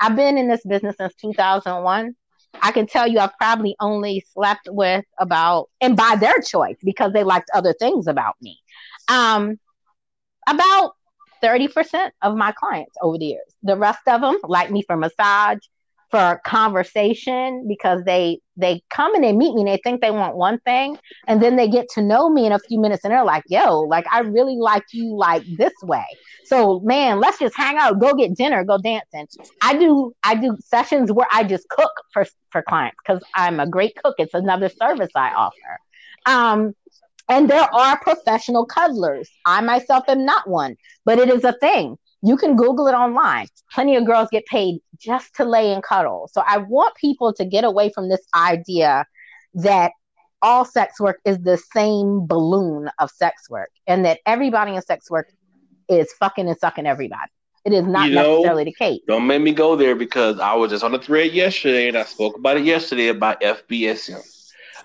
[0.00, 2.14] I've been in this business since 2001.
[2.62, 7.12] I can tell you I've probably only slept with about, and by their choice, because
[7.12, 8.58] they liked other things about me,
[9.08, 9.58] um,
[10.48, 10.92] about
[11.42, 13.54] 30% of my clients over the years.
[13.62, 15.58] The rest of them like me for massage,
[16.10, 20.36] for conversation because they they come and they meet me and they think they want
[20.36, 20.98] one thing.
[21.26, 23.80] And then they get to know me in a few minutes and they're like yo
[23.80, 26.04] like i really like you like this way.
[26.44, 29.26] So man let's just hang out go get dinner go dancing.
[29.62, 33.68] I do i do sessions where i just cook for for clients because i'm a
[33.68, 34.16] great cook.
[34.18, 35.78] It's another service i offer.
[36.26, 36.74] Um
[37.28, 39.30] and there are professional cuddlers.
[39.44, 43.46] I myself am not one but it is a thing You can Google it online.
[43.72, 46.28] Plenty of girls get paid just to lay and cuddle.
[46.32, 49.06] So I want people to get away from this idea
[49.54, 49.92] that
[50.42, 55.10] all sex work is the same balloon of sex work and that everybody in sex
[55.10, 55.28] work
[55.88, 57.30] is fucking and sucking everybody.
[57.64, 59.00] It is not you know, necessarily the case.
[59.06, 62.04] Don't make me go there because I was just on the thread yesterday and I
[62.04, 64.22] spoke about it yesterday about FBSM.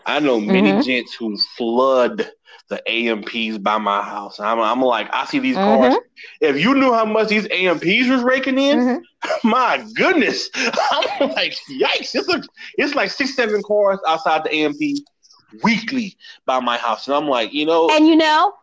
[0.06, 0.82] I know many mm-hmm.
[0.82, 2.30] gents who flood
[2.70, 4.40] the AMPs by my house.
[4.40, 5.92] I'm, I'm like, I see these mm-hmm.
[5.92, 6.04] cars.
[6.42, 9.48] If you knew how much these AMPs was raking in, mm-hmm.
[9.50, 12.16] my goodness, I'm like, yikes!
[12.16, 12.44] It's like
[12.76, 14.80] it's like six, seven cars outside the AMP
[15.64, 18.54] weekly by my house, and I'm like, you know, and you know,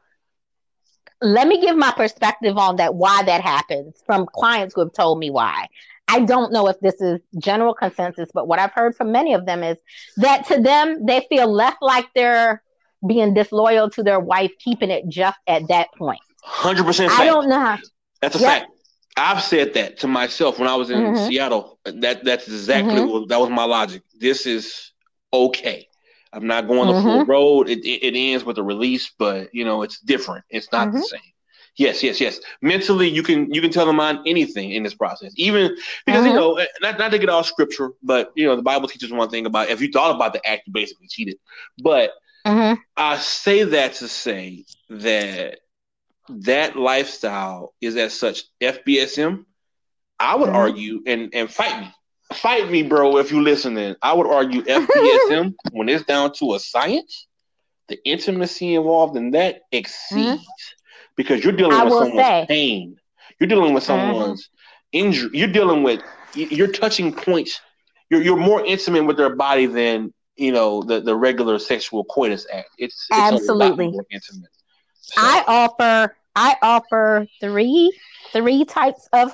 [1.23, 5.19] let me give my perspective on that why that happens from clients who have told
[5.19, 5.69] me why
[6.09, 9.47] i don't know if this is general consensus but what i've heard from many of
[9.47, 9.78] them is
[10.16, 12.62] that to them they feel left like they're
[13.06, 17.58] being disloyal to their wife keeping it just at that point 100% i don't know
[17.58, 17.78] how
[18.20, 18.48] that's a yep.
[18.48, 18.72] fact
[19.16, 21.26] i've said that to myself when i was in mm-hmm.
[21.26, 23.10] seattle that that's exactly mm-hmm.
[23.10, 24.92] what that was my logic this is
[25.32, 25.88] okay
[26.32, 27.02] I'm not going the mm-hmm.
[27.02, 27.68] full road.
[27.68, 30.44] It, it, it, ends with a release, but you know it's different.
[30.48, 30.98] It's not mm-hmm.
[30.98, 31.20] the same.
[31.76, 32.40] Yes, yes, yes.
[32.60, 35.76] Mentally, you can you can tell them on anything in this process, even
[36.06, 36.34] because mm-hmm.
[36.34, 39.30] you know not not to get all scripture, but you know the Bible teaches one
[39.30, 41.36] thing about if you thought about the act, you basically cheated.
[41.82, 42.12] But
[42.47, 42.81] mm-hmm.
[42.97, 45.60] I say that to say that
[46.28, 49.44] that lifestyle is as such FBSM.
[50.19, 50.56] I would mm-hmm.
[50.56, 51.93] argue and and fight me
[52.32, 53.94] fight me, bro, if you listening.
[54.02, 57.27] I would argue FBSM when it's down to a science,
[57.89, 60.43] the intimacy involved in that exceeds mm-hmm.
[61.16, 62.47] because you're dealing I with someone's say.
[62.48, 62.97] pain.
[63.39, 64.10] You're dealing with mm-hmm.
[64.10, 65.06] someone's mm-hmm.
[65.06, 65.31] injury.
[65.35, 66.01] You're dealing with
[66.35, 67.60] you're touching points.
[68.10, 70.12] You're you're more intimate with their body than
[70.43, 72.70] you know the, the regular sexual coitus act.
[72.78, 74.51] It's, it's absolutely more intimate.
[75.01, 75.14] So.
[75.16, 77.97] I offer I offer three
[78.32, 79.32] three types of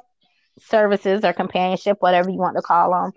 [0.60, 3.12] services or companionship, whatever you want to call them.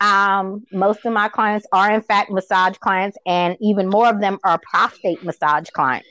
[0.00, 4.38] Um, most of my clients are, in fact, massage clients, and even more of them
[4.44, 6.08] are prostate massage clients.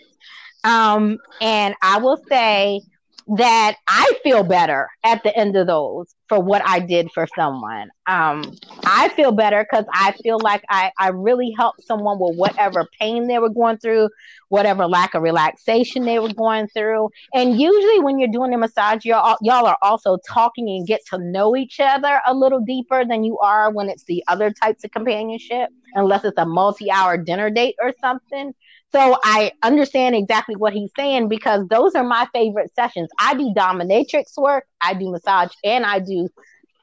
[0.63, 2.81] Um, and I will say
[3.27, 7.89] that I feel better at the end of those for what I did for someone.
[8.07, 8.43] Um,
[8.85, 13.27] I feel better because I feel like I, I really helped someone with whatever pain
[13.27, 14.09] they were going through,
[14.49, 17.09] whatever lack of relaxation they were going through.
[17.33, 21.17] And usually, when you're doing a massage, y'all, y'all are also talking and get to
[21.17, 24.91] know each other a little deeper than you are when it's the other types of
[24.91, 28.53] companionship, unless it's a multi hour dinner date or something.
[28.91, 33.09] So I understand exactly what he's saying because those are my favorite sessions.
[33.19, 36.27] I do dominatrix work, I do massage, and I do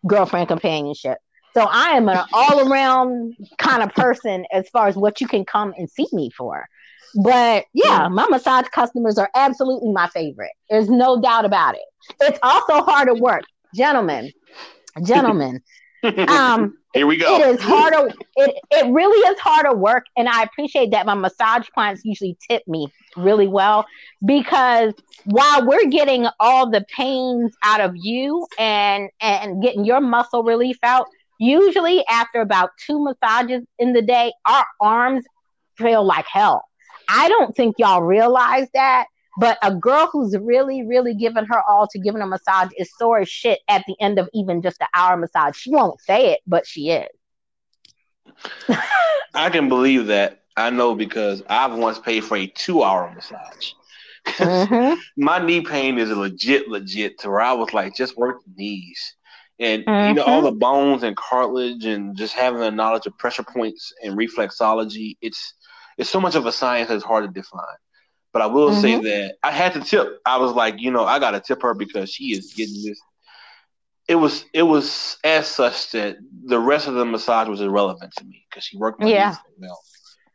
[0.07, 1.19] girlfriend companionship.
[1.55, 5.45] So I am an all around kind of person as far as what you can
[5.45, 6.67] come and see me for.
[7.23, 8.13] But yeah, mm.
[8.13, 10.53] my massage customers are absolutely my favorite.
[10.71, 11.83] There's no doubt about it.
[12.21, 13.43] It's also hard to work.
[13.75, 14.31] Gentlemen,
[15.05, 15.61] gentlemen,
[16.03, 17.37] um, Here we go.
[17.37, 18.11] It is harder.
[18.37, 22.63] It it really is harder work, and I appreciate that my massage clients usually tip
[22.69, 23.85] me really well
[24.25, 24.95] because
[25.25, 30.79] while we're getting all the pains out of you and and getting your muscle relief
[30.85, 31.07] out,
[31.41, 35.25] usually after about two massages in the day, our arms
[35.77, 36.65] feel like hell.
[37.09, 39.07] I don't think y'all realize that
[39.39, 43.21] but a girl who's really, really giving her all to giving a massage is sore
[43.21, 45.57] as shit at the end of even just an hour massage.
[45.57, 47.09] She won't say it, but she is.
[49.35, 50.43] I can believe that.
[50.57, 53.73] I know because I've once paid for a two hour massage.
[54.27, 55.01] Mm-hmm.
[55.23, 59.15] My knee pain is legit, legit to where I was like, just work the knees.
[59.61, 60.09] And mm-hmm.
[60.09, 60.47] you know, all mm-hmm.
[60.47, 65.55] the bones and cartilage and just having the knowledge of pressure points and reflexology, it's
[65.97, 67.63] it's so much of a science that's hard to define.
[68.33, 68.81] But I will mm-hmm.
[68.81, 70.19] say that I had to tip.
[70.27, 73.01] I was like, you know, I got to tip her because she is getting this.
[74.07, 78.25] It was it was as such that the rest of the massage was irrelevant to
[78.25, 79.35] me because she worked my yeah.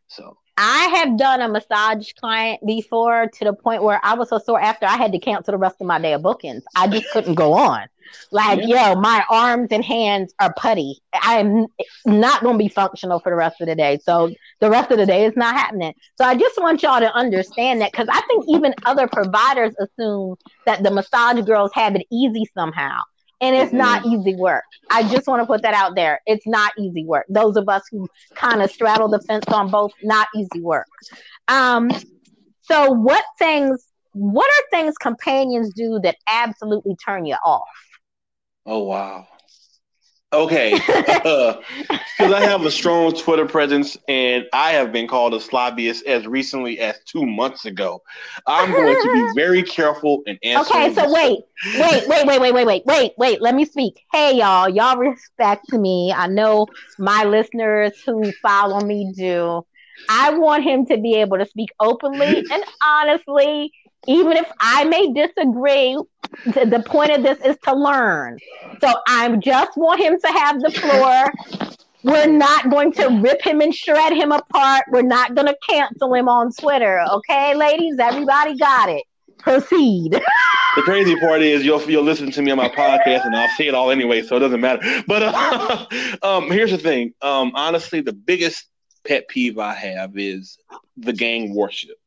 [0.07, 4.37] So I have done a massage client before to the point where I was so
[4.37, 6.63] sore after I had to cancel the rest of my day of bookings.
[6.75, 7.87] I just couldn't go on.
[8.31, 8.93] Like, yeah.
[8.93, 10.99] yo, my arms and hands are putty.
[11.13, 11.67] I am
[12.05, 13.99] not going to be functional for the rest of the day.
[14.03, 15.93] So the rest of the day is not happening.
[16.17, 20.35] So I just want y'all to understand that because I think even other providers assume
[20.65, 22.99] that the massage girls have it easy somehow
[23.43, 24.21] and it's not mm-hmm.
[24.21, 24.63] easy work.
[24.89, 26.21] I just want to put that out there.
[26.25, 27.25] It's not easy work.
[27.27, 30.87] Those of us who kind of straddle the fence on both, not easy work.
[31.49, 31.91] Um,
[32.61, 37.67] so what things what are things companions do that absolutely turn you off?
[38.65, 39.27] Oh wow.
[40.33, 46.03] Okay, because I have a strong Twitter presence and I have been called a slobbyist
[46.05, 48.01] as recently as two months ago.
[48.47, 50.73] I'm going to be very careful and answer.
[50.73, 51.39] Okay, so wait,
[51.73, 53.41] wait, wait, wait, wait, wait, wait, wait, wait.
[53.41, 54.01] Let me speak.
[54.11, 56.13] Hey, y'all, y'all respect me.
[56.15, 56.67] I know
[56.97, 59.63] my listeners who follow me do.
[60.09, 63.71] I want him to be able to speak openly and honestly,
[64.07, 65.97] even if I may disagree.
[66.45, 68.39] The point of this is to learn.
[68.81, 71.77] So I just want him to have the floor.
[72.03, 74.85] We're not going to rip him and shred him apart.
[74.89, 77.01] We're not going to cancel him on Twitter.
[77.01, 77.97] Okay, ladies?
[77.99, 79.03] Everybody got it.
[79.39, 80.11] Proceed.
[80.75, 83.67] the crazy part is you'll you'll listen to me on my podcast and I'll say
[83.67, 85.03] it all anyway, so it doesn't matter.
[85.07, 85.85] But uh,
[86.23, 87.13] um, here's the thing.
[87.21, 88.67] Um, honestly, the biggest
[89.05, 90.57] pet peeve I have is
[90.97, 91.97] the gang worship.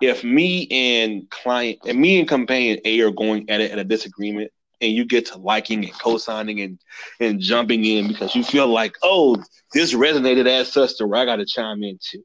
[0.00, 3.84] If me and client and me and companion A are going at it at a
[3.84, 6.78] disagreement, and you get to liking and co-signing and
[7.20, 9.42] and jumping in because you feel like, oh,
[9.72, 12.22] this resonated as such to where I got to chime in too.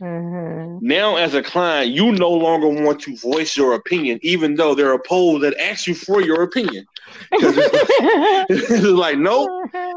[0.00, 0.78] Mm-hmm.
[0.86, 4.92] Now, as a client, you no longer want to voice your opinion, even though there
[4.92, 6.86] are polls that ask you for your opinion.
[7.32, 9.50] It's like, like, nope.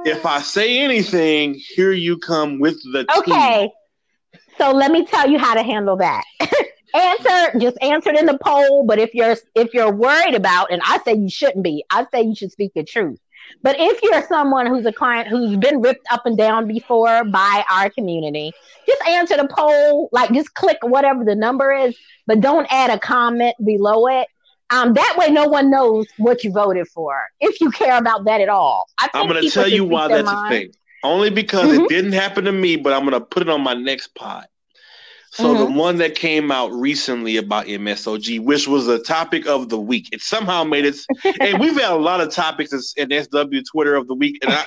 [0.05, 3.05] If I say anything, here you come with the.
[3.19, 3.69] Okay,
[4.57, 6.23] so let me tell you how to handle that.
[6.93, 8.85] answer, just answer it in the poll.
[8.85, 12.23] But if you're if you're worried about, and I say you shouldn't be, I say
[12.23, 13.19] you should speak the truth.
[13.61, 17.63] But if you're someone who's a client who's been ripped up and down before by
[17.69, 18.51] our community,
[18.87, 22.99] just answer the poll, like just click whatever the number is, but don't add a
[22.99, 24.27] comment below it.
[24.69, 28.41] Um, that way, no one knows what you voted for if you care about that
[28.41, 28.87] at all.
[28.97, 30.53] I am going to tell you why that's mind.
[30.53, 30.73] a thing.
[31.03, 31.83] Only because mm-hmm.
[31.83, 34.47] it didn't happen to me, but I'm going to put it on my next pod.
[35.33, 35.73] So mm-hmm.
[35.73, 40.09] the one that came out recently about MSOG, which was the topic of the week,
[40.11, 40.95] it somehow made it.
[41.41, 44.63] and we've had a lot of topics in SW Twitter of the week, and I,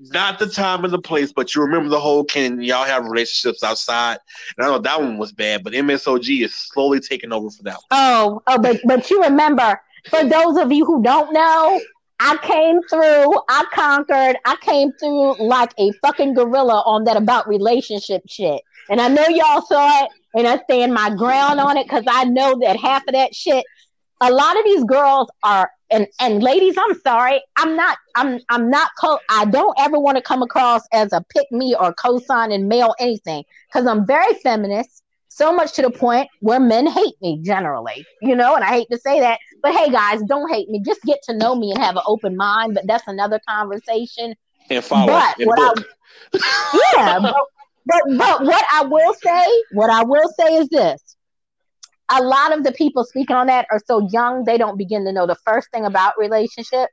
[0.00, 3.62] not the time and the place, but you remember the whole can y'all have relationships
[3.62, 4.16] outside?
[4.56, 7.74] And I know that one was bad, but MSOG is slowly taking over for that.
[7.74, 7.82] One.
[7.90, 9.78] Oh, oh, but but you remember
[10.08, 11.78] for those of you who don't know,
[12.18, 17.46] I came through, I conquered, I came through like a fucking gorilla on that about
[17.46, 18.62] relationship shit.
[18.90, 22.24] And I know y'all saw it, and I stand my ground on it because I
[22.24, 23.64] know that half of that shit,
[24.20, 28.70] a lot of these girls are and and ladies, I'm sorry, I'm not, I'm I'm
[28.70, 32.50] not co I don't ever want to come across as a pick me or co-sign
[32.50, 37.14] and male anything because I'm very feminist, so much to the point where men hate
[37.20, 40.68] me generally, you know, and I hate to say that, but hey guys, don't hate
[40.70, 40.80] me.
[40.80, 44.34] Just get to know me and have an open mind, but that's another conversation.
[44.70, 45.86] And follow but what book.
[46.34, 47.34] I, yeah, but,
[47.86, 51.16] but but what I will say, what I will say is this.
[52.10, 55.12] A lot of the people speaking on that are so young they don't begin to
[55.12, 56.92] know the first thing about relationships.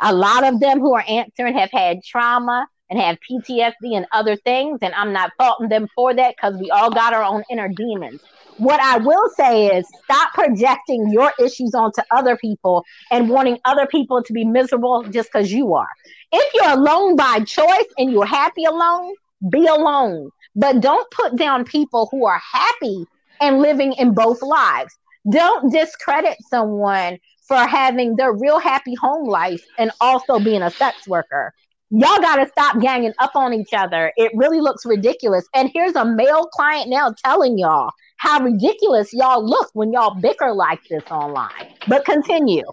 [0.00, 4.36] A lot of them who are answering have had trauma and have PTSD and other
[4.36, 7.68] things, and I'm not faulting them for that because we all got our own inner
[7.68, 8.20] demons.
[8.58, 13.86] What I will say is stop projecting your issues onto other people and wanting other
[13.86, 15.88] people to be miserable just because you are.
[16.32, 19.14] If you're alone by choice and you're happy alone,
[19.50, 20.30] be alone.
[20.54, 23.04] But don't put down people who are happy
[23.40, 24.96] and living in both lives.
[25.30, 31.06] Don't discredit someone for having their real happy home life and also being a sex
[31.06, 31.52] worker.
[31.90, 34.12] Y'all got to stop ganging up on each other.
[34.16, 35.46] It really looks ridiculous.
[35.54, 40.52] And here's a male client now telling y'all how ridiculous y'all look when y'all bicker
[40.52, 41.74] like this online.
[41.86, 42.64] But continue.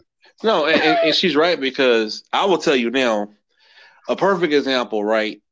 [0.43, 3.29] No, and, and she's right because I will tell you now
[4.09, 5.42] a perfect example, right?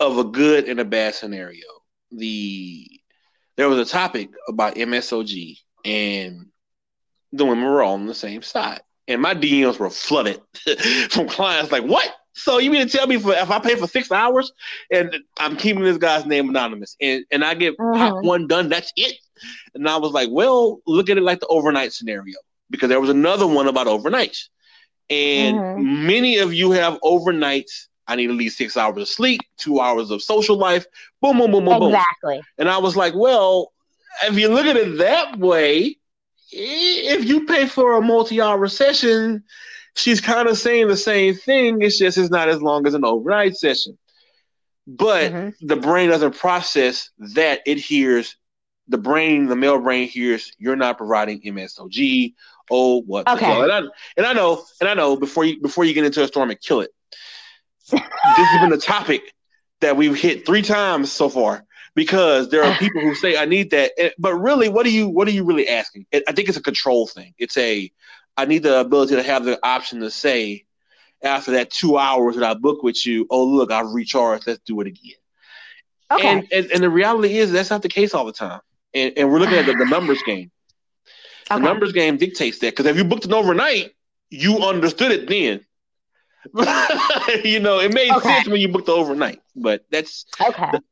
[0.00, 1.66] Of a good and a bad scenario.
[2.10, 3.00] The
[3.56, 6.46] there was a topic about MSOG and
[7.32, 8.80] the women were all on the same side.
[9.08, 10.40] And my DMs were flooded
[11.10, 12.10] from clients like, what?
[12.34, 14.52] So you mean to tell me for if I pay for six hours
[14.90, 18.26] and I'm keeping this guy's name anonymous and, and I get mm-hmm.
[18.26, 19.16] one done, that's it?
[19.74, 22.36] And I was like, well, look at it like the overnight scenario
[22.68, 24.48] because there was another one about overnights.
[25.08, 26.06] And mm-hmm.
[26.06, 30.10] many of you have overnights I need at least six hours of sleep, two hours
[30.10, 30.86] of social life.
[31.20, 31.94] Boom, boom, boom, boom, boom.
[31.94, 32.40] Exactly.
[32.58, 33.72] And I was like, well,
[34.24, 35.96] if you look at it that way,
[36.52, 39.42] if you pay for a multi-hour session,
[39.94, 41.82] she's kind of saying the same thing.
[41.82, 43.98] It's just it's not as long as an overnight session.
[44.86, 45.66] But mm-hmm.
[45.66, 47.60] the brain doesn't process that.
[47.66, 48.36] It hears
[48.86, 52.34] the brain, the male brain hears you're not providing MSOG.
[52.70, 53.28] Oh, what?
[53.28, 53.62] Okay.
[53.62, 53.78] And I,
[54.16, 56.60] and I know, and I know before you before you get into a storm and
[56.60, 56.92] kill it
[57.90, 58.00] this
[58.36, 59.34] has been a topic
[59.80, 61.64] that we've hit three times so far
[61.94, 65.28] because there are people who say I need that, but really, what are you what
[65.28, 66.06] are you really asking?
[66.12, 67.34] I think it's a control thing.
[67.38, 67.90] It's a
[68.36, 70.64] I need the ability to have the option to say
[71.22, 74.46] after that two hours that I booked with you, oh look, I've recharged.
[74.46, 75.14] Let's do it again.
[76.10, 76.28] Okay.
[76.28, 78.60] And, and, and the reality is that's not the case all the time.
[78.94, 80.50] And, and we're looking at the, the numbers game.
[81.48, 81.60] Okay.
[81.60, 83.94] The numbers game dictates that because if you booked it overnight,
[84.30, 85.64] you understood it then.
[87.44, 88.28] you know, it made okay.
[88.28, 90.70] sense when you booked the overnight, but that's okay.
[90.72, 90.82] The,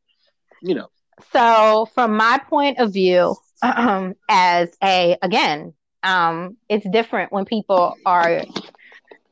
[0.62, 0.88] you know.
[1.32, 7.94] So, from my point of view, um, as a again, um, it's different when people
[8.04, 8.44] are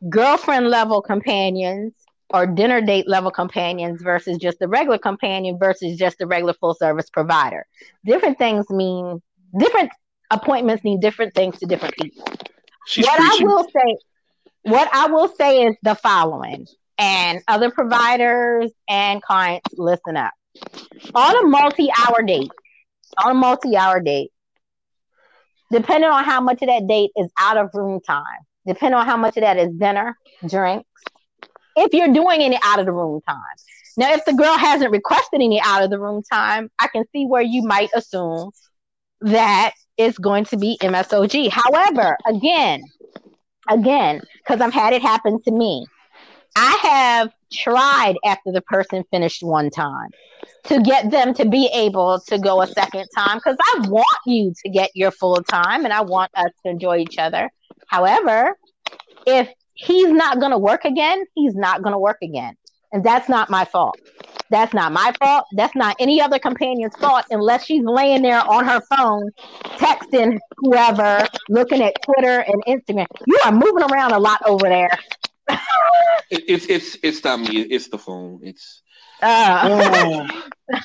[0.09, 1.93] girlfriend level companions
[2.31, 6.74] or dinner date level companions versus just the regular companion versus just the regular full
[6.74, 7.66] service provider.
[8.05, 9.20] Different things mean
[9.59, 9.90] different
[10.31, 12.24] appointments mean different things to different people.
[12.86, 13.49] She's what preaching.
[13.49, 13.97] I will say,
[14.63, 16.67] what I will say is the following,
[16.99, 20.33] and other providers and clients listen up.
[21.15, 22.51] On a multi-hour date,
[23.25, 24.31] on a multi-hour date,
[25.71, 28.25] depending on how much of that date is out of room time,
[28.67, 30.17] depending on how much of that is dinner,
[30.47, 30.89] drinks,
[31.77, 33.39] if you're doing any out of the room time.
[33.97, 37.27] Now, if the girl hasn't requested any out of the room time, I can see
[37.27, 38.51] where you might assume
[39.23, 41.51] that it's going to be MSOG.
[41.51, 42.83] However, again,
[43.69, 45.86] again, because I've had it happen to me,
[46.56, 50.10] I have tried after the person finished one time
[50.64, 54.52] to get them to be able to go a second time because I want you
[54.64, 57.51] to get your full time and I want us to enjoy each other.
[57.86, 58.56] However,
[59.27, 62.56] if he's not going to work again, he's not going to work again.
[62.93, 63.98] And that's not my fault.
[64.51, 65.47] That's not my fault.
[65.52, 69.31] That's not any other companion's fault unless she's laying there on her phone,
[69.78, 73.06] texting whoever, looking at Twitter and Instagram.
[73.27, 74.90] You are moving around a lot over there.
[76.31, 77.62] it's it's it's not me.
[77.62, 78.40] It's the phone.
[78.43, 78.82] It's.
[79.23, 80.27] Uh, oh,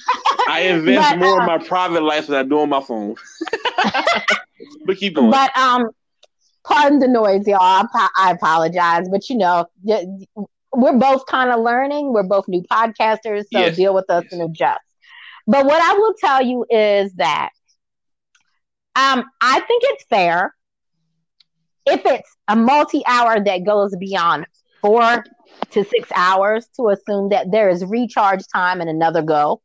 [0.47, 3.15] I invest but, more uh, in my private life than I do on my phone.
[4.85, 5.31] but keep going.
[5.31, 5.89] But um,
[6.63, 7.59] pardon the noise, y'all.
[7.61, 9.65] I, I apologize, but you know,
[10.77, 12.13] we're both kind of learning.
[12.13, 13.75] We're both new podcasters, so yes.
[13.75, 14.33] deal with us yes.
[14.33, 14.85] and adjust.
[15.47, 17.49] But what I will tell you is that
[18.95, 20.53] um, I think it's fair
[21.87, 24.45] if it's a multi-hour that goes beyond
[24.81, 25.23] four
[25.71, 29.61] to six hours to assume that there is recharge time and another go.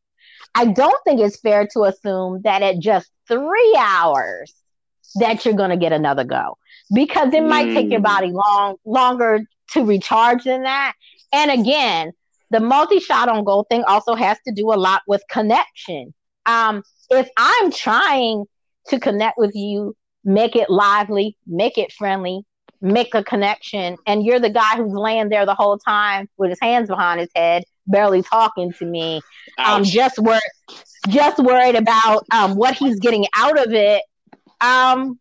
[0.54, 4.54] I don't think it's fair to assume that at just three hours
[5.16, 6.56] that you're going to get another go
[6.94, 8.04] because it might take your mm.
[8.04, 9.40] body long longer
[9.70, 10.94] to recharge than that.
[11.32, 12.12] And again,
[12.50, 16.12] the multi-shot on goal thing also has to do a lot with connection.
[16.44, 18.44] Um, if I'm trying
[18.88, 22.42] to connect with you, make it lively, make it friendly,
[22.80, 26.60] make a connection, and you're the guy who's laying there the whole time with his
[26.60, 29.20] hands behind his head, barely talking to me,
[29.58, 30.40] um, just worried,
[31.08, 34.02] just worried about um, what he's getting out of it.
[34.60, 35.18] Um,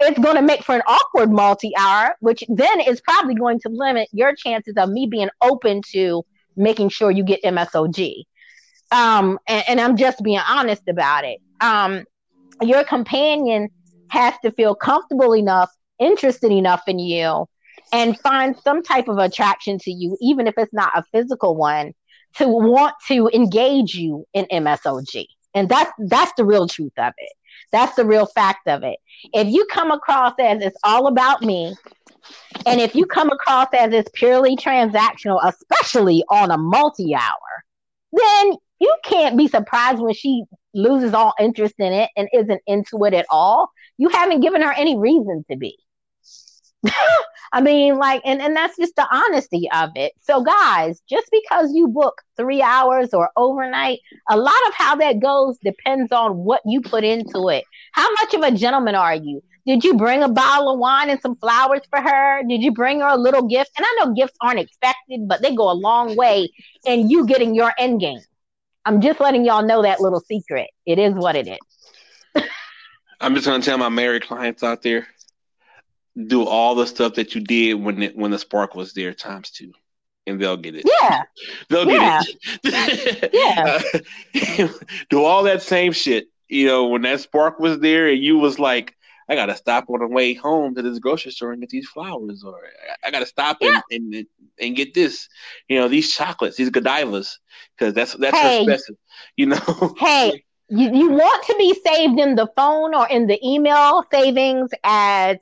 [0.00, 4.08] it's going to make for an awkward multi-hour, which then is probably going to limit
[4.12, 6.24] your chances of me being open to
[6.56, 8.24] making sure you get MSOG.
[8.90, 11.40] Um, and, and I'm just being honest about it.
[11.60, 12.04] Um,
[12.62, 13.68] your companion
[14.08, 17.46] has to feel comfortable enough, interested enough in you,
[17.92, 21.92] and find some type of attraction to you, even if it's not a physical one,
[22.36, 25.26] to want to engage you in MSOG.
[25.54, 27.32] And that's that's the real truth of it.
[27.72, 28.98] That's the real fact of it.
[29.32, 31.74] If you come across as it's all about me,
[32.66, 37.64] and if you come across as it's purely transactional, especially on a multi hour,
[38.12, 43.04] then you can't be surprised when she loses all interest in it and isn't into
[43.04, 43.70] it at all.
[43.96, 45.76] You haven't given her any reason to be.
[47.52, 50.12] I mean, like, and, and that's just the honesty of it.
[50.20, 55.20] So, guys, just because you book three hours or overnight, a lot of how that
[55.20, 57.64] goes depends on what you put into it.
[57.92, 59.42] How much of a gentleman are you?
[59.66, 62.42] Did you bring a bottle of wine and some flowers for her?
[62.48, 63.70] Did you bring her a little gift?
[63.76, 66.48] And I know gifts aren't expected, but they go a long way
[66.86, 68.20] in you getting your end game.
[68.84, 70.70] I'm just letting y'all know that little secret.
[70.86, 72.44] It is what it is.
[73.20, 75.08] I'm just gonna tell my married clients out there
[76.26, 79.50] do all the stuff that you did when it, when the spark was there times
[79.50, 79.72] two
[80.28, 80.84] and they'll get it.
[81.00, 81.22] Yeah.
[81.68, 82.22] they'll yeah.
[82.22, 83.30] get it.
[83.32, 84.68] yeah.
[85.10, 86.28] do all that same shit.
[86.48, 88.94] You know, when that spark was there and you was like,
[89.28, 92.42] I gotta stop on the way home to this grocery store and get these flowers,
[92.44, 92.60] or
[93.04, 93.80] I gotta stop yeah.
[93.90, 94.26] and, and
[94.58, 95.28] and get this,
[95.68, 97.34] you know, these chocolates, these Godivas,
[97.76, 98.96] because that's that's hey, expensive,
[99.36, 99.94] you know.
[99.98, 104.70] hey, you, you want to be saved in the phone or in the email savings
[104.82, 105.36] as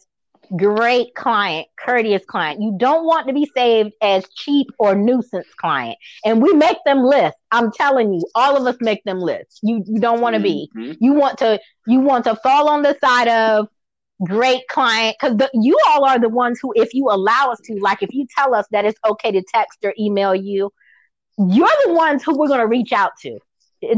[0.57, 2.61] great client, courteous client.
[2.61, 5.99] You don't want to be saved as cheap or nuisance client.
[6.25, 7.41] And we make them lists.
[7.51, 9.61] I'm telling you, all of us make them lists.
[9.63, 10.71] You you don't want to be.
[10.77, 10.93] Mm-hmm.
[11.01, 13.69] You want to you want to fall on the side of
[14.25, 18.03] great client because you all are the ones who, if you allow us to, like
[18.03, 20.73] if you tell us that it's okay to text or email you,
[21.39, 23.39] you're the ones who we're going to reach out to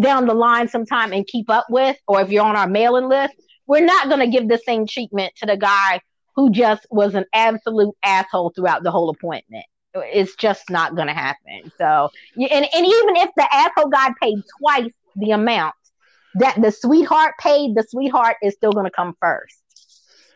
[0.01, 3.35] down the line sometime and keep up with, or if you're on our mailing list,
[3.67, 6.01] we're not going to give the same treatment to the guy
[6.39, 9.65] who just was an absolute asshole throughout the whole appointment.
[9.93, 11.73] It's just not going to happen.
[11.77, 15.75] So, and, and even if the asshole guy paid twice the amount
[16.37, 19.57] that the sweetheart paid, the sweetheart is still going to come first.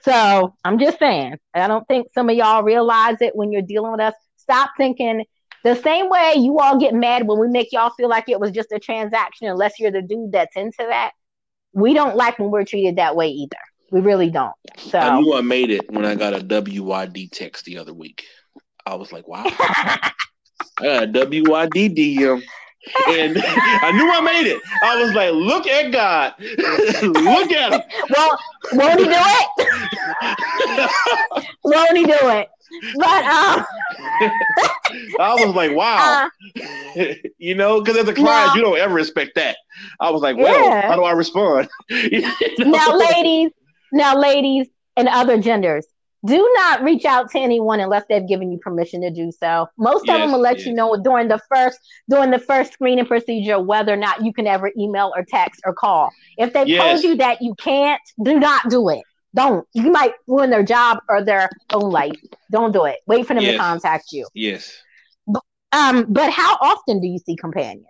[0.04, 3.92] So I'm just saying, I don't think some of y'all realize it when you're dealing
[3.92, 4.14] with us.
[4.38, 5.24] Stop thinking
[5.62, 8.50] the same way you all get mad when we make y'all feel like it was
[8.50, 11.12] just a transaction, unless you're the dude that's into that.
[11.72, 13.56] We don't like when we're treated that way either.
[13.92, 14.54] We really don't.
[14.78, 18.24] So I knew I made it when I got a WYD text the other week.
[18.86, 19.44] I was like, wow.
[19.46, 20.12] I
[20.80, 22.42] got a WYD DM.
[23.08, 24.62] And I knew I made it.
[24.82, 26.34] I was like, look at God.
[26.40, 27.82] look at him.
[28.08, 28.38] Well,
[28.72, 29.48] won't he do it?
[31.62, 32.48] won't he do it?
[32.96, 33.66] But um,
[35.20, 36.30] I was like, wow.
[36.96, 38.54] Uh, you know, because as a client, no.
[38.54, 39.58] you don't ever expect that.
[40.00, 40.88] I was like, well, yeah.
[40.88, 41.68] how do I respond?
[41.90, 42.34] you know?
[42.58, 43.50] Now, ladies,
[43.92, 45.86] now, ladies and other genders,
[46.24, 49.68] do not reach out to anyone unless they've given you permission to do so.
[49.76, 50.66] Most yes, of them will let yes.
[50.66, 51.78] you know during the first
[52.08, 55.74] during the first screening procedure whether or not you can ever email or text or
[55.74, 56.10] call.
[56.38, 56.80] If they yes.
[56.80, 59.02] told you that you can't, do not do it.
[59.34, 59.66] Don't.
[59.72, 62.20] You might ruin their job or their own life.
[62.50, 62.98] Don't do it.
[63.06, 64.26] Wait for them to contact you.
[64.34, 64.76] Yes.
[65.26, 65.42] But,
[65.72, 67.86] um, but how often do you see companions?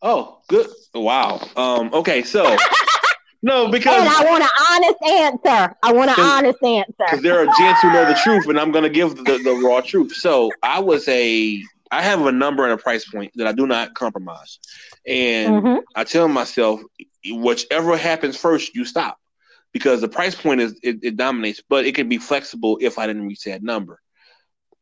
[0.00, 0.68] Oh, good.
[0.94, 1.40] Wow.
[1.56, 2.56] Um, okay, so
[3.42, 5.76] no, because and I want an honest answer.
[5.82, 6.94] I want an honest answer.
[6.98, 9.80] Because there are gents who know the truth, and I'm gonna give the, the raw
[9.80, 10.14] truth.
[10.14, 13.66] So I was a I have a number and a price point that I do
[13.66, 14.58] not compromise.
[15.06, 15.78] And mm-hmm.
[15.94, 16.80] I tell myself,
[17.30, 19.18] whichever happens first, you stop
[19.72, 23.06] because the price point is it, it, dominates, but it can be flexible if I
[23.06, 24.00] didn't reach that number.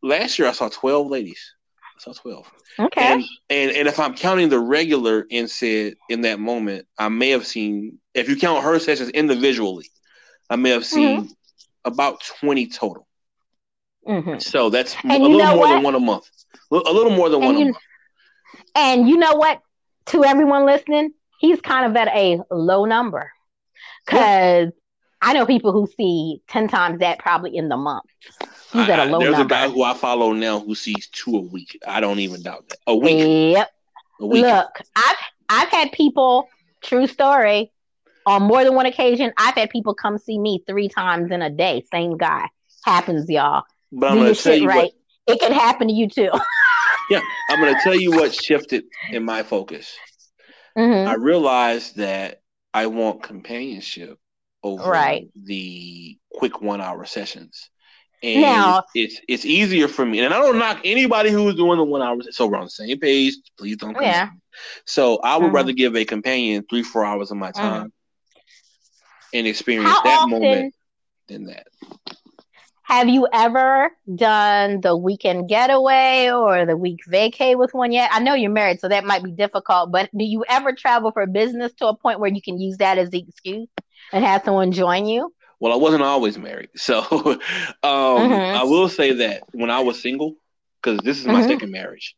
[0.02, 1.55] Last year I saw 12 ladies.
[1.99, 2.53] Saw 12.
[2.81, 3.12] Okay.
[3.12, 7.31] And, and and if I'm counting the regular and said in that moment, I may
[7.31, 9.87] have seen if you count her sessions individually,
[10.51, 11.33] I may have seen mm-hmm.
[11.85, 13.07] about 20 total.
[14.07, 14.39] Mm-hmm.
[14.39, 15.69] So that's and a little more what?
[15.69, 16.29] than one a month.
[16.71, 17.77] A little more than and one you, a month.
[18.75, 19.61] And you know what?
[20.07, 23.33] To everyone listening, he's kind of at a low number
[24.05, 24.71] because
[25.23, 28.05] I know people who see 10 times that probably in the month.
[28.75, 29.55] He's at a low There's number.
[29.55, 31.79] a guy who I follow now who sees two a week.
[31.87, 32.79] I don't even doubt that.
[32.89, 33.55] A week.
[33.55, 33.71] Yep.
[34.21, 34.43] A week.
[34.43, 35.17] Look, I've
[35.49, 36.49] I've had people,
[36.83, 37.71] true story,
[38.27, 41.51] on more than one occasion, I've had people come see me three times in a
[41.51, 41.85] day.
[41.93, 42.49] Same guy.
[42.85, 43.65] Happens, y'all.
[43.93, 44.93] But I'm gonna tell you right.
[45.27, 46.31] What, it can happen to you too.
[47.11, 47.21] yeah,
[47.51, 49.97] I'm gonna tell you what shifted in my focus.
[50.77, 51.09] Mm-hmm.
[51.09, 52.43] I realized that
[52.73, 54.19] I want companionship
[54.63, 55.29] over right.
[55.37, 57.71] the quick one hour sessions.
[58.25, 60.21] And now, it's it's easier for me.
[60.21, 62.99] And I don't knock anybody who's doing the one hour so we're on the same
[62.99, 63.35] page.
[63.59, 64.31] Please don't yeah.
[64.87, 65.57] So I would mm-hmm.
[65.57, 67.61] rather give a companion three, four hours of my mm-hmm.
[67.61, 68.39] time mm-hmm.
[69.35, 70.75] and experience How that often moment
[71.29, 71.67] than that.
[72.85, 78.09] Have you ever done the weekend getaway or the week vacay with one yet?
[78.11, 81.27] I know you're married, so that might be difficult, but do you ever travel for
[81.27, 83.69] business to a point where you can use that as the excuse
[84.13, 85.31] and have someone join you?
[85.65, 86.69] Well, I wasn't always married.
[86.77, 87.39] So um,
[87.82, 88.59] mm-hmm.
[88.59, 90.35] I will say that when I was single,
[90.82, 91.49] because this is my mm-hmm.
[91.49, 92.15] second marriage,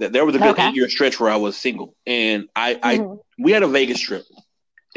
[0.00, 0.72] that there was a good okay.
[0.72, 1.94] year stretch where I was single.
[2.08, 3.12] And I, mm-hmm.
[3.12, 4.24] I we had a Vegas trip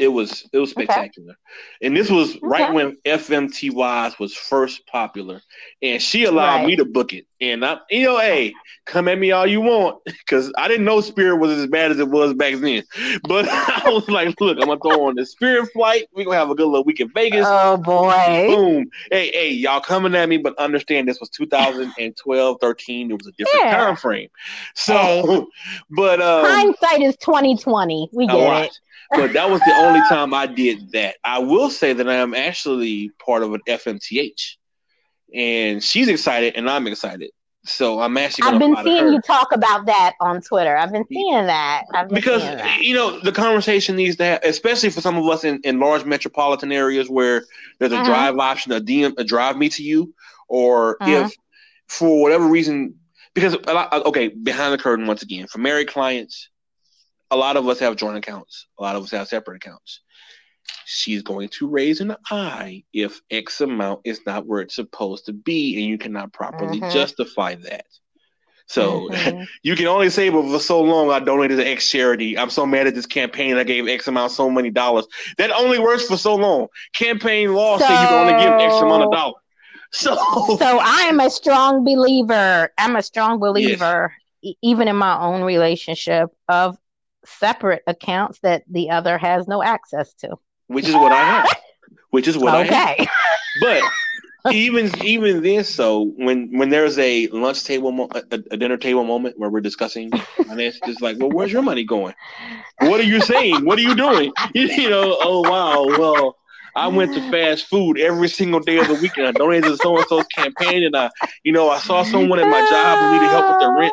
[0.02, 1.30] it was it was spectacular.
[1.30, 1.86] Okay.
[1.86, 2.40] And this was okay.
[2.42, 5.40] right when FMTY was first popular.
[5.80, 6.66] And she allowed right.
[6.66, 7.26] me to book it.
[7.40, 8.52] And I you know, hey,
[8.84, 10.02] come at me all you want.
[10.26, 12.82] Cause I didn't know Spirit was as bad as it was back then.
[13.28, 16.08] But I was like, look, I'm gonna throw on the Spirit flight.
[16.12, 17.46] We're gonna have a good little week in Vegas.
[17.48, 18.48] Oh boy.
[18.48, 18.90] Boom.
[19.10, 23.10] Hey, hey, y'all coming at me, but understand this was 2012, 13.
[23.10, 23.76] It was a different yeah.
[23.76, 24.28] time frame.
[24.74, 25.44] So hey.
[25.90, 28.10] but um, hindsight is 2020.
[28.12, 28.80] We get it
[29.12, 31.16] but that was the only time I did that.
[31.24, 34.56] I will say that I am actually part of an FMTH,
[35.34, 37.30] and she's excited, and I'm excited.
[37.64, 38.48] So I'm actually.
[38.48, 40.76] I've been seeing you talk about that on Twitter.
[40.76, 41.84] I've been seeing that.
[41.92, 42.82] Been because seeing that.
[42.82, 46.04] you know the conversation needs to have, especially for some of us in, in large
[46.04, 47.44] metropolitan areas where
[47.78, 48.04] there's a uh-huh.
[48.04, 50.12] drive option, a DM, a drive me to you,
[50.48, 51.26] or uh-huh.
[51.26, 51.36] if
[51.86, 52.96] for whatever reason,
[53.32, 53.56] because
[54.06, 56.48] okay, behind the curtain once again for married clients,
[57.32, 58.66] a lot of us have joint accounts.
[58.78, 60.00] A lot of us have separate accounts.
[60.84, 65.32] She's going to raise an eye if X amount is not where it's supposed to
[65.32, 66.92] be, and you cannot properly mm-hmm.
[66.92, 67.86] justify that.
[68.66, 69.42] So mm-hmm.
[69.62, 72.38] you can only say, but for so long, I donated to X charity.
[72.38, 73.56] I'm so mad at this campaign.
[73.56, 75.06] I gave X amount, so many dollars.
[75.38, 76.68] That only works for so long.
[76.94, 79.36] Campaign law so, say you can only give X amount of dollars.
[79.94, 80.14] So,
[80.58, 82.72] so I am a strong believer.
[82.78, 84.10] I'm a strong believer,
[84.40, 84.54] yes.
[84.62, 86.78] even in my own relationship, of
[87.24, 90.36] separate accounts that the other has no access to.
[90.66, 91.56] Which is what I have.
[92.10, 92.74] Which is what okay.
[92.74, 93.08] I have.
[93.60, 93.82] But
[94.52, 99.04] even even then, so when when there's a lunch table, mo- a, a, dinner table
[99.04, 100.10] moment where we're discussing
[100.46, 102.14] finance, it's just like, well, where's your money going?
[102.80, 103.64] What are you saying?
[103.64, 104.32] What are you doing?
[104.54, 106.36] You, know, oh wow, well,
[106.74, 109.76] I went to fast food every single day of the week, and I donated to
[109.76, 111.10] so and so's campaign, and I,
[111.44, 113.92] you know, I saw someone at my job who needed help with their rent.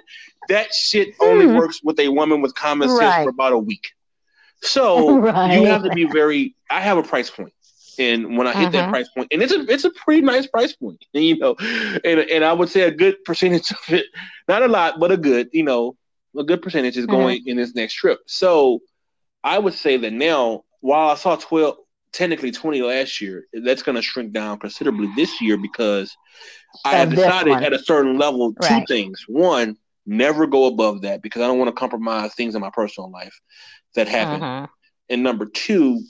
[0.50, 1.56] That shit only hmm.
[1.56, 3.24] works with a woman with common sense right.
[3.24, 3.92] for about a week.
[4.62, 5.54] So right.
[5.60, 6.56] you have to be very.
[6.70, 7.32] I have a price.
[8.00, 8.72] And when I hit uh-huh.
[8.72, 12.20] that price point, and it's a it's a pretty nice price point, you know, and
[12.20, 14.06] and I would say a good percentage of it,
[14.48, 15.96] not a lot, but a good, you know,
[16.38, 17.52] a good percentage is going uh-huh.
[17.52, 18.20] in this next trip.
[18.26, 18.80] So
[19.44, 21.78] I would say that now, while I saw twelve,
[22.14, 26.16] technically twenty last year, that's going to shrink down considerably this year because
[26.86, 28.80] I have decided at a certain level right.
[28.80, 29.26] two things.
[29.28, 29.76] One,
[30.10, 33.40] never go above that because I don't want to compromise things in my personal life
[33.96, 34.42] that happen.
[34.42, 34.68] Uh-huh.
[35.10, 36.04] And number two,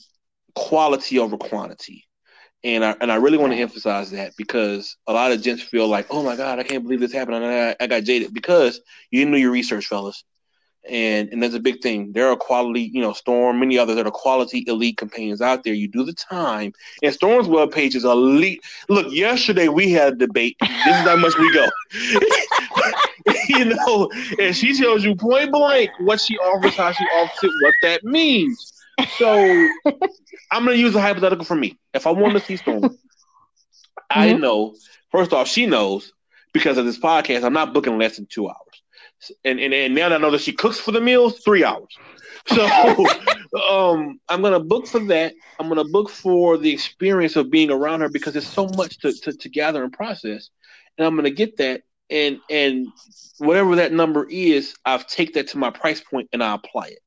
[0.56, 2.06] quality over quantity.
[2.64, 5.88] And I and I really want to emphasize that because a lot of gents feel
[5.88, 7.46] like, oh my God, I can't believe this happened.
[7.46, 8.82] I, I got jaded because
[9.12, 10.26] you didn't do your research, fellas.
[10.90, 12.12] And and that's a big thing.
[12.12, 15.74] There are quality, you know, Storm, many others that are quality elite companions out there.
[15.74, 16.74] You do the time.
[17.02, 18.62] And Storm's web page is elite.
[18.90, 20.58] Look, yesterday we had a debate.
[20.60, 21.68] This is how much we go.
[23.50, 24.10] you know,
[24.40, 28.04] and she tells you point blank what she offers, how she offers it, what that
[28.04, 28.74] means.
[29.18, 29.34] So
[30.52, 31.78] I'm gonna use a hypothetical for me.
[31.94, 32.96] If I want to see Storm, mm-hmm.
[34.10, 34.76] I know
[35.12, 36.14] first off she knows
[36.54, 37.44] because of this podcast.
[37.44, 40.42] I'm not booking less than two hours, and and, and now that I know that
[40.42, 41.96] she cooks for the meals, three hours.
[42.48, 42.66] So
[43.70, 45.34] um, I'm gonna book for that.
[45.60, 49.14] I'm gonna book for the experience of being around her because there's so much to,
[49.14, 50.50] to, to gather and process,
[50.98, 51.84] and I'm gonna get that.
[52.10, 52.88] And and
[53.38, 57.00] whatever that number is, I've take that to my price point and I apply it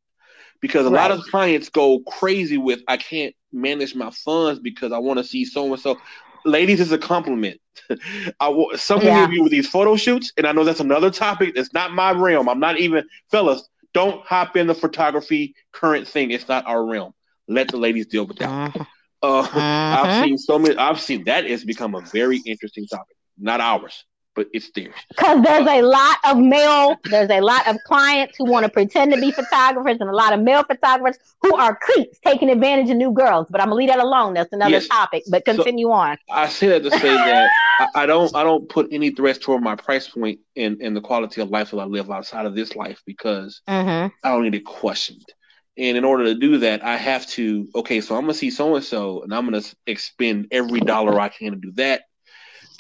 [0.61, 1.09] because a right.
[1.09, 5.25] lot of clients go crazy with I can't manage my funds because I want to
[5.25, 5.99] see so and so.
[6.45, 7.61] Ladies, is a compliment.
[8.41, 9.25] I some yeah.
[9.25, 11.55] of you with these photo shoots, and I know that's another topic.
[11.55, 12.49] That's not my realm.
[12.49, 13.69] I'm not even fellas.
[13.95, 16.33] Don't hop in the photography current thing.
[16.33, 17.13] It's not our realm.
[17.47, 18.49] Let the ladies deal with that.
[18.49, 18.85] Uh-huh.
[19.23, 19.61] Uh, uh-huh.
[19.61, 20.77] I've seen so many.
[20.77, 23.17] I've seen that has become a very interesting topic.
[23.39, 24.95] Not ours but it's there.
[25.09, 29.13] Because there's a lot of male, there's a lot of clients who want to pretend
[29.13, 32.97] to be photographers, and a lot of male photographers who are creeps taking advantage of
[32.97, 33.47] new girls.
[33.51, 34.35] But I'm gonna leave that alone.
[34.35, 34.89] That's another yes.
[34.89, 35.25] topic.
[35.31, 36.19] But continue so, on.
[36.31, 39.63] I say that to say that I, I, don't I don't put any threats toward
[39.63, 42.75] my price point and and the quality of life that I live outside of this
[42.75, 44.09] life because mm-hmm.
[44.25, 45.25] I don't need it questioned.
[45.79, 48.01] And in order to do that, I have to okay.
[48.01, 51.53] So I'm gonna see so and so, and I'm gonna expend every dollar I can
[51.53, 52.03] to do that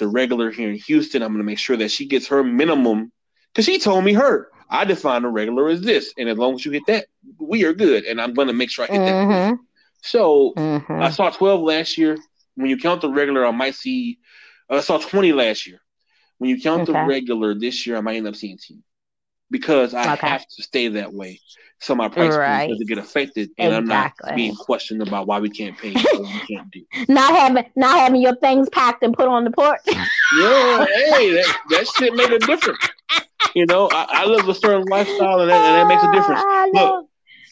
[0.02, 1.22] the regular here in Houston.
[1.22, 3.12] I'm going to make sure that she gets her minimum
[3.52, 4.48] because she told me her.
[4.68, 7.06] I define a regular as this, and as long as you hit that,
[7.38, 8.04] we are good.
[8.04, 9.30] And I'm going to make sure I hit mm-hmm.
[9.30, 9.58] that.
[10.02, 10.92] So mm-hmm.
[10.92, 12.16] I saw 12 last year.
[12.54, 14.18] When you count the regular, I might see.
[14.68, 15.78] I saw 20 last year.
[16.38, 16.92] When you count okay.
[16.92, 18.82] the regular this year, I might end up seeing 10
[19.52, 20.26] because I okay.
[20.26, 21.40] have to stay that way
[21.82, 22.68] so my price right.
[22.68, 24.30] doesn't get affected, and exactly.
[24.30, 26.84] I'm not being questioned about why we can't pay what we can't do.
[27.08, 29.80] Not having not having your things packed and put on the porch.
[29.86, 29.96] yeah,
[30.86, 32.88] hey, that, that shit made a difference.
[33.56, 36.40] You know, I, I live a certain lifestyle, and that, and that makes a difference.
[36.44, 37.08] Ah, Look,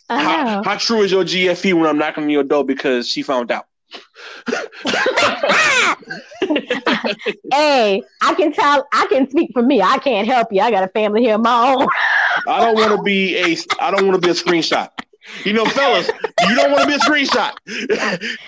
[0.09, 0.63] how, uh-huh.
[0.65, 3.67] how true is your GFE when I'm knocking on your door because she found out?
[7.53, 8.87] Hey, I can tell.
[8.93, 9.81] I can speak for me.
[9.83, 10.61] I can't help you.
[10.61, 11.89] I got a family here of my own.
[12.49, 13.57] I don't want to be a.
[13.81, 14.91] I don't want to be a screenshot.
[15.45, 16.11] You know, fellas,
[16.49, 17.53] you don't want to be a screenshot.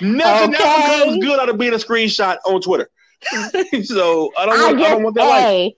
[0.01, 0.65] Nothing okay.
[0.65, 2.89] ever comes good out of being a screenshot on Twitter.
[3.85, 4.61] so I don't.
[4.61, 5.43] Want, I, just, I don't want that.
[5.43, 5.73] Hey, life.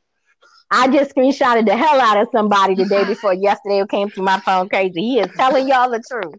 [0.71, 4.25] I just screenshotted the hell out of somebody the day before yesterday who came through
[4.25, 5.01] my phone crazy.
[5.01, 6.35] He is telling y'all the truth.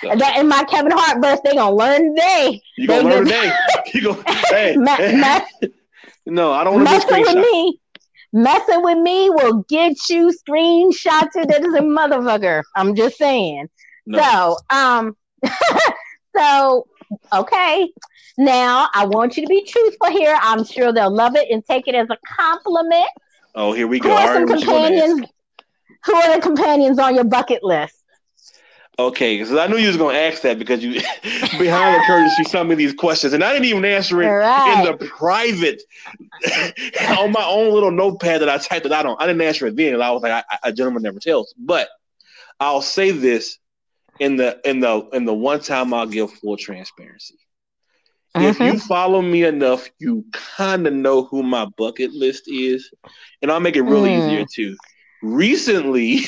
[0.00, 0.16] So.
[0.16, 2.60] That in my Kevin Hart verse, they gonna learn today.
[2.76, 3.52] You gonna learn today.
[3.94, 4.22] You go.
[4.26, 5.42] Hey, hey.
[6.26, 7.78] no, I don't want to be with me.
[8.32, 12.62] Messing with me will get you screenshotted as a motherfucker.
[12.74, 13.68] I'm just saying.
[14.06, 14.56] No.
[14.70, 15.16] So, um,
[16.36, 16.86] so
[17.34, 17.92] okay.
[18.38, 20.36] Now I want you to be truthful here.
[20.40, 23.10] I'm sure they'll love it and take it as a compliment.
[23.54, 24.08] Oh, here we go.
[24.08, 25.28] Who are, some companions,
[26.04, 28.01] who are the companions on your bucket list?
[28.98, 31.00] Okay, because I knew you was gonna ask that because you
[31.58, 34.62] behind the curtain you sent me these questions, and I didn't even answer it Right.
[34.64, 35.82] in the private
[37.18, 39.16] on my own little notepad that I typed it out on.
[39.18, 39.94] I didn't answer it then.
[39.94, 41.54] and I was like, a gentleman never tells.
[41.58, 41.88] But
[42.60, 43.58] I'll say this
[44.18, 47.36] in the in the in the one time I'll give full transparency.
[48.38, 48.60] If Mhm.
[48.60, 52.90] you follow me enough, you kind of know who my bucket list is,
[53.42, 54.06] and I'll make it real Mm.
[54.06, 54.76] easier too.
[55.22, 56.20] Recently,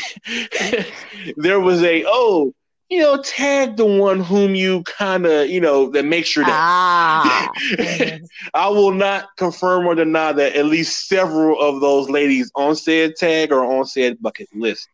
[1.37, 2.53] there was a oh,
[2.89, 6.61] you know, tag the one whom you kind of you know that makes sure that
[6.61, 7.51] Ah.
[8.55, 13.17] I will not confirm or deny that at least several of those ladies on said
[13.17, 14.89] tag or on said bucket list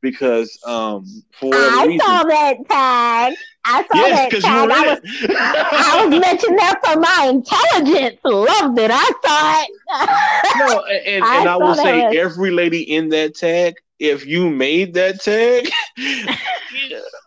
[0.00, 2.00] because um for I reason.
[2.00, 3.34] saw that tag.
[3.64, 4.44] I saw Yes, that tag.
[4.44, 5.00] I was.
[5.36, 8.18] I was mentioning that for my intelligence.
[8.24, 8.90] Loved it.
[8.92, 10.58] I saw it.
[10.58, 14.48] no, and, and, I and I will say every lady in that tag, if you
[14.48, 15.68] made that tag,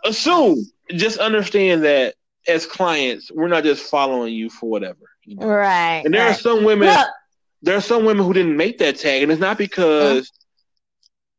[0.05, 0.65] assume,
[0.95, 2.15] just understand that
[2.47, 4.99] as clients, we're not just following you for whatever.
[5.25, 5.47] You know?
[5.47, 6.01] right.
[6.03, 7.07] And there are some women Look,
[7.61, 9.59] there are some women who didn't make that tag, and it's not mm.
[9.59, 10.31] because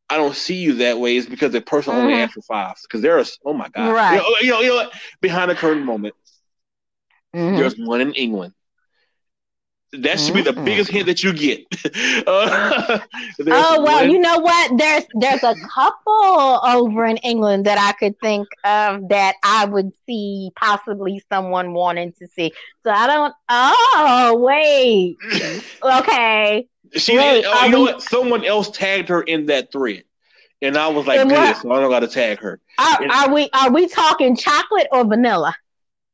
[0.09, 1.17] I don't see you that way.
[1.17, 2.23] It's because the person only Mhm.
[2.23, 2.75] asked for five.
[2.83, 4.13] Because there are, oh my god, Right.
[4.13, 4.93] You know, you know, you know what?
[5.21, 6.15] behind the curtain moment.
[7.33, 7.55] mhm.
[7.57, 8.53] There's one in England.
[9.93, 10.65] That should be the Mhm.
[10.65, 11.65] biggest hint that you get.
[12.27, 12.99] Uh,
[13.51, 14.77] Oh well, one- you know what?
[14.77, 19.91] There's there's a couple over in England that I could think of that I would
[20.05, 22.53] see possibly someone wanting to see.
[22.83, 23.33] So I don't.
[23.49, 25.19] Oh wait.
[25.83, 26.67] Okay.
[26.95, 27.17] She.
[27.17, 28.01] Wait, oh, you know what?
[28.01, 30.03] Someone else tagged her in that thread,
[30.61, 31.55] and I was like, good.
[31.57, 32.59] So I don't got to tag her.
[32.77, 35.55] Are, And- are we are we talking chocolate or vanilla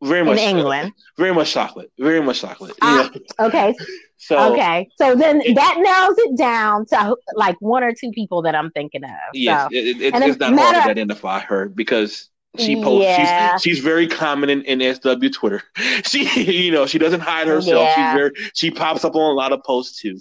[0.03, 0.93] Very much in England?
[1.17, 1.91] Very much chocolate.
[1.99, 2.71] Very much chocolate.
[2.71, 3.09] You Ah,
[3.39, 3.45] know?
[3.47, 3.75] Okay.
[4.23, 4.87] So okay.
[4.97, 9.03] So then that narrows it down to like one or two people that I'm thinking
[9.03, 9.09] of.
[9.33, 12.29] Yes, So it, it, it's it not hard matter- to identify her because
[12.59, 13.05] she posts.
[13.07, 13.53] Yeah.
[13.57, 15.63] She's, she's very common in, in SW Twitter.
[16.03, 17.81] She, you know, she doesn't hide herself.
[17.83, 17.95] Yeah.
[18.11, 18.31] She's very.
[18.53, 20.19] She pops up on a lot of posts too.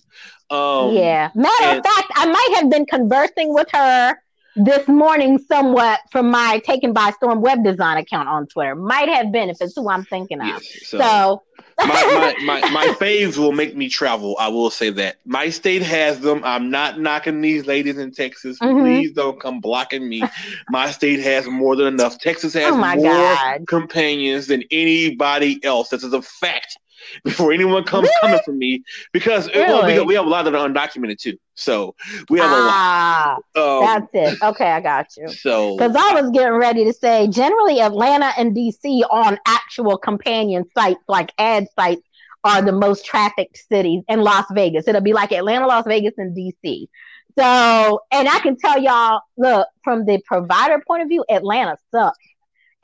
[0.51, 1.31] Um, yeah.
[1.35, 4.15] Matter and- of fact, I might have been conversing with her
[4.57, 8.75] this morning somewhat from my Taken by Storm web design account on Twitter.
[8.75, 10.61] Might have been if it's who I'm thinking of.
[10.63, 11.43] So, So,
[11.87, 14.37] my, my, my, my faves will make me travel.
[14.41, 15.19] I will say that.
[15.25, 16.43] My state has them.
[16.45, 18.59] I'm not knocking these ladies in Texas.
[18.59, 18.81] Mhm.
[18.83, 20.25] Please don't come blocking me.
[20.69, 22.19] My state has more than enough.
[22.19, 23.67] Texas has Oh more God.
[23.69, 25.91] companions than anybody else.
[25.91, 26.77] This is a fact.
[27.25, 28.21] Before anyone comes Really?
[28.21, 28.83] coming for me,
[29.13, 31.37] because well, we, we have a lot that are undocumented too.
[31.55, 31.95] So
[32.29, 33.79] we have ah, a lot.
[33.79, 34.43] Um, that's it.
[34.43, 35.29] Okay, I got you.
[35.29, 40.65] so Because I was getting ready to say, generally, Atlanta and DC on actual companion
[40.77, 42.03] sites like ad sites
[42.45, 44.89] are the most trafficked cities in Las Vegas.
[44.89, 46.89] It'll be like Atlanta, Las Vegas, and DC.
[47.39, 52.19] So, and I can tell y'all, look, from the provider point of view, Atlanta sucks.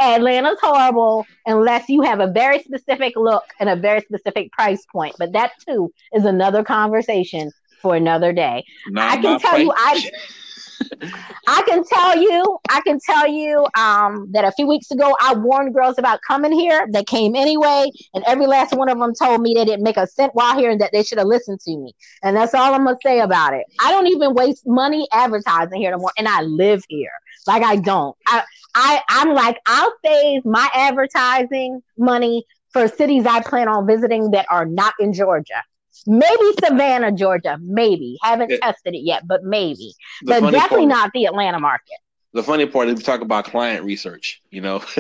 [0.01, 5.15] Atlanta's horrible unless you have a very specific look and a very specific price point.
[5.19, 7.51] But that too is another conversation
[7.81, 8.65] for another day.
[8.89, 10.11] not I can tell you, fight.
[11.49, 15.35] I can tell you, I can tell you um, that a few weeks ago I
[15.35, 16.87] warned girls about coming here.
[16.93, 20.07] They came anyway, and every last one of them told me they didn't make a
[20.07, 21.93] cent while here and that they should have listened to me.
[22.23, 23.65] And that's all I'm gonna say about it.
[23.81, 27.11] I don't even waste money advertising here no more, and I live here.
[27.47, 28.17] Like I don't.
[28.27, 28.43] I
[28.75, 34.47] I I'm like I'll save my advertising money for cities I plan on visiting that
[34.51, 35.63] are not in Georgia.
[36.07, 37.59] Maybe Savannah, Georgia.
[37.63, 38.59] Maybe haven't Yeah.
[38.63, 39.95] tested it yet, but maybe
[40.25, 41.97] but definitely part- not the Atlanta market.
[42.35, 44.81] The funny part is we talk about client research, you know,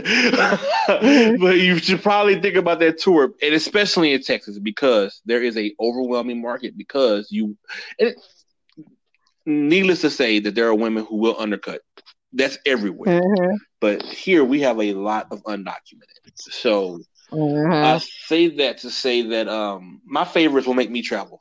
[1.00, 1.38] Mhm.
[1.38, 5.56] but you should probably think about that tour, and especially in Texas because there is
[5.58, 6.78] a overwhelming market.
[6.78, 7.56] Because you,
[7.98, 8.16] it,
[9.44, 11.82] needless to say, that there are women who will undercut.
[12.36, 13.56] That's everywhere, Mhm.
[13.80, 16.32] but here we have a lot of undocumented.
[16.36, 17.00] So
[17.32, 17.84] Mhm.
[17.84, 21.40] I say that to say that um my favorites will make me travel,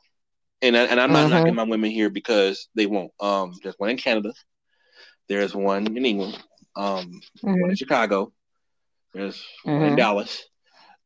[0.62, 1.30] and I, and I'm not Mhm.
[1.30, 3.12] knocking my women here because they won't.
[3.20, 4.32] Um, there's one in Canada,
[5.28, 6.38] there's one in England,
[6.76, 8.32] um, one in Chicago,
[9.14, 9.96] there's one in Mhm.
[9.96, 10.44] Dallas,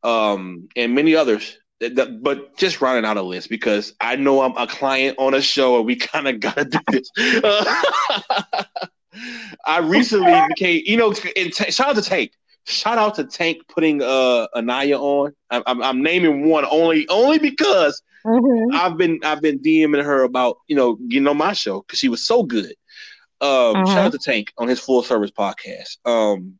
[0.02, 1.58] um, and many others.
[1.80, 5.78] But just rounding out a list because I know I'm a client on a show
[5.78, 7.10] and we kind of gotta do this.
[9.64, 12.32] I recently became, you know, t- shout out to Tank.
[12.66, 15.32] Shout out to Tank putting uh Anaya on.
[15.50, 18.74] I'm, I'm, I'm naming one only only because Mhm.
[18.74, 22.08] I've been I've been DMing her about you know getting on my show because she
[22.10, 22.74] was so good.
[23.40, 23.86] Um, Mhm.
[23.86, 25.96] Shout out to Tank on his full service podcast.
[26.04, 26.58] Um,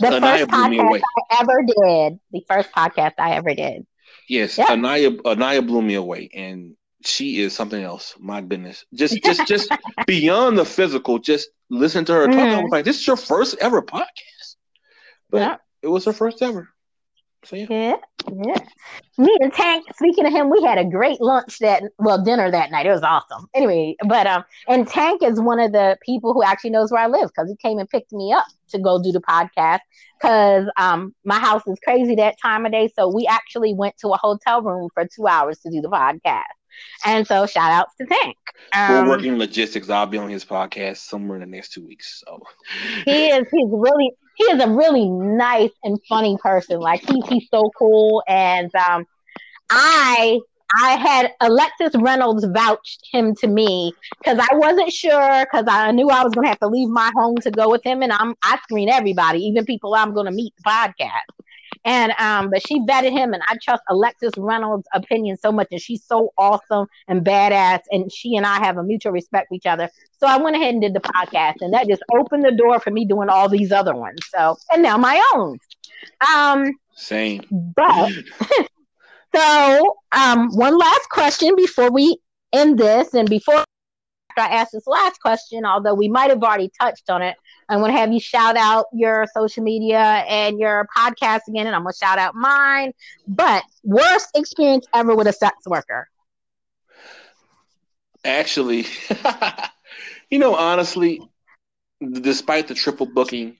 [0.00, 0.98] The Anaya first blew me away.
[1.00, 2.20] podcast I ever did.
[2.32, 3.86] The first podcast I ever did.
[4.28, 4.66] Yes, Yeah.
[4.72, 6.76] Anaya Anaya blew me away, and
[7.06, 8.14] she is something else.
[8.18, 9.72] My goodness, just just just
[10.06, 11.18] beyond the physical.
[11.18, 12.38] Just listen to her talk.
[12.38, 14.56] I was like, this is your first ever podcast,
[15.30, 15.56] but Yeah.
[15.82, 16.68] it was her first ever.
[17.44, 17.96] So yeah, Yeah,
[18.32, 18.58] yeah.
[19.18, 22.70] Me and Tank, speaking of him, we had a great lunch that well, dinner that
[22.72, 22.86] night.
[22.86, 23.46] It was awesome.
[23.54, 27.06] Anyway, but um, and Tank is one of the people who actually knows where I
[27.06, 29.80] live because he came and picked me up to go do the podcast.
[30.20, 32.88] Cause um my house is crazy that time of day.
[32.96, 36.44] So we actually went to a hotel room for two hours to do the podcast.
[37.04, 38.36] And so shout outs to Tank.
[38.86, 39.88] we're Um, working logistics.
[39.90, 42.22] I'll be on his podcast somewhere in the next two weeks.
[42.26, 42.40] So
[43.04, 47.48] he is he's really he is a really nice and funny person like he's he's
[47.50, 49.04] so cool and um
[49.70, 50.38] i
[50.82, 53.92] i had alexis reynolds vouched him to me
[54.22, 57.10] because i wasn't sure because i knew i was going to have to leave my
[57.16, 60.32] home to go with him and i'm i screen everybody even people i'm going to
[60.32, 61.20] meet the podcast
[61.86, 65.80] and um but she vetted him and i trust alexis reynolds opinion so much and
[65.80, 69.66] she's so awesome and badass and she and i have a mutual respect for each
[69.66, 69.88] other
[70.18, 72.90] so I went ahead and did the podcast, and that just opened the door for
[72.90, 74.20] me doing all these other ones.
[74.34, 75.58] So, and now my own.
[76.34, 77.42] Um, same.
[77.50, 78.12] but
[79.34, 82.16] so um, one last question before we
[82.52, 83.62] end this, and before
[84.38, 87.36] I ask this last question, although we might have already touched on it,
[87.68, 91.74] I'm going to have you shout out your social media and your podcast again, and
[91.74, 92.92] I'm going to shout out mine.
[93.26, 96.08] But worst experience ever with a sex worker?
[98.24, 98.84] Actually,
[100.30, 101.20] you know, honestly,
[102.22, 103.56] despite the triple booking,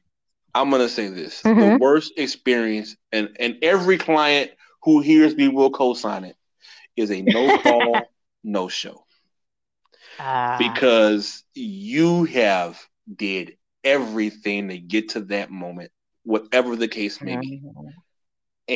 [0.55, 1.79] I'm gonna say this: the Mhm.
[1.79, 4.51] worst experience, and and every client
[4.85, 6.37] who hears me will co-sign it,
[6.97, 8.11] is a no call,
[8.45, 9.06] no show
[10.19, 12.81] Uh, because you have
[13.15, 15.91] did everything to get to that moment,
[16.25, 17.63] whatever the case may be,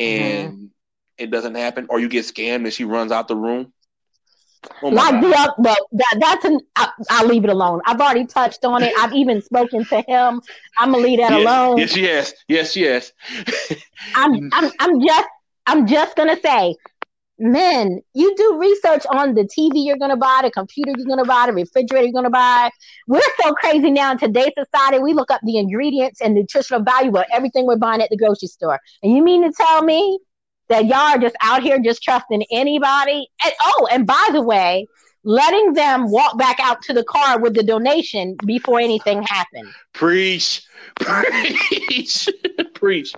[0.05, 0.53] mhm.
[0.53, 0.69] and
[1.17, 3.73] it doesn't happen, or you get scammed and she runs out the room.
[4.81, 5.21] Oh my like God.
[5.21, 7.81] the that, that's an I, I'll leave it alone.
[7.85, 8.93] I've already touched on it.
[8.97, 10.41] I've even spoken to him.
[10.77, 11.77] I'm gonna leave that Yes, alone.
[11.77, 13.13] yes, yes, yes, yes.
[14.15, 15.27] I'm I'm I'm just
[15.67, 16.75] I'm just gonna say,
[17.41, 21.47] men, you do research on the TV you're gonna buy, the computer you're gonna buy,
[21.47, 22.69] the refrigerator you're gonna buy.
[23.07, 24.99] We're so crazy now in today's society.
[24.99, 28.47] We look up the ingredients and nutritional value of everything we're buying at the grocery
[28.47, 28.79] store.
[29.03, 30.19] And you mean to tell me
[30.69, 33.27] that y'all are just out here just trusting anybody?
[33.43, 34.87] And oh, and by the way,
[35.23, 39.67] letting them walk back out to the car with the donation before anything happened.
[39.93, 40.63] Preach,
[40.95, 42.29] preach,
[42.73, 43.13] preach.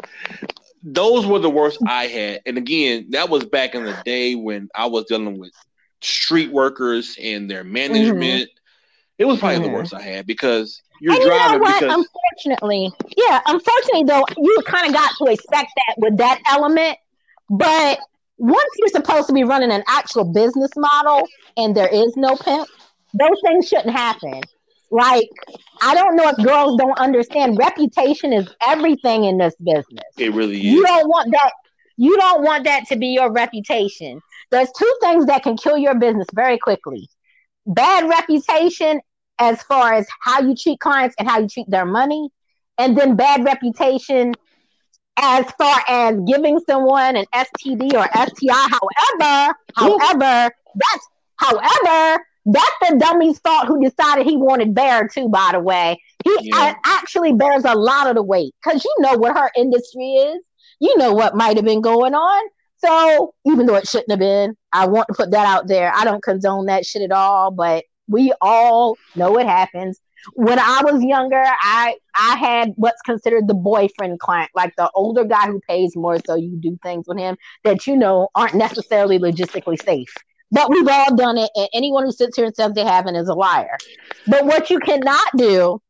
[0.84, 2.42] Those were the worst I had.
[2.46, 5.54] And again, that was back in the day when I was dealing with
[6.02, 8.50] street workers and their management.
[9.18, 9.74] It was probably the Mhm.
[9.74, 11.82] worst I had because you're and you know driving what?
[11.82, 12.08] because
[12.38, 16.98] Unfortunately, yeah, unfortunately though, you kind of got to expect that with that element.
[17.50, 18.00] But
[18.38, 21.28] once you're supposed to be running an actual business model
[21.58, 22.68] and there is no pimp,
[23.14, 24.42] those things shouldn't happen.
[24.94, 25.28] Like,
[25.82, 30.04] I don't know if girls don't understand reputation is everything in this business.
[30.20, 30.64] it really is.
[30.66, 31.52] You don't want that.
[31.98, 34.22] You don't want that to be your reputation.
[34.52, 37.10] There's two things that can kill your business very quickly.
[37.66, 39.02] Bad reputation
[39.40, 42.30] as far as how you treat clients and how you treat their money,
[42.78, 44.36] and then bad reputation
[45.18, 48.78] as far as giving someone an STD or STI.
[49.20, 51.08] However, however, that's
[51.38, 56.02] however, that's the dummy's fault who decided he wanted bare too, by the way.
[56.24, 56.76] He Yeah.
[56.86, 60.42] actually bears a lot of the weight because you know what her industry is.
[60.80, 62.44] You know what might have been going on.
[62.78, 65.92] So even though it shouldn't have been, I want to put that out there.
[65.96, 70.00] I don't condone that shit at all, but we all know it happens.
[70.36, 75.24] When I was younger, I I had what's considered the boyfriend client, like the older
[75.26, 79.20] guy who pays more, so you do things with him that you know aren't necessarily
[79.20, 80.14] logistically safe.
[80.54, 83.28] But we've all done it, and anyone who sits here and says they haven't is
[83.28, 83.76] a liar.
[84.28, 85.82] But what you cannot do,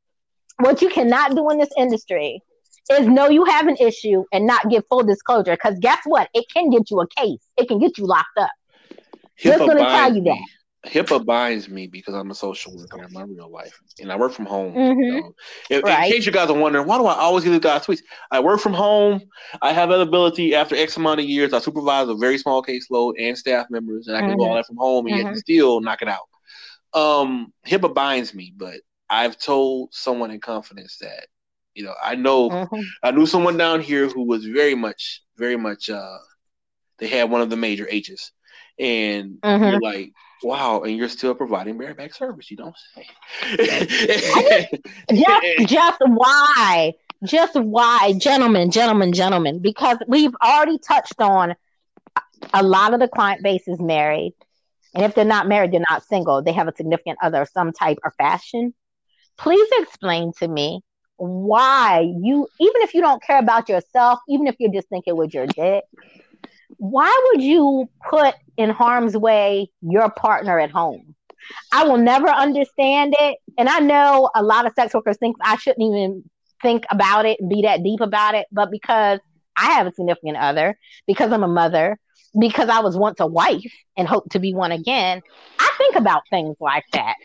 [0.59, 2.41] what you cannot do in this industry
[2.89, 5.51] is know you have an issue and not give full disclosure.
[5.51, 6.29] Because guess what?
[6.33, 7.45] It can get you a case.
[7.57, 8.51] It can get you locked up.
[9.37, 10.45] Just gonna tell you me.
[10.85, 14.33] HIPAA binds me because I'm a social worker in my real life, and I work
[14.33, 14.73] from home.
[14.75, 15.09] Mhm.
[15.09, 15.35] So,
[15.69, 18.01] in, in case you guys are wondering, why do I always get these guys tweets?
[18.31, 19.21] I work from home.
[19.61, 21.53] I have availability after X amount of years.
[21.53, 24.47] I supervise a very small caseload and staff members, and I can do Mhm.
[24.47, 25.37] all that from home and yet Mhm.
[25.37, 26.27] still knock it out.
[26.93, 28.75] Um, HIPAA binds me, but
[29.09, 31.27] I've told someone in confidence that
[31.75, 32.83] you know I know Mhm.
[33.03, 35.89] I knew someone down here who was very much, very much.
[35.89, 36.17] uh
[36.99, 38.31] They had one of the major H's,
[38.79, 39.69] and Mhm.
[39.71, 40.11] you're like,
[40.43, 42.51] wow, and you're still providing bareback service.
[42.51, 43.07] You don't say.
[45.13, 46.93] just just why
[47.23, 51.55] just why gentlemen gentlemen gentlemen because we've already touched on
[52.53, 54.33] a lot of the client base is married
[54.93, 57.71] and if they're not married, they're not single, they have a significant other of some
[57.71, 58.73] type or fashion,
[59.37, 60.81] please explain to me
[61.17, 65.33] why you, even if you don't care about yourself, even if you're just thinking with
[65.33, 65.83] your dick,
[66.77, 71.15] why would you put in harm's way your partner at home?
[71.71, 73.37] I will never understand it.
[73.57, 76.23] And I know a lot of sex workers think I shouldn't even
[76.61, 78.47] think about it and be that deep about it.
[78.51, 79.19] But because
[79.57, 81.99] I have a significant other, because I'm a mother,
[82.39, 85.21] because I was once a wife and hope to be one again,
[85.59, 87.15] I think about things like that.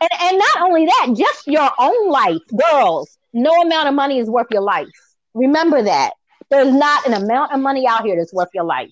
[0.00, 4.28] And, and not only that, just your own life, girls, no amount of money is
[4.28, 4.88] worth your life.
[5.34, 6.12] Remember that.
[6.50, 8.90] There's not an amount of money out here that's worth your life.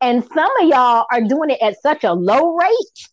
[0.00, 3.08] And some of y'all are doing it at such a low rate.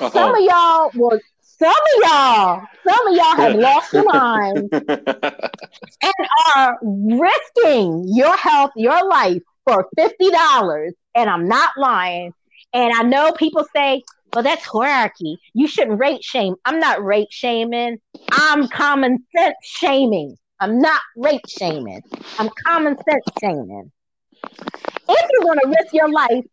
[0.00, 0.10] Uh-oh.
[0.10, 1.20] Some of y'all will
[1.56, 6.12] some of y'all, some of y'all have lost your mind and
[6.56, 10.92] are risking your health, your life for $50.
[11.14, 12.32] And I'm not lying.
[12.72, 15.38] And I know people say, well, that's hierarchy.
[15.52, 16.56] You shouldn't rate shame.
[16.64, 17.98] I'm not rate shaming.
[18.32, 20.36] I'm common sense shaming.
[20.60, 22.02] I'm not rape shaming.
[22.38, 23.90] I'm common sense shaming.
[24.42, 26.44] If you're going to risk your life,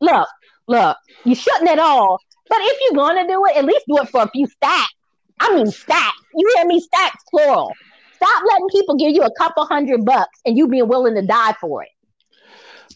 [0.00, 0.28] look,
[0.66, 2.18] look, you shouldn't at all.
[2.48, 4.92] But if you're going to do it, at least do it for a few stacks.
[5.40, 6.16] I mean, stacks.
[6.34, 6.80] You hear me?
[6.80, 7.72] Stacks, plural.
[8.14, 11.54] Stop letting people give you a couple hundred bucks and you being willing to die
[11.60, 11.90] for it.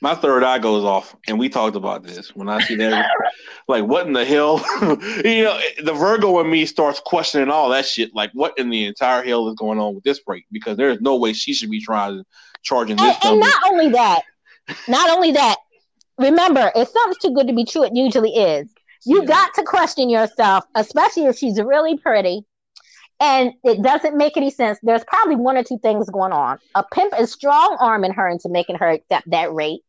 [0.02, 3.08] My third eye goes off, and we talked about this when I see that.
[3.68, 4.58] like, what in the hell?
[5.24, 8.12] you know, the Virgo in me starts questioning all that shit.
[8.12, 10.44] Like, what in the entire hell is going on with this break?
[10.50, 12.24] Because there is no way she should be trying to
[12.62, 13.16] charging this.
[13.22, 14.22] And, and not only that,
[14.88, 15.56] not only that.
[16.18, 18.68] Remember, if something's too good to be true, it usually is.
[19.04, 19.26] You yeah.
[19.28, 22.44] got to question yourself, especially if she's really pretty
[23.22, 24.78] and it doesn't make any sense.
[24.82, 26.58] There's probably one or two things going on.
[26.74, 29.82] A pimp is strong arming her into making her accept that rate,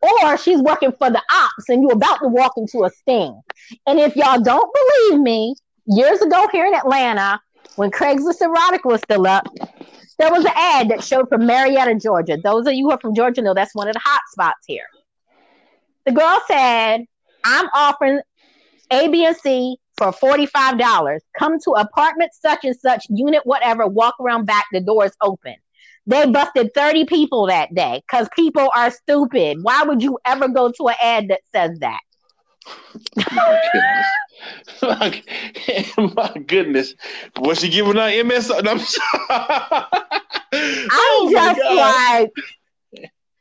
[0.00, 3.40] or she's working for the ops and you're about to walk into a sting.
[3.86, 5.54] And if y'all don't believe me,
[5.86, 7.40] years ago here in Atlanta,
[7.76, 9.46] when Craigslist Erotic was still up,
[10.18, 12.36] there was an ad that showed from Marietta, Georgia.
[12.42, 14.86] Those of you who are from Georgia know that's one of the hot spots here.
[16.04, 17.04] The girl said,
[17.44, 18.20] I'm offering
[18.90, 21.20] a, B, and C for $45.
[21.38, 25.54] Come to apartment such and such, unit whatever, walk around back, the door is open.
[26.08, 29.58] They busted 30 people that day because people are stupid.
[29.60, 32.00] Why would you ever go to an ad that says that?
[34.82, 35.22] my,
[36.16, 36.94] my goodness.
[37.38, 38.50] Was she giving out MS?
[38.64, 38.80] I'm,
[39.30, 42.32] I'm oh just like,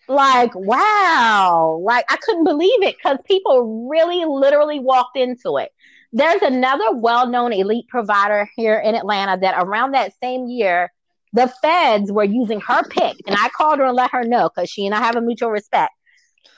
[0.10, 1.80] like, wow.
[1.82, 5.72] Like, I couldn't believe it because people really literally walked into it.
[6.12, 10.92] There's another well known elite provider here in Atlanta that around that same year,
[11.34, 13.16] the feds were using her pick.
[13.26, 15.52] And I called her and let her know because she and I have a mutual
[15.52, 15.94] respect.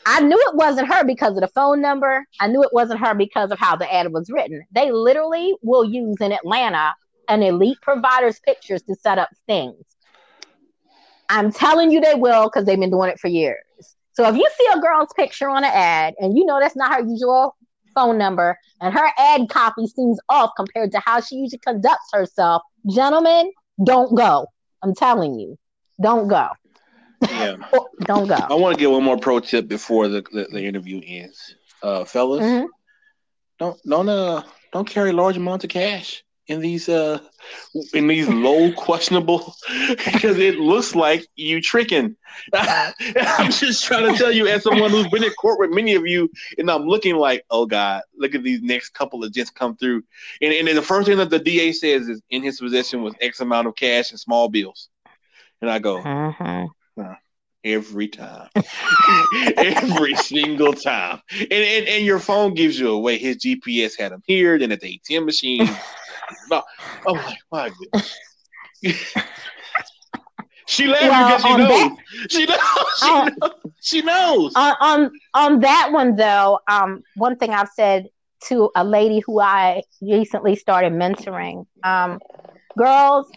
[0.05, 2.25] I knew it wasn't her because of the phone number.
[2.39, 4.63] I knew it wasn't her because of how the ad was written.
[4.71, 6.93] They literally will use in Atlanta
[7.27, 9.83] an elite provider's pictures to set up things.
[11.29, 13.63] I'm telling you they will because they've been doing it for years.
[14.13, 16.93] So if you see a girl's picture on an ad and you know that's not
[16.93, 17.55] her usual
[17.93, 22.63] phone number and her ad copy seems off compared to how she usually conducts herself,
[22.89, 23.51] gentlemen,
[23.83, 24.47] don't go.
[24.81, 25.57] I'm telling you,
[26.01, 26.49] don't go.
[27.22, 27.57] Yeah.
[28.01, 28.35] don't go.
[28.35, 31.56] I want to get one more pro tip before the, the, the interview ends.
[31.81, 32.65] Uh, fellas, mm-hmm.
[33.57, 34.43] don't don't uh
[34.73, 37.19] don't carry large amounts of cash in these uh
[37.93, 39.55] in these low questionable
[39.88, 42.15] because it looks like you tricking.
[42.53, 46.07] I'm just trying to tell you, as someone who's been in court with many of
[46.07, 49.77] you, and I'm looking like, oh God, look at these next couple of just come
[49.77, 50.03] through.
[50.41, 53.39] And and the first thing that the DA says is in his possession was X
[53.39, 54.89] amount of cash and small bills.
[55.61, 57.15] And I go, uh-huh.
[57.63, 58.49] every time,
[59.57, 61.21] every single time.
[61.31, 63.19] And, and and your phone gives you away.
[63.19, 65.69] His GPS had him here, then at the ATM machine.
[66.49, 66.64] No,
[67.06, 68.18] oh my, my goodness.
[70.68, 71.69] she laughing well, because she knows.
[71.69, 71.97] That,
[72.30, 72.60] she knows.
[72.99, 73.51] She uh, knows.
[73.81, 74.53] She knows.
[74.56, 78.10] On, on on that one though, um, one thing I've said
[78.45, 82.19] to a lady who I recently started mentoring, um,
[82.77, 83.30] girls,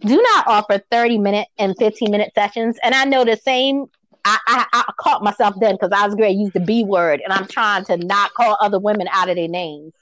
[0.00, 2.78] do not offer 30 minute and 15 minute sessions.
[2.82, 3.86] And I know the same
[4.24, 6.34] I, I, I, caught myself then because I was great.
[6.34, 9.36] to use the B word and I'm trying to not call other women out of
[9.36, 9.92] their names.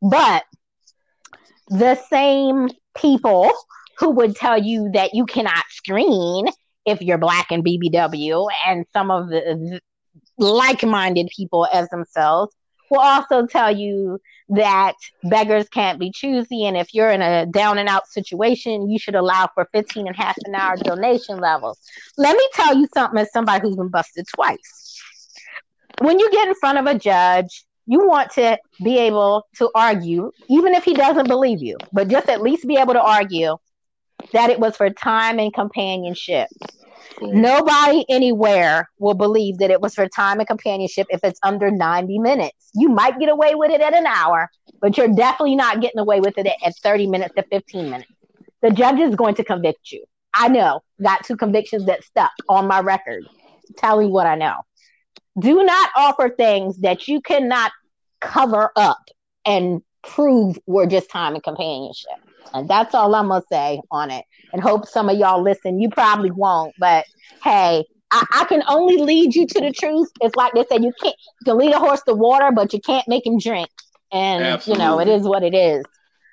[0.00, 0.44] But
[1.68, 3.50] the same people
[3.98, 6.46] who would tell you that you cannot screen
[6.84, 9.80] if you're black and BBW, and some of the
[10.38, 12.54] like minded people as themselves
[12.90, 14.18] will also tell you
[14.50, 14.94] that
[15.24, 16.66] beggars can't be choosy.
[16.66, 20.16] And if you're in a down and out situation, you should allow for 15 and
[20.16, 21.80] half an hour donation levels.
[22.16, 25.02] Let me tell you something as somebody who's been busted twice.
[25.98, 30.30] When you get in front of a judge you want to be able to argue,
[30.48, 33.56] even if he doesn't believe you, but just at least be able to argue
[34.32, 36.48] that it was for time and companionship.
[37.20, 42.18] Nobody anywhere will believe that it was for time and companionship if it's under 90
[42.18, 42.70] minutes.
[42.74, 44.50] You might get away with it at an hour,
[44.80, 48.10] but you're definitely not getting away with it at 30 minutes to 15 minutes.
[48.62, 50.04] The judge is going to convict you.
[50.34, 53.24] I know, got two convictions that stuck on my record.
[53.76, 54.60] Telling what I know.
[55.38, 57.72] Do not offer things that you cannot
[58.20, 59.02] cover up
[59.44, 62.18] and prove were just time and companionship.
[62.54, 64.24] And that's all I'm gonna say on it.
[64.52, 65.80] And hope some of y'all listen.
[65.80, 67.04] You probably won't, but
[67.42, 70.08] hey, I, I, can only lead you to the truth.
[70.20, 72.80] It's like they say you can't you can lead a horse to water, but you
[72.80, 73.68] can't make him drink.
[74.12, 74.84] And Absolutely.
[74.84, 75.84] you know, it is what it is.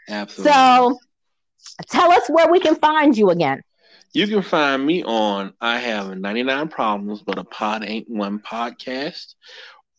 [0.07, 0.51] Absolutely.
[0.51, 0.99] So
[1.89, 3.63] tell us where we can find you again.
[4.14, 9.34] You can find me on I have 99 problems, but a pod ain't one podcast.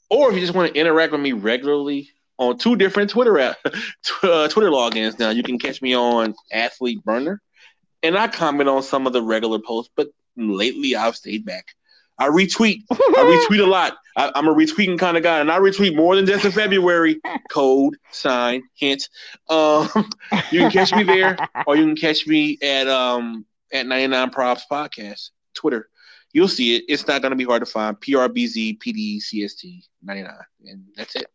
[0.08, 3.56] Or if you just want to interact with me regularly on two different Twitter app,
[4.22, 7.42] uh, Twitter logins now, you can catch me on Athlete Burner.
[8.04, 11.66] And I comment on some of the regular posts, but lately I've stayed back.
[12.16, 12.82] I retweet.
[12.92, 13.96] I retweet a lot.
[14.16, 17.20] I, am a retweeting kind of guy, and I retweet more than just in February.
[17.50, 19.08] Code, sign, hint.
[19.48, 19.88] Um,
[20.52, 21.36] you can catch me there,
[21.66, 23.44] or you can catch me at um,
[23.74, 25.90] at 99 Props Podcast, Twitter.
[26.32, 26.84] You'll see it.
[26.88, 27.96] It's not going to be hard to find.
[28.00, 30.32] PRBZ PDCST 99.
[30.66, 31.26] And that's it.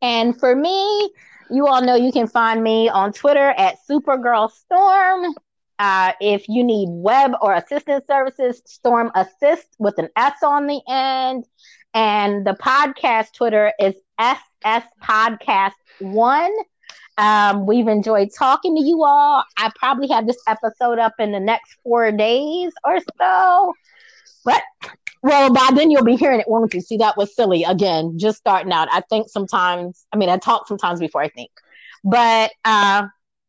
[0.00, 1.10] And for me,
[1.50, 5.34] you all know you can find me on Twitter at Supergirl Storm.
[5.78, 10.80] Uh, if you need web or assistance services, Storm Assist with an S on the
[10.88, 11.44] end.
[11.94, 16.52] And the podcast Twitter is SS Podcast One.
[17.16, 19.44] Um, we've enjoyed talking to you all.
[19.56, 23.74] I probably have this episode up in the next four days or so.
[24.44, 24.62] But
[25.22, 26.80] well, by then you'll be hearing it, won't you?
[26.80, 28.88] See, that was silly again, just starting out.
[28.90, 31.50] I think sometimes, I mean, I talk sometimes before I think.
[32.02, 33.06] But uh,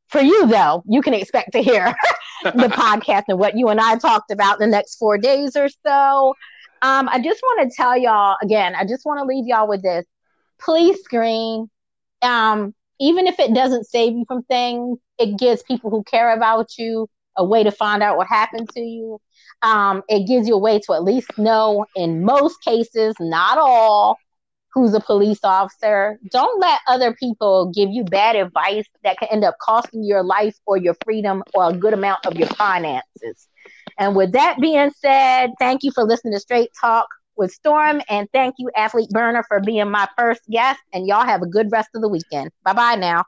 [0.08, 1.94] for you, though, you can expect to hear
[2.44, 5.68] the podcast and what you and I talked about in the next four days or
[5.86, 6.36] so.
[6.82, 9.82] Um, I just want to tell y'all again, I just want to leave y'all with
[9.82, 10.06] this.
[10.60, 11.70] Please screen.
[12.22, 16.78] Um, even if it doesn't save you from things, it gives people who care about
[16.78, 17.08] you
[17.38, 19.20] a way to find out what happened to you.
[19.62, 24.18] Um, it gives you a way to at least know, in most cases, not all,
[24.74, 26.20] who's a police officer.
[26.32, 30.56] Don't let other people give you bad advice that can end up costing your life
[30.66, 33.48] or your freedom or a good amount of your finances.
[33.98, 38.02] And with that being said, thank you for listening to Straight Talk with Storm.
[38.10, 40.80] And thank you, Athlete Burner, for being my first guest.
[40.94, 42.52] And y'all have a good rest of the weekend.
[42.64, 43.26] Bye bye now.